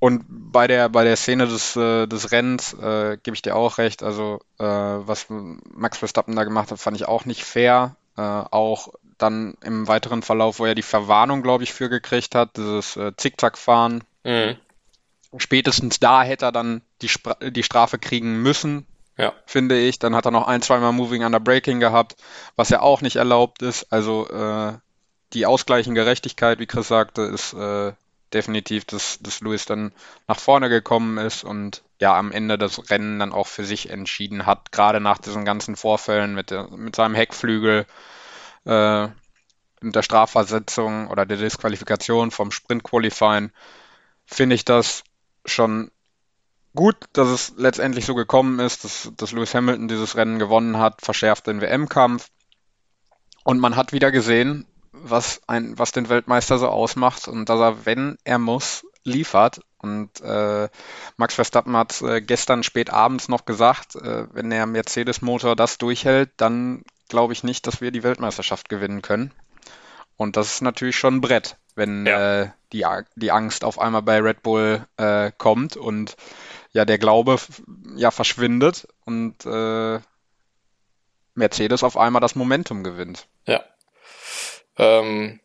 Und 0.00 0.24
bei 0.28 0.66
der 0.66 0.88
bei 0.88 1.04
der 1.04 1.16
Szene 1.16 1.46
des, 1.46 1.74
äh, 1.76 2.06
des 2.06 2.30
Rennens 2.30 2.72
äh, 2.74 3.18
gebe 3.22 3.34
ich 3.34 3.42
dir 3.42 3.56
auch 3.56 3.78
recht. 3.78 4.02
Also 4.02 4.40
äh, 4.58 4.64
was 4.64 5.26
Max 5.28 5.98
Verstappen 5.98 6.36
da 6.36 6.44
gemacht 6.44 6.70
hat, 6.70 6.78
fand 6.78 6.96
ich 6.96 7.06
auch 7.06 7.24
nicht 7.24 7.44
fair. 7.44 7.96
Äh, 8.16 8.20
auch 8.22 8.88
dann 9.18 9.54
im 9.64 9.88
weiteren 9.88 10.22
Verlauf, 10.22 10.60
wo 10.60 10.66
er 10.66 10.74
die 10.74 10.82
Verwarnung, 10.82 11.42
glaube 11.42 11.64
ich, 11.64 11.72
für 11.72 11.88
gekriegt 11.88 12.34
hat, 12.34 12.56
dieses 12.56 12.96
äh, 12.96 13.12
Zickzack-Fahren. 13.16 14.04
Mhm. 14.24 14.56
Spätestens 15.36 15.98
da 15.98 16.22
hätte 16.22 16.46
er 16.46 16.52
dann 16.52 16.82
die, 17.02 17.08
Spra 17.08 17.34
die 17.34 17.62
Strafe 17.62 17.98
kriegen 17.98 18.40
müssen, 18.40 18.86
ja. 19.18 19.34
finde 19.44 19.78
ich. 19.78 19.98
Dann 19.98 20.14
hat 20.14 20.24
er 20.24 20.30
noch 20.30 20.46
ein, 20.46 20.62
zweimal 20.62 20.92
Moving 20.92 21.24
Under 21.24 21.40
Breaking 21.40 21.80
gehabt, 21.80 22.16
was 22.56 22.70
ja 22.70 22.80
auch 22.80 23.02
nicht 23.02 23.16
erlaubt 23.16 23.62
ist. 23.62 23.92
Also 23.92 24.28
äh, 24.28 24.72
die 25.34 25.44
ausgleichende 25.46 26.00
Gerechtigkeit, 26.00 26.58
wie 26.58 26.66
Chris 26.66 26.88
sagte, 26.88 27.22
ist 27.22 27.52
äh, 27.52 27.92
definitiv, 28.32 28.84
dass, 28.84 29.18
dass 29.20 29.40
Lewis 29.40 29.66
dann 29.66 29.92
nach 30.26 30.38
vorne 30.38 30.68
gekommen 30.68 31.18
ist 31.18 31.44
und 31.44 31.82
ja 32.00 32.16
am 32.16 32.32
Ende 32.32 32.58
das 32.58 32.90
Rennen 32.90 33.18
dann 33.18 33.32
auch 33.32 33.46
für 33.46 33.64
sich 33.64 33.90
entschieden 33.90 34.46
hat, 34.46 34.72
gerade 34.72 35.00
nach 35.00 35.18
diesen 35.18 35.44
ganzen 35.44 35.76
Vorfällen 35.76 36.34
mit, 36.34 36.50
der, 36.50 36.68
mit 36.68 36.94
seinem 36.94 37.14
Heckflügel 37.14 37.86
äh, 38.64 39.08
der 39.80 40.02
Strafversetzung 40.02 41.08
oder 41.08 41.24
der 41.24 41.36
Disqualifikation 41.36 42.30
vom 42.30 42.50
Sprint 42.50 42.82
Qualifying 42.82 43.50
finde 44.26 44.54
ich 44.54 44.64
das 44.64 45.04
schon 45.44 45.90
gut, 46.74 46.96
dass 47.12 47.28
es 47.28 47.54
letztendlich 47.56 48.06
so 48.06 48.14
gekommen 48.14 48.58
ist, 48.60 48.84
dass, 48.84 49.10
dass 49.16 49.32
Lewis 49.32 49.54
Hamilton 49.54 49.88
dieses 49.88 50.16
Rennen 50.16 50.38
gewonnen 50.38 50.78
hat, 50.78 51.02
verschärft 51.02 51.46
den 51.46 51.60
WM-Kampf. 51.60 52.28
Und 53.44 53.58
man 53.60 53.76
hat 53.76 53.92
wieder 53.92 54.10
gesehen, 54.10 54.66
was, 54.92 55.40
ein, 55.46 55.78
was 55.78 55.92
den 55.92 56.08
Weltmeister 56.08 56.58
so 56.58 56.68
ausmacht 56.68 57.28
und 57.28 57.48
dass 57.48 57.60
er, 57.60 57.86
wenn 57.86 58.18
er 58.24 58.38
muss, 58.38 58.84
liefert. 59.04 59.60
Und 59.78 60.20
äh, 60.20 60.68
Max 61.16 61.34
Verstappen 61.34 61.76
hat 61.76 62.02
äh, 62.02 62.20
gestern 62.20 62.62
spät 62.62 62.90
abends 62.90 63.28
noch 63.28 63.44
gesagt, 63.44 63.96
äh, 63.96 64.26
wenn 64.32 64.50
der 64.50 64.66
Mercedes-Motor 64.66 65.56
das 65.56 65.78
durchhält, 65.78 66.30
dann 66.36 66.82
glaube 67.08 67.32
ich 67.32 67.44
nicht, 67.44 67.66
dass 67.66 67.80
wir 67.80 67.90
die 67.90 68.02
Weltmeisterschaft 68.02 68.68
gewinnen 68.68 69.02
können. 69.02 69.32
Und 70.16 70.36
das 70.36 70.54
ist 70.54 70.62
natürlich 70.62 70.96
schon 70.96 71.16
ein 71.16 71.20
Brett, 71.20 71.56
wenn 71.76 72.04
ja. 72.06 72.42
äh, 72.42 72.50
die, 72.72 72.84
die 73.14 73.30
Angst 73.30 73.64
auf 73.64 73.78
einmal 73.78 74.02
bei 74.02 74.18
Red 74.18 74.42
Bull 74.42 74.84
äh, 74.96 75.30
kommt 75.38 75.76
und 75.76 76.16
ja 76.78 76.84
der 76.84 76.98
Glaube 76.98 77.38
ja 77.96 78.12
verschwindet 78.12 78.86
und 79.04 79.44
äh, 79.44 79.98
Mercedes 81.34 81.82
auf 81.82 81.96
einmal 81.96 82.20
das 82.20 82.36
Momentum 82.36 82.84
gewinnt. 82.84 83.26
Ja. 83.46 83.64
Ähm, 84.76 85.40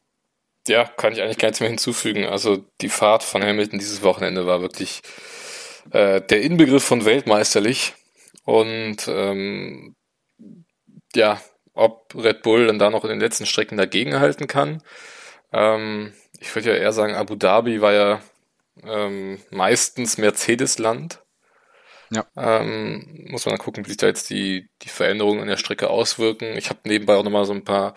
ja, 0.68 0.86
kann 0.86 1.12
ich 1.12 1.22
eigentlich 1.22 1.40
gar 1.40 1.48
nichts 1.48 1.60
mehr 1.60 1.70
hinzufügen. 1.70 2.26
Also 2.26 2.64
die 2.82 2.90
Fahrt 2.90 3.24
von 3.24 3.44
Hamilton 3.44 3.80
dieses 3.80 4.04
Wochenende 4.04 4.46
war 4.46 4.62
wirklich 4.62 5.02
äh, 5.92 6.22
der 6.22 6.42
Inbegriff 6.42 6.84
von 6.84 7.04
weltmeisterlich. 7.04 7.96
Und 8.46 9.08
ähm, 9.08 9.96
ja, 11.16 11.42
ob 11.74 12.14
Red 12.16 12.44
Bull 12.44 12.68
dann 12.68 12.78
da 12.78 12.92
noch 12.92 13.04
in 13.04 13.10
den 13.10 13.20
letzten 13.20 13.48
Strecken 13.48 13.78
dagegenhalten 13.78 14.46
kann. 14.46 14.84
Ähm, 15.52 16.14
ich 16.40 16.54
würde 16.54 16.70
ja 16.70 16.76
eher 16.76 16.94
sagen, 16.94 17.16
Abu 17.16 17.36
Dhabi 17.36 17.82
war 17.82 17.94
ja 17.94 18.22
ähm, 18.84 19.40
meistens 19.50 20.18
Mercedes-Land. 20.18 21.23
Ja. 22.14 22.26
Ähm, 22.36 23.28
muss 23.30 23.46
man 23.46 23.56
dann 23.56 23.64
gucken, 23.64 23.86
wie 23.86 23.90
sich 23.90 23.98
da 23.98 24.08
jetzt 24.08 24.30
die, 24.30 24.70
die 24.82 24.90
Veränderungen 24.90 25.42
an 25.42 25.48
der 25.48 25.58
Strecke 25.58 25.90
auswirken. 25.90 26.58
Ich 26.58 26.70
habe 26.70 26.80
nebenbei 26.86 27.16
auch 27.16 27.24
nochmal 27.24 27.46
so 27.46 27.54
ein 27.54 27.64
paar 27.64 27.96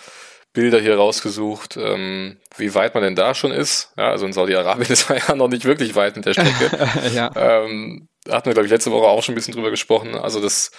Bilder 0.53 0.81
hier 0.81 0.97
rausgesucht, 0.97 1.77
ähm, 1.77 2.39
wie 2.57 2.75
weit 2.75 2.95
man 2.95 3.03
denn 3.03 3.15
da 3.15 3.35
schon 3.35 3.53
ist. 3.53 3.93
Ja, 3.99 4.09
also 4.11 4.25
in 4.25 4.33
Saudi-Arabien 4.33 4.89
ist 4.91 5.09
man 5.09 5.19
ja 5.19 5.35
noch 5.35 5.49
nicht 5.49 5.67
wirklich 5.67 5.95
weit 5.95 6.17
mit 6.17 6.25
der 6.25 6.33
Strecke. 6.33 6.71
ja. 7.15 7.31
ähm, 7.37 8.09
da 8.25 8.37
hatten 8.37 8.47
wir, 8.47 8.55
glaube 8.55 8.67
ich, 8.67 8.73
letzte 8.73 8.91
Woche 8.91 9.07
auch 9.07 9.23
schon 9.23 9.35
ein 9.35 9.37
bisschen 9.37 9.55
drüber 9.55 9.71
gesprochen. 9.71 10.15
Also 10.15 10.41
das 10.41 10.71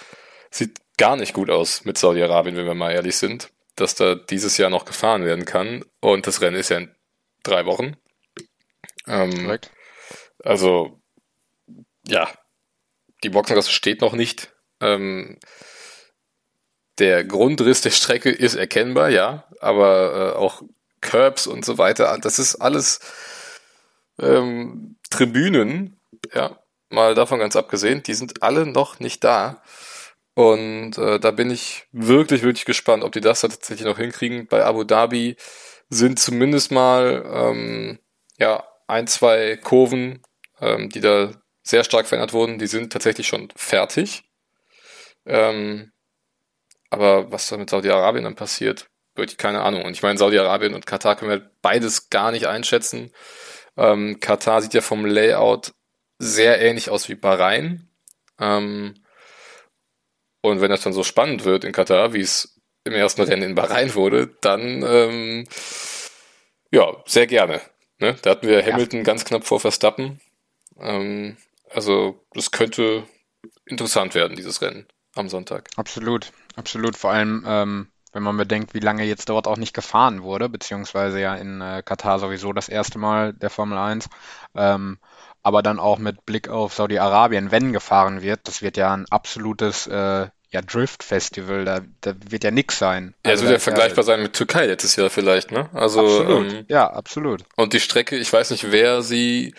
sieht 0.50 0.78
gar 0.96 1.16
nicht 1.16 1.32
gut 1.32 1.48
aus 1.48 1.84
mit 1.84 1.96
Saudi-Arabien, 1.96 2.56
wenn 2.56 2.66
wir 2.66 2.74
mal 2.74 2.90
ehrlich 2.90 3.16
sind, 3.16 3.50
dass 3.76 3.94
da 3.94 4.16
dieses 4.16 4.56
Jahr 4.56 4.70
noch 4.70 4.84
gefahren 4.84 5.24
werden 5.24 5.44
kann. 5.44 5.84
Und 6.00 6.26
das 6.26 6.40
Rennen 6.40 6.56
ist 6.56 6.70
ja 6.70 6.78
in 6.78 6.94
drei 7.44 7.64
Wochen. 7.64 7.96
Ähm, 9.06 9.58
also, 10.44 11.00
ja, 12.04 12.28
die 13.22 13.30
Boxengasse 13.30 13.70
steht 13.70 14.00
noch 14.00 14.12
nicht. 14.12 14.52
Ähm, 14.80 15.38
der 16.98 17.24
Grundriss 17.24 17.80
der 17.80 17.90
Strecke 17.90 18.30
ist 18.30 18.54
erkennbar, 18.54 19.10
ja, 19.10 19.44
aber 19.60 20.34
äh, 20.34 20.36
auch 20.36 20.62
Curbs 21.00 21.46
und 21.46 21.64
so 21.64 21.78
weiter, 21.78 22.18
das 22.20 22.38
ist 22.38 22.56
alles 22.56 23.00
ähm, 24.18 24.96
Tribünen, 25.10 26.00
ja, 26.34 26.58
mal 26.90 27.14
davon 27.14 27.38
ganz 27.38 27.56
abgesehen, 27.56 28.02
die 28.02 28.14
sind 28.14 28.42
alle 28.42 28.66
noch 28.66 28.98
nicht 29.00 29.22
da. 29.24 29.62
Und 30.34 30.96
äh, 30.98 31.18
da 31.18 31.32
bin 31.32 31.50
ich 31.50 31.86
wirklich, 31.90 32.42
wirklich 32.42 32.64
gespannt, 32.64 33.02
ob 33.02 33.12
die 33.12 33.20
das 33.20 33.40
tatsächlich 33.40 33.86
noch 33.86 33.98
hinkriegen. 33.98 34.46
Bei 34.46 34.64
Abu 34.64 34.84
Dhabi 34.84 35.36
sind 35.88 36.20
zumindest 36.20 36.70
mal 36.70 37.24
ähm, 37.28 37.98
ja, 38.38 38.64
ein, 38.86 39.08
zwei 39.08 39.56
Kurven, 39.56 40.22
ähm, 40.60 40.90
die 40.90 41.00
da 41.00 41.32
sehr 41.68 41.84
stark 41.84 42.06
verändert 42.06 42.32
wurden, 42.32 42.58
die 42.58 42.66
sind 42.66 42.92
tatsächlich 42.92 43.26
schon 43.26 43.50
fertig. 43.54 44.24
Ähm, 45.26 45.92
aber 46.88 47.30
was 47.30 47.48
da 47.48 47.58
mit 47.58 47.68
Saudi-Arabien 47.68 48.24
dann 48.24 48.36
passiert, 48.36 48.88
wirklich 49.14 49.36
keine 49.36 49.60
Ahnung. 49.60 49.84
Und 49.84 49.92
ich 49.92 50.02
meine, 50.02 50.18
Saudi-Arabien 50.18 50.72
und 50.72 50.86
Katar 50.86 51.16
können 51.16 51.30
wir 51.30 51.50
beides 51.60 52.08
gar 52.08 52.30
nicht 52.30 52.46
einschätzen. 52.46 53.12
Ähm, 53.76 54.18
Katar 54.18 54.62
sieht 54.62 54.72
ja 54.72 54.80
vom 54.80 55.04
Layout 55.04 55.74
sehr 56.18 56.58
ähnlich 56.62 56.88
aus 56.88 57.10
wie 57.10 57.16
Bahrain. 57.16 57.90
Ähm, 58.40 58.94
und 60.40 60.62
wenn 60.62 60.70
das 60.70 60.80
dann 60.80 60.94
so 60.94 61.02
spannend 61.02 61.44
wird 61.44 61.64
in 61.64 61.72
Katar, 61.72 62.14
wie 62.14 62.22
es 62.22 62.58
im 62.84 62.94
ersten 62.94 63.22
Rennen 63.22 63.42
in 63.42 63.54
Bahrain 63.54 63.94
wurde, 63.94 64.28
dann 64.40 64.82
ähm, 64.82 65.46
ja, 66.70 66.96
sehr 67.04 67.26
gerne. 67.26 67.60
Ne? 67.98 68.16
Da 68.22 68.30
hatten 68.30 68.48
wir 68.48 68.64
Hamilton 68.64 69.00
ja. 69.00 69.04
ganz 69.04 69.26
knapp 69.26 69.44
vor 69.44 69.60
Verstappen. 69.60 70.20
Ähm, 70.80 71.36
also 71.72 72.24
das 72.32 72.50
könnte 72.50 73.04
interessant 73.66 74.14
werden, 74.14 74.36
dieses 74.36 74.62
Rennen 74.62 74.86
am 75.14 75.28
Sonntag. 75.28 75.68
Absolut, 75.76 76.32
absolut. 76.56 76.96
Vor 76.96 77.10
allem, 77.10 77.44
ähm, 77.46 77.88
wenn 78.12 78.22
man 78.22 78.36
bedenkt, 78.36 78.74
wie 78.74 78.80
lange 78.80 79.04
jetzt 79.04 79.28
dort 79.28 79.46
auch 79.46 79.56
nicht 79.56 79.74
gefahren 79.74 80.22
wurde, 80.22 80.48
beziehungsweise 80.48 81.20
ja 81.20 81.34
in 81.34 81.60
äh, 81.60 81.82
Katar 81.84 82.18
sowieso 82.18 82.52
das 82.52 82.68
erste 82.68 82.98
Mal 82.98 83.32
der 83.32 83.50
Formel 83.50 83.78
1. 83.78 84.08
Ähm, 84.54 84.98
aber 85.42 85.62
dann 85.62 85.78
auch 85.78 85.98
mit 85.98 86.26
Blick 86.26 86.48
auf 86.48 86.74
Saudi-Arabien, 86.74 87.50
wenn 87.50 87.72
gefahren 87.72 88.22
wird, 88.22 88.40
das 88.44 88.60
wird 88.60 88.76
ja 88.76 88.92
ein 88.92 89.06
absolutes 89.10 89.86
äh, 89.86 90.28
ja, 90.50 90.62
Drift-Festival, 90.62 91.64
da, 91.64 91.80
da 92.00 92.14
wird 92.28 92.44
ja 92.44 92.50
nix 92.50 92.78
sein. 92.78 93.14
Ja, 93.24 93.32
also, 93.32 93.44
wird 93.44 93.52
ja 93.52 93.58
vergleichbar 93.58 93.98
ja, 93.98 94.02
sein 94.04 94.22
mit 94.22 94.32
Türkei 94.32 94.66
letztes 94.66 94.96
Jahr 94.96 95.10
vielleicht, 95.10 95.52
ne? 95.52 95.68
Also, 95.74 96.00
absolut. 96.00 96.52
Ähm, 96.52 96.64
ja, 96.68 96.90
absolut. 96.90 97.44
Und 97.56 97.74
die 97.74 97.80
Strecke, 97.80 98.16
ich 98.16 98.32
weiß 98.32 98.50
nicht, 98.50 98.72
wer 98.72 99.02
sie 99.02 99.54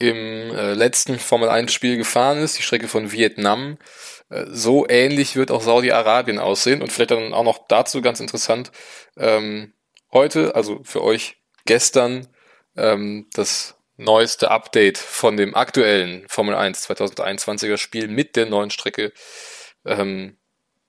im 0.00 0.54
äh, 0.56 0.72
letzten 0.72 1.18
Formel 1.18 1.48
1 1.50 1.72
Spiel 1.72 1.96
gefahren 1.96 2.38
ist, 2.38 2.58
die 2.58 2.62
Strecke 2.62 2.88
von 2.88 3.12
Vietnam. 3.12 3.76
Äh, 4.30 4.46
so 4.48 4.88
ähnlich 4.88 5.36
wird 5.36 5.50
auch 5.50 5.60
Saudi-Arabien 5.60 6.38
aussehen 6.38 6.82
und 6.82 6.90
vielleicht 6.90 7.12
dann 7.12 7.34
auch 7.34 7.44
noch 7.44 7.68
dazu 7.68 8.00
ganz 8.00 8.18
interessant. 8.18 8.72
Ähm, 9.16 9.74
heute, 10.10 10.54
also 10.54 10.80
für 10.84 11.04
euch 11.04 11.36
gestern, 11.66 12.28
ähm, 12.76 13.28
das 13.34 13.76
neueste 13.98 14.50
Update 14.50 14.96
von 14.96 15.36
dem 15.36 15.54
aktuellen 15.54 16.24
Formel 16.28 16.54
1 16.54 16.88
2021er 16.88 17.76
Spiel 17.76 18.08
mit 18.08 18.36
der 18.36 18.46
neuen 18.46 18.70
Strecke 18.70 19.12
ähm, 19.84 20.38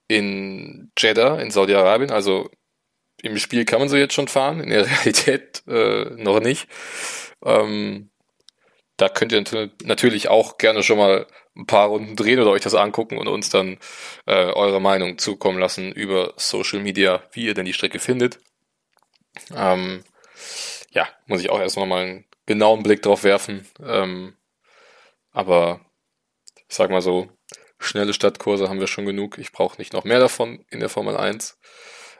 in 0.07 0.89
Jeddah 0.97 1.38
in 1.38 1.51
Saudi-Arabien. 1.51 2.12
Also 2.12 2.49
im 3.22 3.38
Spiel 3.38 3.66
kann 3.66 3.80
man 3.80 3.89
so 3.89 3.97
jetzt 3.97 4.14
schon 4.14 4.30
fahren, 4.30 4.62
in 4.62 4.70
der 4.70 4.86
Realität 4.89 5.64
äh, 5.68 6.05
noch 6.16 6.39
nicht. 6.39 6.70
Ähm, 7.43 8.12
da 9.02 9.10
könnt 9.10 9.32
ihr 9.32 9.43
natürlich 9.84 10.28
auch 10.28 10.60
gerne 10.60 10.84
schon 10.84 10.99
mal 10.99 11.26
ein 11.56 11.66
paar 11.66 11.88
Runden 11.88 12.16
drehen 12.16 12.39
oder 12.39 12.52
euch 12.52 12.62
das 12.62 12.76
angucken 12.76 13.18
und 13.18 13.28
uns 13.28 13.49
dann 13.49 13.80
äh, 14.28 14.45
eure 14.54 14.80
Meinung 14.80 15.18
zukommen 15.18 15.58
lassen 15.58 15.91
über 15.91 16.34
Social 16.38 16.80
Media, 16.80 17.24
wie 17.32 17.45
ihr 17.45 17.56
denn 17.56 17.66
die 17.66 17.74
Strecke 17.74 17.97
findet. 17.97 18.39
Ähm, 19.56 20.04
ja, 20.91 21.08
muss 21.26 21.41
ich 21.41 21.49
auch 21.49 21.60
erst 21.60 21.78
noch 21.78 21.88
mal 21.88 22.04
einen 22.04 22.26
genauen 22.45 22.84
Blick 22.84 23.02
drauf 23.02 23.24
werfen. 23.24 23.68
Ähm, 23.84 24.36
aber 25.32 25.82
ich 26.70 26.76
sag 26.76 26.91
mal 26.91 27.02
so, 27.02 27.28
schnelle 27.80 28.14
Stadtkurse 28.14 28.70
haben 28.70 28.80
wir 28.80 28.88
schon 28.88 29.08
genug. 29.08 29.39
Ich 29.39 29.52
brauche 29.52 29.80
nicht 29.80 29.93
noch 29.93 30.04
mehr 30.04 30.20
davon 30.20 30.64
in 30.70 30.80
der 30.80 30.89
Formel 30.89 31.18
1. 31.18 31.58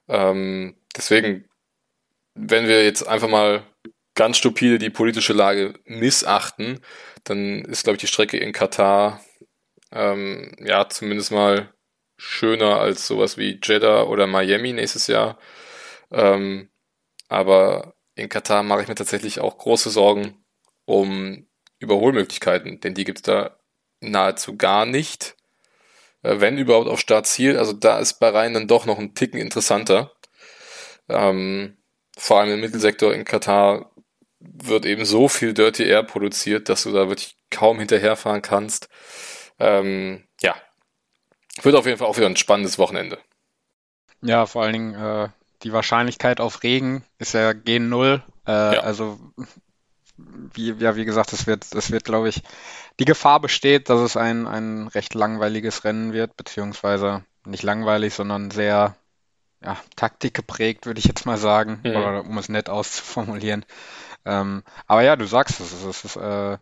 Ähm, 0.07 0.75
deswegen, 0.97 1.47
wenn 2.34 2.67
wir 2.67 2.84
jetzt 2.84 3.07
einfach 3.07 3.29
mal 3.29 3.67
ganz 4.16 4.38
stupide 4.38 4.78
die 4.80 4.89
politische 4.89 5.34
Lage 5.34 5.74
missachten, 5.86 6.80
dann 7.24 7.66
ist, 7.66 7.84
glaube 7.84 7.95
ich, 7.95 8.01
die 8.01 8.07
Strecke 8.07 8.38
in 8.38 8.51
Katar 8.51 9.22
ähm, 9.91 10.55
ja 10.59 10.88
zumindest 10.89 11.32
mal 11.32 11.74
schöner 12.18 12.80
als 12.80 13.07
sowas 13.07 13.38
wie 13.38 13.59
Jeddah 13.62 14.03
oder 14.03 14.28
Miami 14.28 14.74
nächstes 14.74 15.07
Jahr. 15.07 15.39
Ähm, 16.12 16.70
aber 17.30 17.95
in 18.16 18.30
Katar 18.30 18.64
mache 18.64 18.84
ich 18.84 18.88
mir 18.88 18.95
tatsächlich 18.95 19.39
auch 19.39 19.57
große 19.57 19.89
Sorgen 19.89 20.43
um 20.86 21.47
Überholmöglichkeiten, 21.80 22.80
denn 22.82 22.93
die 22.93 23.05
gibt 23.05 23.20
es 23.20 23.24
da 23.24 23.57
nahezu 24.01 24.57
gar 24.57 24.86
nicht. 24.86 25.36
Äh, 26.24 26.39
wenn 26.39 26.57
überhaupt 26.57 26.88
auf 26.88 26.99
Startziel. 26.99 27.57
Also 27.57 27.74
da 27.74 27.99
ist 27.99 28.20
Bahrain 28.20 28.53
dann 28.53 28.68
doch 28.68 28.86
noch 28.86 28.99
ein 28.99 29.16
Ticken 29.16 29.39
interessanter. 29.39 30.12
Ähm, 31.09 31.78
vor 32.18 32.39
allem 32.39 32.53
im 32.53 32.62
Mittelsektor 32.62 33.14
in 33.14 33.26
Katar 33.26 33.90
wird 34.41 34.85
eben 34.85 35.05
so 35.05 35.27
viel 35.27 35.53
Dirty 35.53 35.83
Air 35.83 36.03
produziert, 36.03 36.69
dass 36.69 36.83
du 36.83 36.91
da 36.91 37.07
wirklich 37.07 37.35
kaum 37.49 37.79
hinterherfahren 37.79 38.41
kannst. 38.41 38.89
Ähm, 39.59 40.23
ja, 40.41 40.55
wird 41.61 41.75
auf 41.75 41.85
jeden 41.85 41.97
Fall 41.97 42.07
auch 42.07 42.17
wieder 42.17 42.27
ein 42.27 42.37
spannendes 42.37 42.77
Wochenende. 42.77 43.19
Ja, 44.21 44.45
vor 44.45 44.63
allen 44.63 44.73
Dingen 44.73 44.95
äh, 44.95 45.29
die 45.63 45.73
Wahrscheinlichkeit 45.73 46.39
auf 46.39 46.63
Regen 46.63 47.03
ist 47.17 47.33
ja 47.33 47.53
gen 47.53 47.89
Null. 47.89 48.23
Äh, 48.47 48.51
ja. 48.51 48.81
Also 48.81 49.19
wie, 50.17 50.73
ja, 50.73 50.95
wie 50.95 51.05
gesagt, 51.05 51.33
es 51.33 51.47
wird, 51.47 51.65
es 51.73 51.91
wird, 51.91 52.03
glaube 52.03 52.29
ich, 52.29 52.41
die 52.99 53.05
Gefahr 53.05 53.39
besteht, 53.39 53.89
dass 53.89 53.99
es 53.99 54.17
ein, 54.17 54.47
ein 54.47 54.87
recht 54.87 55.13
langweiliges 55.13 55.83
Rennen 55.83 56.13
wird, 56.13 56.37
beziehungsweise 56.37 57.23
nicht 57.45 57.63
langweilig, 57.63 58.13
sondern 58.13 58.51
sehr 58.51 58.95
ja, 59.63 59.77
Taktik 59.95 60.33
geprägt, 60.33 60.85
würde 60.85 60.99
ich 60.99 61.05
jetzt 61.05 61.25
mal 61.25 61.37
sagen, 61.37 61.79
mhm. 61.83 61.95
oder 61.95 62.25
um 62.25 62.37
es 62.37 62.49
nett 62.49 62.69
auszuformulieren. 62.69 63.65
Ähm, 64.26 64.63
aber 64.88 65.01
ja, 65.03 65.15
du 65.15 65.26
sagst 65.26 65.59
es, 65.59 65.84
es 65.84 66.05
ist 66.05 66.15
äh, 66.15 66.57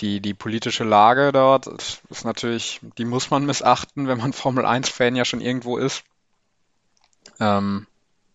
die, 0.00 0.20
die 0.20 0.34
politische 0.34 0.84
Lage 0.84 1.32
dort 1.32 1.66
ist 1.66 2.24
natürlich, 2.24 2.80
die 2.98 3.04
muss 3.04 3.30
man 3.30 3.46
missachten, 3.46 4.08
wenn 4.08 4.18
man 4.18 4.32
Formel 4.34 4.66
1-Fan 4.66 5.16
ja 5.16 5.24
schon 5.24 5.40
irgendwo 5.40 5.76
ist. 5.76 6.04
Ähm, 7.40 7.86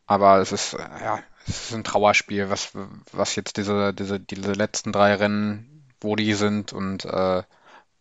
aber 0.06 0.40
es 0.40 0.52
ist, 0.52 0.74
ja, 0.74 1.20
es 1.48 1.70
ist 1.70 1.74
ein 1.74 1.84
Trauerspiel, 1.84 2.50
was, 2.50 2.72
was 3.12 3.36
jetzt 3.36 3.58
diese, 3.58 3.94
diese, 3.94 4.20
diese 4.20 4.54
letzten 4.54 4.92
drei 4.92 5.14
Rennen, 5.16 5.86
wo 6.02 6.16
die 6.16 6.34
sind 6.34 6.74
und 6.74 7.06
äh, 7.06 7.44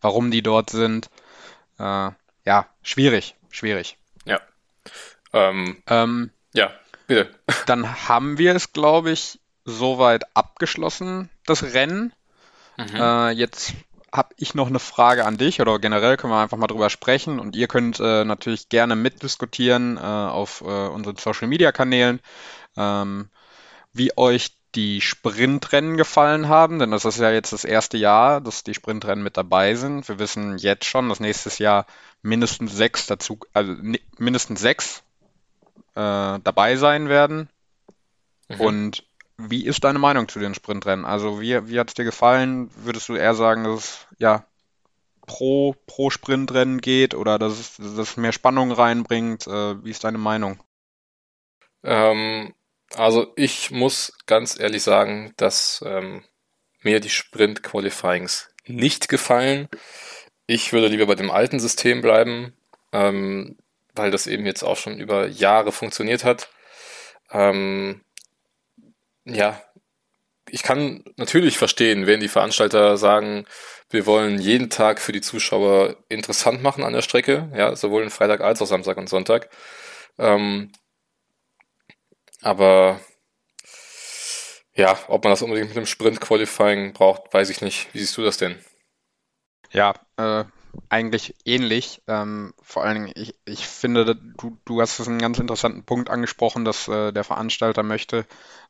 warum 0.01 0.31
die 0.31 0.41
dort 0.41 0.69
sind. 0.69 1.09
Äh, 1.77 2.11
ja, 2.45 2.65
schwierig, 2.81 3.35
schwierig. 3.49 3.97
Ja. 4.25 4.39
Ähm, 5.33 5.81
ähm, 5.87 6.31
ja, 6.53 6.71
bitte. 7.09 7.29
Dann 7.65 8.07
haben 8.07 8.37
wir 8.37 8.55
es, 8.55 8.71
glaube 8.71 9.11
ich, 9.11 9.39
soweit 9.65 10.23
abgeschlossen, 10.35 11.29
das 11.45 11.63
Rennen. 11.73 12.13
Mhm. 12.77 12.95
Äh, 12.95 13.31
jetzt 13.31 13.73
habe 14.11 14.33
ich 14.37 14.55
noch 14.55 14.67
eine 14.67 14.79
Frage 14.79 15.25
an 15.25 15.37
dich 15.37 15.59
oder 15.59 15.77
generell 15.79 16.17
können 16.17 16.33
wir 16.33 16.41
einfach 16.41 16.57
mal 16.57 16.67
drüber 16.67 16.89
sprechen 16.89 17.39
und 17.39 17.55
ihr 17.55 17.67
könnt 17.67 17.99
äh, 17.99 18.23
natürlich 18.23 18.69
gerne 18.69 18.95
mitdiskutieren 18.95 19.97
äh, 19.97 19.99
auf 19.99 20.61
äh, 20.61 20.87
unseren 20.87 21.17
Social 21.17 21.47
Media 21.47 21.71
Kanälen, 21.71 22.19
ähm, 22.77 23.29
wie 23.93 24.17
euch 24.17 24.55
die 24.75 25.01
Sprintrennen 25.01 25.97
gefallen 25.97 26.47
haben, 26.47 26.79
denn 26.79 26.91
das 26.91 27.05
ist 27.05 27.19
ja 27.19 27.31
jetzt 27.31 27.53
das 27.53 27.65
erste 27.65 27.97
Jahr, 27.97 28.39
dass 28.39 28.63
die 28.63 28.75
Sprintrennen 28.75 29.23
mit 29.23 29.35
dabei 29.35 29.73
sind. 29.75 30.07
Wir 30.07 30.19
wissen 30.19 30.57
jetzt 30.59 30.85
schon, 30.85 31.09
dass 31.09 31.19
nächstes 31.19 31.57
Jahr 31.57 31.85
mindestens 32.21 32.75
sechs 32.75 33.07
dazu, 33.07 33.39
also 33.53 33.73
mindestens 34.17 34.59
sechs 34.59 35.03
äh, 35.99 36.39
dabei 36.43 36.77
sein 36.77 37.09
werden. 37.09 37.49
Mhm. 38.47 38.61
Und 38.61 39.03
wie 39.37 39.65
ist 39.65 39.83
deine 39.83 39.99
Meinung 39.99 40.27
zu 40.27 40.39
den 40.39 40.53
Sprintrennen? 40.53 41.05
Also 41.05 41.41
wie, 41.41 41.67
wie 41.67 41.79
hat 41.79 41.89
es 41.89 41.93
dir 41.93 42.05
gefallen? 42.05 42.69
Würdest 42.75 43.09
du 43.09 43.15
eher 43.15 43.35
sagen, 43.35 43.63
dass 43.65 43.79
es 43.79 44.07
ja 44.17 44.45
pro, 45.25 45.75
pro 45.85 46.09
Sprintrennen 46.09 46.79
geht 46.81 47.15
oder 47.15 47.37
dass 47.37 47.59
es, 47.59 47.77
dass 47.77 47.97
es 47.97 48.17
mehr 48.17 48.31
Spannung 48.31 48.71
reinbringt? 48.71 49.47
Äh, 49.47 49.83
wie 49.83 49.91
ist 49.91 50.03
deine 50.03 50.17
Meinung? 50.17 50.61
Ähm, 51.83 52.53
also 52.95 53.33
ich 53.35 53.71
muss 53.71 54.13
ganz 54.25 54.59
ehrlich 54.59 54.83
sagen, 54.83 55.33
dass 55.37 55.83
ähm, 55.85 56.23
mir 56.81 56.99
die 56.99 57.09
Sprint-Qualifyings 57.09 58.49
nicht 58.65 59.09
gefallen. 59.09 59.67
Ich 60.47 60.73
würde 60.73 60.87
lieber 60.87 61.05
bei 61.05 61.15
dem 61.15 61.31
alten 61.31 61.59
System 61.59 62.01
bleiben, 62.01 62.53
ähm, 62.91 63.57
weil 63.99 64.11
das 64.11 64.27
eben 64.27 64.45
jetzt 64.45 64.63
auch 64.63 64.77
schon 64.77 64.97
über 64.97 65.27
Jahre 65.27 65.71
funktioniert 65.73 66.23
hat. 66.23 66.49
Ähm, 67.31 68.01
ja, 69.25 69.61
ich 70.49 70.63
kann 70.63 71.03
natürlich 71.17 71.57
verstehen, 71.57 72.07
wenn 72.07 72.21
die 72.21 72.29
Veranstalter 72.29 72.97
sagen, 72.97 73.45
wir 73.89 74.05
wollen 74.05 74.39
jeden 74.39 74.69
Tag 74.69 75.01
für 75.01 75.11
die 75.11 75.21
Zuschauer 75.21 75.97
interessant 76.07 76.63
machen 76.63 76.83
an 76.83 76.93
der 76.93 77.01
Strecke, 77.01 77.51
ja, 77.55 77.75
sowohl 77.75 78.01
den 78.01 78.09
Freitag 78.09 78.41
als 78.41 78.61
auch 78.61 78.67
Samstag 78.67 78.97
und 78.97 79.09
Sonntag. 79.09 79.49
Ähm, 80.17 80.71
aber 82.41 83.01
ja, 84.73 84.97
ob 85.09 85.23
man 85.23 85.31
das 85.31 85.41
unbedingt 85.41 85.67
mit 85.67 85.77
dem 85.77 85.85
Sprint-Qualifying 85.85 86.93
braucht, 86.93 87.33
weiß 87.33 87.49
ich 87.49 87.61
nicht. 87.61 87.93
Wie 87.93 87.99
siehst 87.99 88.15
du 88.15 88.23
das 88.23 88.37
denn? 88.37 88.57
Ja, 89.71 89.93
äh, 90.17 90.45
eigentlich 90.89 91.35
ähnlich. 91.45 92.01
Ähm, 92.07 92.53
vor 92.61 92.83
allen 92.83 92.95
Dingen, 92.95 93.11
ich, 93.15 93.35
ich 93.45 93.67
finde, 93.67 94.15
du, 94.15 94.57
du 94.65 94.81
hast 94.81 94.99
einen 95.07 95.19
ganz 95.19 95.39
interessanten 95.39 95.83
Punkt 95.83 96.09
angesprochen, 96.09 96.65
dass 96.65 96.87
äh, 96.87 97.11
der 97.11 97.23
Veranstalter 97.23 97.83
möchte, 97.83 98.25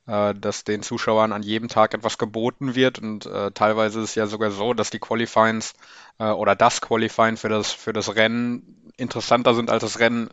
äh, 0.08 0.34
dass 0.36 0.64
den 0.64 0.84
Zuschauern 0.84 1.32
an 1.32 1.44
jedem 1.44 1.68
Tag 1.70 1.94
etwas 1.94 2.18
geboten 2.18 2.76
wird. 2.76 3.00
Und 3.00 3.26
äh, 3.26 3.52
teilweise 3.52 4.00
ist 4.00 4.10
es 4.10 4.16
ja 4.16 4.28
sogar 4.28 4.52
so, 4.52 4.74
dass 4.74 4.90
die 4.90 5.00
Qualifyings 5.00 5.74
äh, 6.20 6.30
oder 6.30 6.56
das 6.56 6.82
Qualifying 6.82 7.38
für 7.38 7.50
das, 7.50 7.72
für 7.72 7.94
das 7.94 8.16
Rennen 8.16 8.92
interessanter 8.98 9.54
sind 9.54 9.70
als 9.70 9.82
das 9.82 10.00
Rennen 10.00 10.30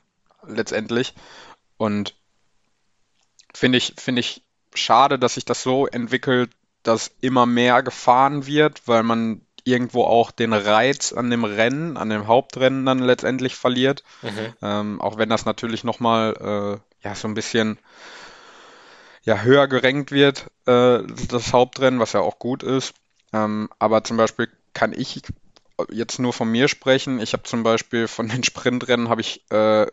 letztendlich. 0.47 1.15
Und 1.77 2.15
finde 3.55 3.79
ich, 3.79 3.95
finde 3.97 4.21
ich 4.21 4.43
schade, 4.75 5.19
dass 5.19 5.35
sich 5.35 5.45
das 5.45 5.63
so 5.63 5.87
entwickelt, 5.87 6.51
dass 6.83 7.11
immer 7.21 7.47
mehr 7.47 7.83
gefahren 7.83 8.47
wird, 8.47 8.87
weil 8.87 9.03
man 9.03 9.41
irgendwo 9.67 10.05
auch 10.05 10.31
den 10.31 10.53
Reiz 10.53 11.13
an 11.13 11.29
dem 11.29 11.45
Rennen, 11.45 11.97
an 11.97 12.09
dem 12.09 12.27
Hauptrennen 12.27 12.87
dann 12.87 13.01
letztendlich 13.01 13.57
verliert. 13.57 14.05
Mhm. 14.23 14.55
Ähm, 14.63 15.01
auch 15.01 15.19
wenn 15.19 15.29
das 15.29 15.45
natürlich 15.45 15.83
nochmal 15.83 16.81
äh, 17.03 17.07
ja 17.07 17.15
so 17.15 17.27
ein 17.27 17.35
bisschen 17.35 17.79
ja, 19.25 19.43
höher 19.43 19.67
gerankt 19.67 20.13
wird, 20.13 20.47
äh, 20.67 21.01
das 21.29 21.53
Hauptrennen, 21.53 21.99
was 21.99 22.13
ja 22.13 22.21
auch 22.21 22.39
gut 22.39 22.63
ist. 22.63 22.95
Ähm, 23.33 23.69
aber 23.81 24.05
zum 24.05 24.17
Beispiel 24.17 24.49
kann 24.73 24.93
ich 24.93 25.23
jetzt 25.91 26.21
nur 26.21 26.33
von 26.33 26.51
mir 26.51 26.69
sprechen. 26.69 27.19
Ich 27.21 27.33
habe 27.33 27.43
zum 27.43 27.65
Beispiel 27.65 28.07
von 28.07 28.29
den 28.29 28.45
Sprintrennen 28.45 29.09
habe 29.09 29.21
ich 29.21 29.43
äh, 29.51 29.87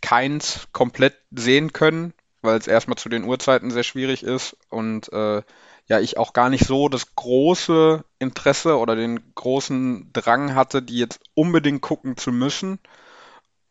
keins 0.00 0.68
komplett 0.72 1.16
sehen 1.32 1.72
können, 1.72 2.14
weil 2.42 2.58
es 2.58 2.68
erstmal 2.68 2.96
zu 2.96 3.08
den 3.08 3.24
Uhrzeiten 3.24 3.72
sehr 3.72 3.82
schwierig 3.82 4.22
ist 4.22 4.56
und 4.70 5.12
äh, 5.12 5.42
ja, 5.88 6.00
ich 6.00 6.18
auch 6.18 6.34
gar 6.34 6.50
nicht 6.50 6.66
so 6.66 6.88
das 6.88 7.14
große 7.16 8.04
Interesse 8.18 8.78
oder 8.78 8.94
den 8.94 9.34
großen 9.34 10.12
Drang 10.12 10.54
hatte, 10.54 10.82
die 10.82 10.98
jetzt 10.98 11.20
unbedingt 11.34 11.80
gucken 11.80 12.16
zu 12.16 12.30
müssen, 12.30 12.78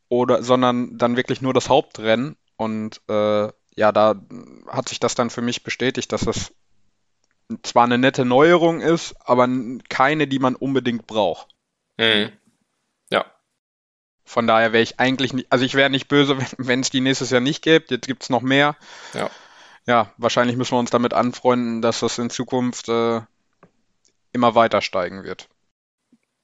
oder, 0.10 0.42
sondern 0.42 0.98
dann 0.98 1.16
wirklich 1.16 1.42
nur 1.42 1.54
das 1.54 1.70
Hauptrennen. 1.70 2.36
Und 2.56 3.02
äh, 3.08 3.50
ja, 3.76 3.92
da 3.92 4.16
hat 4.68 4.90
sich 4.90 5.00
das 5.00 5.14
dann 5.14 5.30
für 5.30 5.42
mich 5.42 5.64
bestätigt, 5.64 6.12
dass 6.12 6.22
das 6.22 6.54
zwar 7.62 7.84
eine 7.84 8.00
nette 8.00 8.26
Neuerung 8.26 8.82
ist, 8.82 9.16
aber 9.24 9.48
keine, 9.90 10.28
die 10.28 10.40
man 10.40 10.56
unbedingt 10.56 11.06
braucht. 11.06 11.50
Mhm. 11.98 12.32
Ja. 13.12 13.26
Von 14.26 14.48
daher 14.48 14.74
wäre 14.74 14.84
ich 14.84 15.00
eigentlich 15.00 15.34
nicht, 15.34 15.52
also 15.52 15.64
ich 15.64 15.76
wäre 15.76 15.92
nicht 15.92 16.08
böse, 16.08 16.38
wenn 16.58 16.80
es 16.80 16.90
die 16.90 17.02
nächstes 17.02 17.30
Jahr 17.30 17.42
nicht 17.42 17.62
gibt. 17.62 17.92
Jetzt 17.92 18.08
gibt 18.08 18.24
es 18.24 18.30
noch 18.32 18.42
mehr. 18.42 18.76
Ja 19.14 19.30
ja, 19.88 20.14
wahrscheinlich 20.18 20.58
müssen 20.58 20.74
wir 20.74 20.80
uns 20.80 20.92
damit 20.92 21.14
anfreunden, 21.14 21.82
dass 21.82 22.02
das 22.02 22.18
in 22.20 22.30
Zukunft 22.30 22.90
äh, 22.90 23.22
immer 24.34 24.54
weiter 24.54 24.82
steigen 24.82 25.24
wird. 25.24 25.48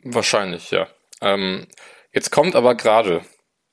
Wahrscheinlich, 0.02 0.72
ja. 0.72 0.88
Ähm, 1.22 1.68
jetzt 2.12 2.32
kommt 2.32 2.56
aber 2.56 2.76
gerade, 2.76 3.24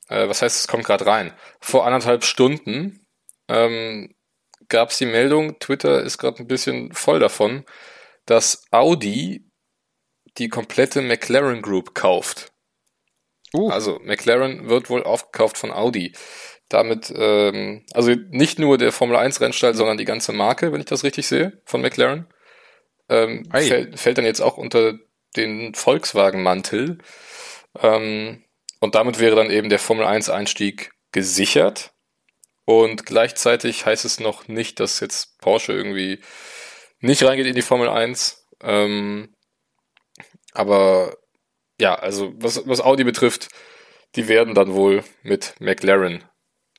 äh, 0.09 0.27
was 0.27 0.41
heißt, 0.41 0.59
es 0.59 0.67
kommt 0.67 0.85
gerade 0.85 1.05
rein? 1.05 1.33
Vor 1.61 1.85
anderthalb 1.85 2.25
Stunden 2.25 3.05
ähm, 3.47 4.13
gab 4.67 4.89
es 4.89 4.97
die 4.97 5.05
Meldung, 5.05 5.57
Twitter 5.59 6.01
ist 6.01 6.17
gerade 6.17 6.39
ein 6.39 6.47
bisschen 6.47 6.91
voll 6.93 7.19
davon, 7.19 7.65
dass 8.25 8.65
Audi 8.71 9.49
die 10.37 10.49
komplette 10.49 11.01
McLaren 11.01 11.61
Group 11.61 11.95
kauft. 11.95 12.51
Uh. 13.53 13.69
Also 13.69 13.99
McLaren 14.03 14.69
wird 14.69 14.89
wohl 14.89 15.03
aufgekauft 15.03 15.57
von 15.57 15.71
Audi 15.71 16.13
damit, 16.73 17.13
ähm, 17.15 17.85
also 17.93 18.11
nicht 18.29 18.59
nur 18.59 18.77
der 18.77 18.91
Formel 18.91 19.15
1 19.17 19.41
Rennstall, 19.41 19.75
sondern 19.75 19.97
die 19.97 20.05
ganze 20.05 20.33
Marke, 20.33 20.71
wenn 20.71 20.79
ich 20.79 20.85
das 20.85 21.03
richtig 21.03 21.27
sehe, 21.27 21.61
von 21.65 21.81
McLaren, 21.81 22.27
ähm, 23.09 23.49
fällt, 23.51 23.99
fällt 23.99 24.17
dann 24.17 24.25
jetzt 24.25 24.41
auch 24.41 24.57
unter 24.57 24.97
den 25.35 25.73
Volkswagen-Mantel. 25.73 26.99
Ähm, 27.79 28.43
und 28.79 28.95
damit 28.95 29.19
wäre 29.19 29.35
dann 29.35 29.51
eben 29.51 29.69
der 29.69 29.79
Formel 29.79 30.05
1 30.05 30.29
Einstieg 30.29 30.91
gesichert. 31.11 31.91
Und 32.65 33.05
gleichzeitig 33.05 33.85
heißt 33.85 34.05
es 34.05 34.19
noch 34.19 34.47
nicht, 34.47 34.79
dass 34.79 34.99
jetzt 34.99 35.39
Porsche 35.39 35.73
irgendwie 35.73 36.21
nicht 36.99 37.23
reingeht 37.23 37.47
in 37.47 37.55
die 37.55 37.61
Formel 37.61 37.89
1. 37.89 38.47
Ähm, 38.61 39.35
aber 40.53 41.17
ja, 41.79 41.95
also 41.95 42.33
was, 42.35 42.67
was 42.67 42.81
Audi 42.81 43.03
betrifft, 43.03 43.49
die 44.15 44.27
werden 44.27 44.53
dann 44.53 44.73
wohl 44.73 45.03
mit 45.23 45.55
McLaren 45.59 46.23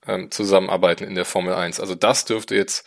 ähm, 0.07 0.31
zusammenarbeiten 0.31 1.05
in 1.05 1.15
der 1.15 1.25
Formel 1.25 1.55
1. 1.55 1.81
Also 1.81 1.95
das 1.95 2.25
dürfte 2.25 2.55
jetzt 2.55 2.87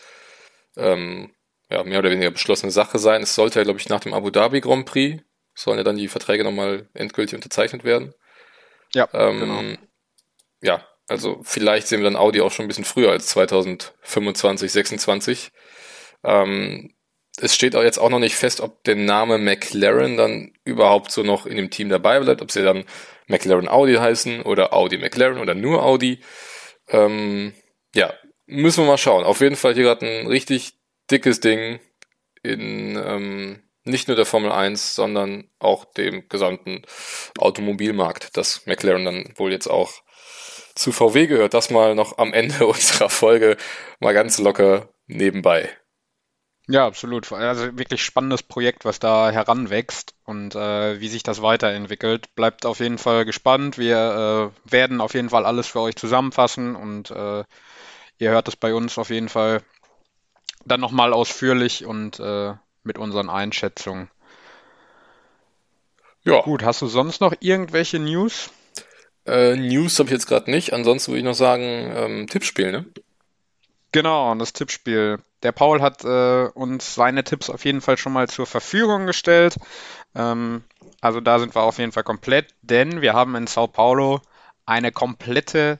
ähm, 0.78 1.34
ja, 1.70 1.84
mehr 1.84 2.00
oder 2.00 2.12
weniger 2.12 2.32
beschlossene 2.32 2.72
Sache 2.72 3.00
sein. 3.00 3.24
Es 3.24 3.36
sollte 3.36 3.60
ja, 3.60 3.64
glaube 3.64 3.80
ich, 3.80 3.90
nach 3.90 4.02
dem 4.02 4.14
Abu 4.14 4.30
Dhabi 4.30 4.62
Grand 4.62 4.86
Prix 4.86 5.24
sollen 5.54 5.78
ja 5.78 5.84
dann 5.84 5.98
die 5.98 6.08
Verträge 6.08 6.44
nochmal 6.44 6.88
endgültig 6.94 7.36
unterzeichnet 7.36 7.84
werden. 7.84 8.14
Ja, 8.94 9.08
ähm, 9.14 9.40
genau. 9.40 9.62
Ja, 10.62 10.88
also 11.08 11.40
vielleicht 11.44 11.88
sehen 11.88 12.00
wir 12.00 12.06
dann 12.06 12.16
Audi 12.16 12.42
auch 12.42 12.52
schon 12.52 12.66
ein 12.66 12.68
bisschen 12.68 12.86
früher 12.86 13.12
als 13.12 13.28
2025, 13.28 14.72
26. 14.72 15.52
Ähm, 16.24 16.94
es 17.38 17.54
steht 17.54 17.76
auch 17.76 17.84
jetzt 17.84 17.98
auch 17.98 18.10
noch 18.10 18.20
nicht 18.20 18.36
fest, 18.36 18.62
ob 18.62 18.84
der 18.84 18.96
Name 18.96 19.38
McLaren 19.38 20.18
dann 20.18 20.54
überhaupt 20.64 21.12
so 21.12 21.24
noch 21.24 21.46
in 21.46 21.58
dem 21.58 21.70
Team 21.70 21.90
dabei 21.90 22.20
bleibt, 22.20 22.42
ob 22.42 22.52
sie 22.52 22.64
dann 22.64 22.86
McLaren 23.28 23.68
Audi 23.68 23.96
heißen 23.96 24.42
oder 24.44 24.74
Audi 24.74 24.98
McLaren 24.98 25.38
oder 25.38 25.54
nur 25.54 25.84
Audi. 25.84 26.22
Ähm, 26.90 27.54
ja, 27.94 28.14
müssen 28.46 28.84
wir 28.84 28.88
mal 28.88 28.98
schauen. 28.98 29.24
Auf 29.24 29.42
jeden 29.42 29.56
Fall 29.56 29.74
hier 29.74 29.84
gerade 29.84 30.06
ein 30.06 30.28
richtig 30.28 30.74
dickes 31.10 31.40
Ding 31.40 31.80
in 32.44 32.96
ähm, 33.04 33.64
nicht 33.84 34.08
nur 34.08 34.18
der 34.18 34.26
Formel 34.26 34.52
1, 34.52 34.96
sondern 34.96 35.50
auch 35.60 35.86
dem 35.86 36.28
gesamten 36.28 36.82
Automobilmarkt, 37.38 38.36
dass 38.36 38.66
McLaren 38.66 39.06
dann 39.06 39.34
wohl 39.36 39.52
jetzt 39.52 39.68
auch 39.68 39.94
zu 40.74 40.92
VW 40.92 41.28
gehört. 41.28 41.54
Das 41.54 41.70
mal 41.70 41.96
noch 41.96 42.18
am 42.18 42.34
Ende 42.34 42.66
unserer 42.68 43.10
Folge 43.10 43.58
mal 44.00 44.14
ganz 44.14 44.40
locker 44.40 44.90
nebenbei. 45.08 45.70
Ja, 46.68 46.88
absolut. 46.88 47.32
Also 47.32 47.78
wirklich 47.78 48.04
spannendes 48.04 48.42
Projekt, 48.42 48.86
was 48.86 49.00
da 49.00 49.30
heranwächst 49.30 50.16
und 50.26 50.56
äh, 50.56 51.00
wie 51.00 51.08
sich 51.10 51.22
das 51.22 51.42
weiterentwickelt. 51.42 52.34
Bleibt 52.36 52.66
auf 52.66 52.80
jeden 52.80 52.98
Fall 52.98 53.24
gespannt. 53.24 53.78
Wir 53.78 54.52
äh, 54.68 54.72
werden 54.72 55.00
auf 55.00 55.14
jeden 55.14 55.30
Fall 55.30 55.46
alles 55.46 55.68
für 55.68 55.82
euch 55.82 55.96
zusammenfassen 55.96 56.76
und 56.76 57.12
äh, 57.12 57.44
ihr 58.18 58.32
hört 58.32 58.48
es 58.48 58.56
bei 58.56 58.74
uns 58.74 58.98
auf 58.98 59.12
jeden 59.12 59.30
Fall 59.30 59.62
dann 60.66 60.80
nochmal 60.82 61.14
ausführlich 61.14 61.86
und 61.86 62.20
äh, 62.20 62.54
mit 62.84 62.98
unseren 62.98 63.30
Einschätzungen. 63.30 64.10
Ja. 66.24 66.42
Gut, 66.42 66.64
hast 66.64 66.82
du 66.82 66.88
sonst 66.88 67.22
noch 67.22 67.36
irgendwelche 67.40 68.00
News? 68.00 68.50
Äh, 69.28 69.56
News 69.56 70.00
habe 70.00 70.08
ich 70.08 70.14
jetzt 70.14 70.26
gerade 70.26 70.50
nicht. 70.50 70.74
Ansonsten 70.74 71.12
würde 71.12 71.20
ich 71.20 71.26
noch 71.26 71.36
sagen, 71.36 71.94
ähm, 71.96 72.28
Tippspiel, 72.28 72.72
ne? 72.72 72.86
Genau, 73.92 74.34
das 74.36 74.54
Tippspiel. 74.54 75.20
Der 75.46 75.52
Paul 75.52 75.80
hat 75.80 76.04
äh, 76.04 76.50
uns 76.56 76.96
seine 76.96 77.24
Tipps 77.24 77.52
auf 77.52 77.66
jeden 77.66 77.80
Fall 77.80 78.00
schon 78.00 78.14
mal 78.14 78.28
zur 78.28 78.48
Verfügung 78.48 79.06
gestellt. 79.06 79.58
Ähm, 80.16 80.64
also 81.02 81.22
da 81.22 81.38
sind 81.38 81.54
wir 81.54 81.62
auf 81.62 81.78
jeden 81.78 81.92
Fall 81.92 82.02
komplett, 82.02 82.56
denn 82.64 83.02
wir 83.02 83.14
haben 83.14 83.36
in 83.36 83.46
Sao 83.46 83.68
Paulo 83.68 84.22
eine 84.66 84.92
komplette 84.92 85.80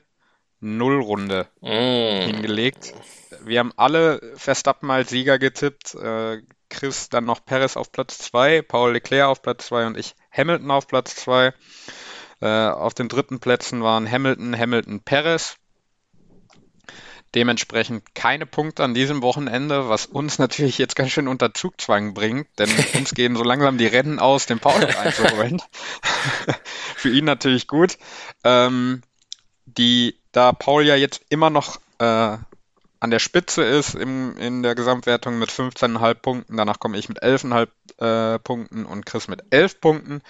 Nullrunde 0.60 1.48
mm. 1.62 2.26
hingelegt. 2.26 2.94
Wir 3.42 3.58
haben 3.58 3.72
alle 3.76 4.20
Verstappen 4.36 4.88
als 4.88 5.10
Sieger 5.10 5.40
getippt. 5.40 5.96
Äh, 5.96 6.42
Chris 6.70 7.08
dann 7.08 7.24
noch 7.24 7.44
Perez 7.44 7.76
auf 7.76 7.90
Platz 7.90 8.18
2, 8.18 8.62
Paul 8.62 8.92
Leclerc 8.92 9.26
auf 9.26 9.42
Platz 9.42 9.66
2 9.66 9.86
und 9.88 9.98
ich 9.98 10.14
Hamilton 10.30 10.70
auf 10.70 10.86
Platz 10.86 11.16
2. 11.16 11.52
Äh, 12.40 12.68
auf 12.68 12.94
den 12.94 13.08
dritten 13.08 13.40
Plätzen 13.40 13.82
waren 13.82 14.08
Hamilton, 14.08 14.56
Hamilton, 14.56 15.00
Perez. 15.00 15.56
Dementsprechend 17.36 18.14
keine 18.14 18.46
Punkte 18.46 18.82
an 18.82 18.94
diesem 18.94 19.20
Wochenende, 19.20 19.90
was 19.90 20.06
uns 20.06 20.38
natürlich 20.38 20.78
jetzt 20.78 20.96
ganz 20.96 21.10
schön 21.10 21.28
unter 21.28 21.52
Zugzwang 21.52 22.14
bringt, 22.14 22.48
denn 22.58 22.70
uns 22.94 23.12
gehen 23.12 23.36
so 23.36 23.44
langsam 23.44 23.76
die 23.76 23.86
Rennen 23.86 24.18
aus, 24.18 24.46
den 24.46 24.58
Paul 24.58 24.82
einzuholen. 24.84 25.60
Für 26.96 27.10
ihn 27.10 27.26
natürlich 27.26 27.68
gut. 27.68 27.98
Ähm, 28.42 29.02
die, 29.66 30.18
da 30.32 30.52
Paul 30.52 30.86
ja 30.86 30.96
jetzt 30.96 31.20
immer 31.28 31.50
noch 31.50 31.78
äh, 31.98 32.38
an 33.00 33.10
der 33.10 33.18
Spitze 33.18 33.62
ist 33.62 33.94
im, 33.94 34.36
in 34.38 34.62
der 34.62 34.74
Gesamtwertung 34.74 35.38
mit 35.38 35.50
15,5 35.50 36.14
Punkten, 36.14 36.56
danach 36.56 36.80
komme 36.80 36.96
ich 36.96 37.10
mit 37.10 37.22
11,5 37.22 38.34
äh, 38.34 38.38
Punkten 38.38 38.86
und 38.86 39.04
Chris 39.04 39.28
mit 39.28 39.44
11 39.50 39.80
Punkten, 39.80 40.22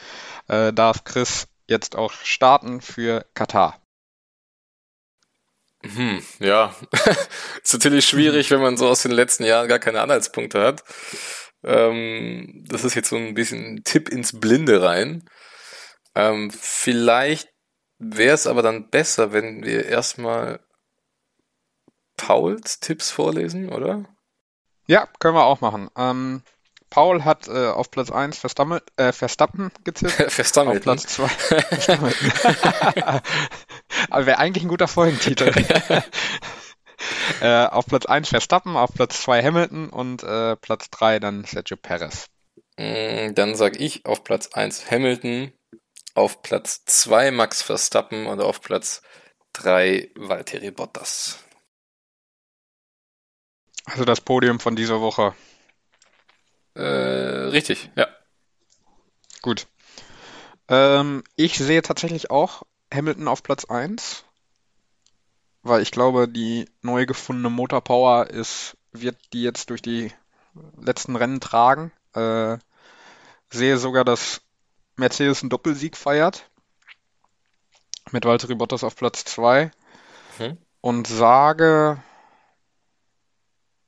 äh, 0.49 0.73
darf 0.73 1.05
Chris 1.05 1.47
jetzt 1.69 1.95
auch 1.95 2.13
starten 2.13 2.81
für 2.81 3.25
Katar. 3.35 3.81
Hm, 5.95 6.23
ja, 6.41 6.75
ist 7.63 7.73
natürlich 7.73 8.07
schwierig, 8.07 8.51
wenn 8.51 8.61
man 8.61 8.77
so 8.77 8.89
aus 8.89 9.03
den 9.03 9.13
letzten 9.13 9.45
Jahren 9.45 9.69
gar 9.69 9.79
keine 9.79 10.01
Anhaltspunkte 10.01 10.63
hat. 10.63 10.85
Ähm, 11.63 12.65
das 12.69 12.85
ist 12.85 12.95
jetzt 12.95 13.09
so 13.09 13.17
ein 13.17 13.35
bisschen 13.35 13.83
Tipp 13.85 14.09
ins 14.09 14.39
Blinde 14.39 14.83
rein. 14.83 15.29
Ähm, 16.15 16.51
vielleicht 16.51 17.49
wäre 17.99 18.35
es 18.35 18.47
aber 18.47 18.63
dann 18.63 18.89
besser, 18.91 19.33
wenn 19.33 19.65
wir 19.65 19.87
erstmal 19.87 20.61
Pauls 22.17 22.81
Tipps 22.81 23.11
vorlesen, 23.11 23.69
oder? 23.69 24.05
Ja, 24.87 25.09
können 25.19 25.35
wir 25.35 25.45
auch 25.45 25.61
machen. 25.61 25.91
Ähm, 25.97 26.43
Paul 26.97 27.25
hat 27.27 27.47
äh, 27.47 27.69
auf 27.69 27.91
Platz 27.91 28.11
1 28.11 28.39
Verstappen, 28.39 28.81
äh, 28.97 29.13
Verstappen 29.13 29.71
gezippt. 29.85 30.13
Verstappen. 30.33 30.71
Auf 30.71 30.81
Platz 30.81 31.07
2. 31.09 31.29
Aber 34.09 34.25
wäre 34.25 34.39
eigentlich 34.39 34.65
ein 34.65 34.71
guter 34.71 34.89
Folgentitel. 34.89 35.53
äh, 37.43 37.67
auf 37.67 37.85
Platz 37.85 38.07
1 38.07 38.31
Verstappen, 38.31 38.79
auf 38.79 38.95
Platz 38.95 39.21
2 39.21 39.43
Hamilton 39.43 39.91
und 39.91 40.23
äh, 40.23 40.57
Platz 40.57 40.89
3 40.89 41.19
dann 41.19 41.45
Sergio 41.45 41.77
Perez. 41.77 42.31
Mm, 42.79 43.35
Dann 43.35 43.57
sage 43.57 43.77
ich 43.79 44.07
auf 44.07 44.25
Platz 44.25 44.55
1 44.55 44.91
Hamilton, 44.91 45.53
auf 46.15 46.41
Platz 46.41 46.87
2 46.87 47.31
Max 47.31 47.61
Verstappen 47.61 48.27
und 48.27 48.41
auf 48.41 48.63
Platz 48.63 49.03
3 49.53 50.13
Valtteri 50.15 50.71
Bottas. 50.71 51.41
Also 53.85 54.07
das 54.07 54.23
Podium 54.23 54.61
von 54.61 54.77
dieser 54.77 55.03
Woche. 55.03 55.35
Äh, 56.77 57.49
richtig, 57.49 57.91
ja. 57.97 58.07
Gut. 59.41 59.67
Ähm, 60.69 61.25
ich 61.37 61.57
sehe 61.57 61.81
tatsächlich 61.81 62.31
auch 62.31 62.65
Hamilton 62.93 63.29
auf 63.29 63.43
Platz 63.43 63.65
1, 63.65 64.25
weil 65.63 65.81
ich 65.81 65.91
glaube, 65.91 66.29
die 66.29 66.69
neu 66.83 67.07
gefundene 67.07 67.49
Motorpower 67.49 68.29
ist, 68.29 68.77
wird 68.93 69.17
die 69.33 69.43
jetzt 69.43 69.71
durch 69.71 69.81
die 69.81 70.13
letzten 70.79 71.17
Rennen 71.17 71.41
tragen. 71.41 71.93
Äh, 72.15 72.59
sehe 73.51 73.79
sogar, 73.79 74.05
dass 74.05 74.43
Mercedes 74.97 75.43
einen 75.43 75.51
Doppelsieg 75.51 75.97
feiert. 75.97 76.51
Mit 78.11 78.25
Valtteri 78.25 78.55
Bottas 78.55 78.85
auf 78.85 78.97
Platz 78.97 79.25
2. 79.25 79.71
Mhm. 80.39 80.59
Und 80.81 81.07
sage, 81.07 82.03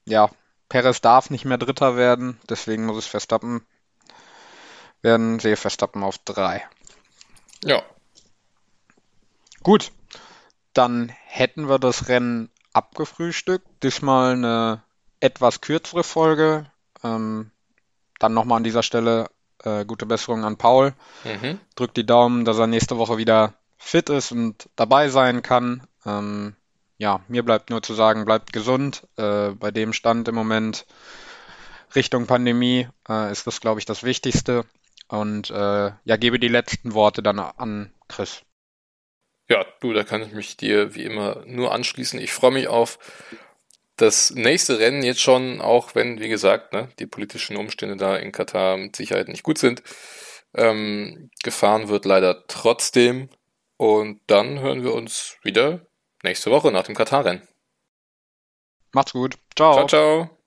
ja, 0.06 0.30
Perez 0.68 1.00
darf 1.00 1.30
nicht 1.30 1.44
mehr 1.44 1.58
Dritter 1.58 1.96
werden, 1.96 2.38
deswegen 2.48 2.86
muss 2.86 2.98
es 2.98 3.06
Verstappen 3.06 3.66
werden. 5.02 5.38
Sehe 5.38 5.56
Verstappen 5.56 6.02
auf 6.02 6.18
3. 6.18 6.66
Ja, 7.64 7.82
Gut, 9.62 9.92
dann 10.72 11.12
hätten 11.26 11.68
wir 11.68 11.78
das 11.78 12.08
Rennen 12.08 12.50
abgefrühstückt. 12.72 13.66
Diesmal 13.82 14.32
eine 14.32 14.82
etwas 15.20 15.60
kürzere 15.60 16.04
Folge. 16.04 16.70
Ähm, 17.02 17.50
dann 18.18 18.34
nochmal 18.34 18.58
an 18.58 18.64
dieser 18.64 18.82
Stelle 18.82 19.28
äh, 19.64 19.84
gute 19.84 20.06
Besserung 20.06 20.44
an 20.44 20.56
Paul. 20.56 20.94
mhm. 21.24 21.60
Drückt 21.74 21.96
die 21.96 22.06
Daumen, 22.06 22.44
dass 22.44 22.58
er 22.58 22.66
nächste 22.66 22.98
Woche 22.98 23.18
wieder 23.18 23.54
fit 23.76 24.10
ist 24.10 24.32
und 24.32 24.68
dabei 24.76 25.08
sein 25.08 25.42
kann. 25.42 25.86
Ähm, 26.06 26.56
ja, 26.98 27.24
mir 27.28 27.44
bleibt 27.44 27.70
nur 27.70 27.82
zu 27.82 27.94
sagen, 27.94 28.24
bleibt 28.24 28.52
gesund. 28.52 29.06
Äh, 29.16 29.50
bei 29.50 29.70
dem 29.70 29.92
Stand 29.92 30.28
im 30.28 30.34
Moment 30.34 30.84
Richtung 31.94 32.26
Pandemie 32.26 32.88
äh, 33.08 33.32
ist 33.32 33.46
das, 33.46 33.60
glaube 33.60 33.80
ich, 33.80 33.86
das 33.86 34.02
Wichtigste. 34.02 34.64
Und 35.08 35.50
äh, 35.50 35.92
ja, 36.04 36.16
gebe 36.16 36.38
die 36.38 36.48
letzten 36.48 36.92
Worte 36.92 37.22
dann 37.22 37.38
an 37.38 37.94
Chris. 38.08 38.42
Ja, 39.48 39.64
du, 39.80 39.94
da 39.94 40.04
kann 40.04 40.22
ich 40.22 40.32
mich 40.32 40.56
dir 40.58 40.94
wie 40.94 41.04
immer 41.04 41.42
nur 41.46 41.72
anschließen. 41.72 42.20
Ich 42.20 42.32
freue 42.32 42.50
mich 42.50 42.68
auf 42.68 42.98
das 43.96 44.32
nächste 44.32 44.78
Rennen 44.78 45.02
jetzt 45.02 45.20
schon, 45.20 45.60
auch 45.60 45.94
wenn, 45.94 46.20
wie 46.20 46.28
gesagt, 46.28 46.72
ne, 46.72 46.88
die 46.98 47.06
politischen 47.06 47.56
Umstände 47.56 47.96
da 47.96 48.16
in 48.16 48.32
Katar 48.32 48.76
mit 48.76 48.94
Sicherheit 48.94 49.28
nicht 49.28 49.44
gut 49.44 49.58
sind. 49.58 49.82
Ähm, 50.54 51.30
gefahren 51.42 51.88
wird 51.88 52.04
leider 52.04 52.44
trotzdem. 52.48 53.30
Und 53.76 54.20
dann 54.26 54.58
hören 54.58 54.82
wir 54.82 54.92
uns 54.92 55.36
wieder 55.42 55.86
nächste 56.22 56.50
Woche 56.50 56.70
nach 56.72 56.84
dem 56.84 56.94
Katar-Rennen. 56.94 57.46
Macht's 58.92 59.12
gut. 59.12 59.38
Ciao, 59.56 59.86
ciao. 59.86 60.37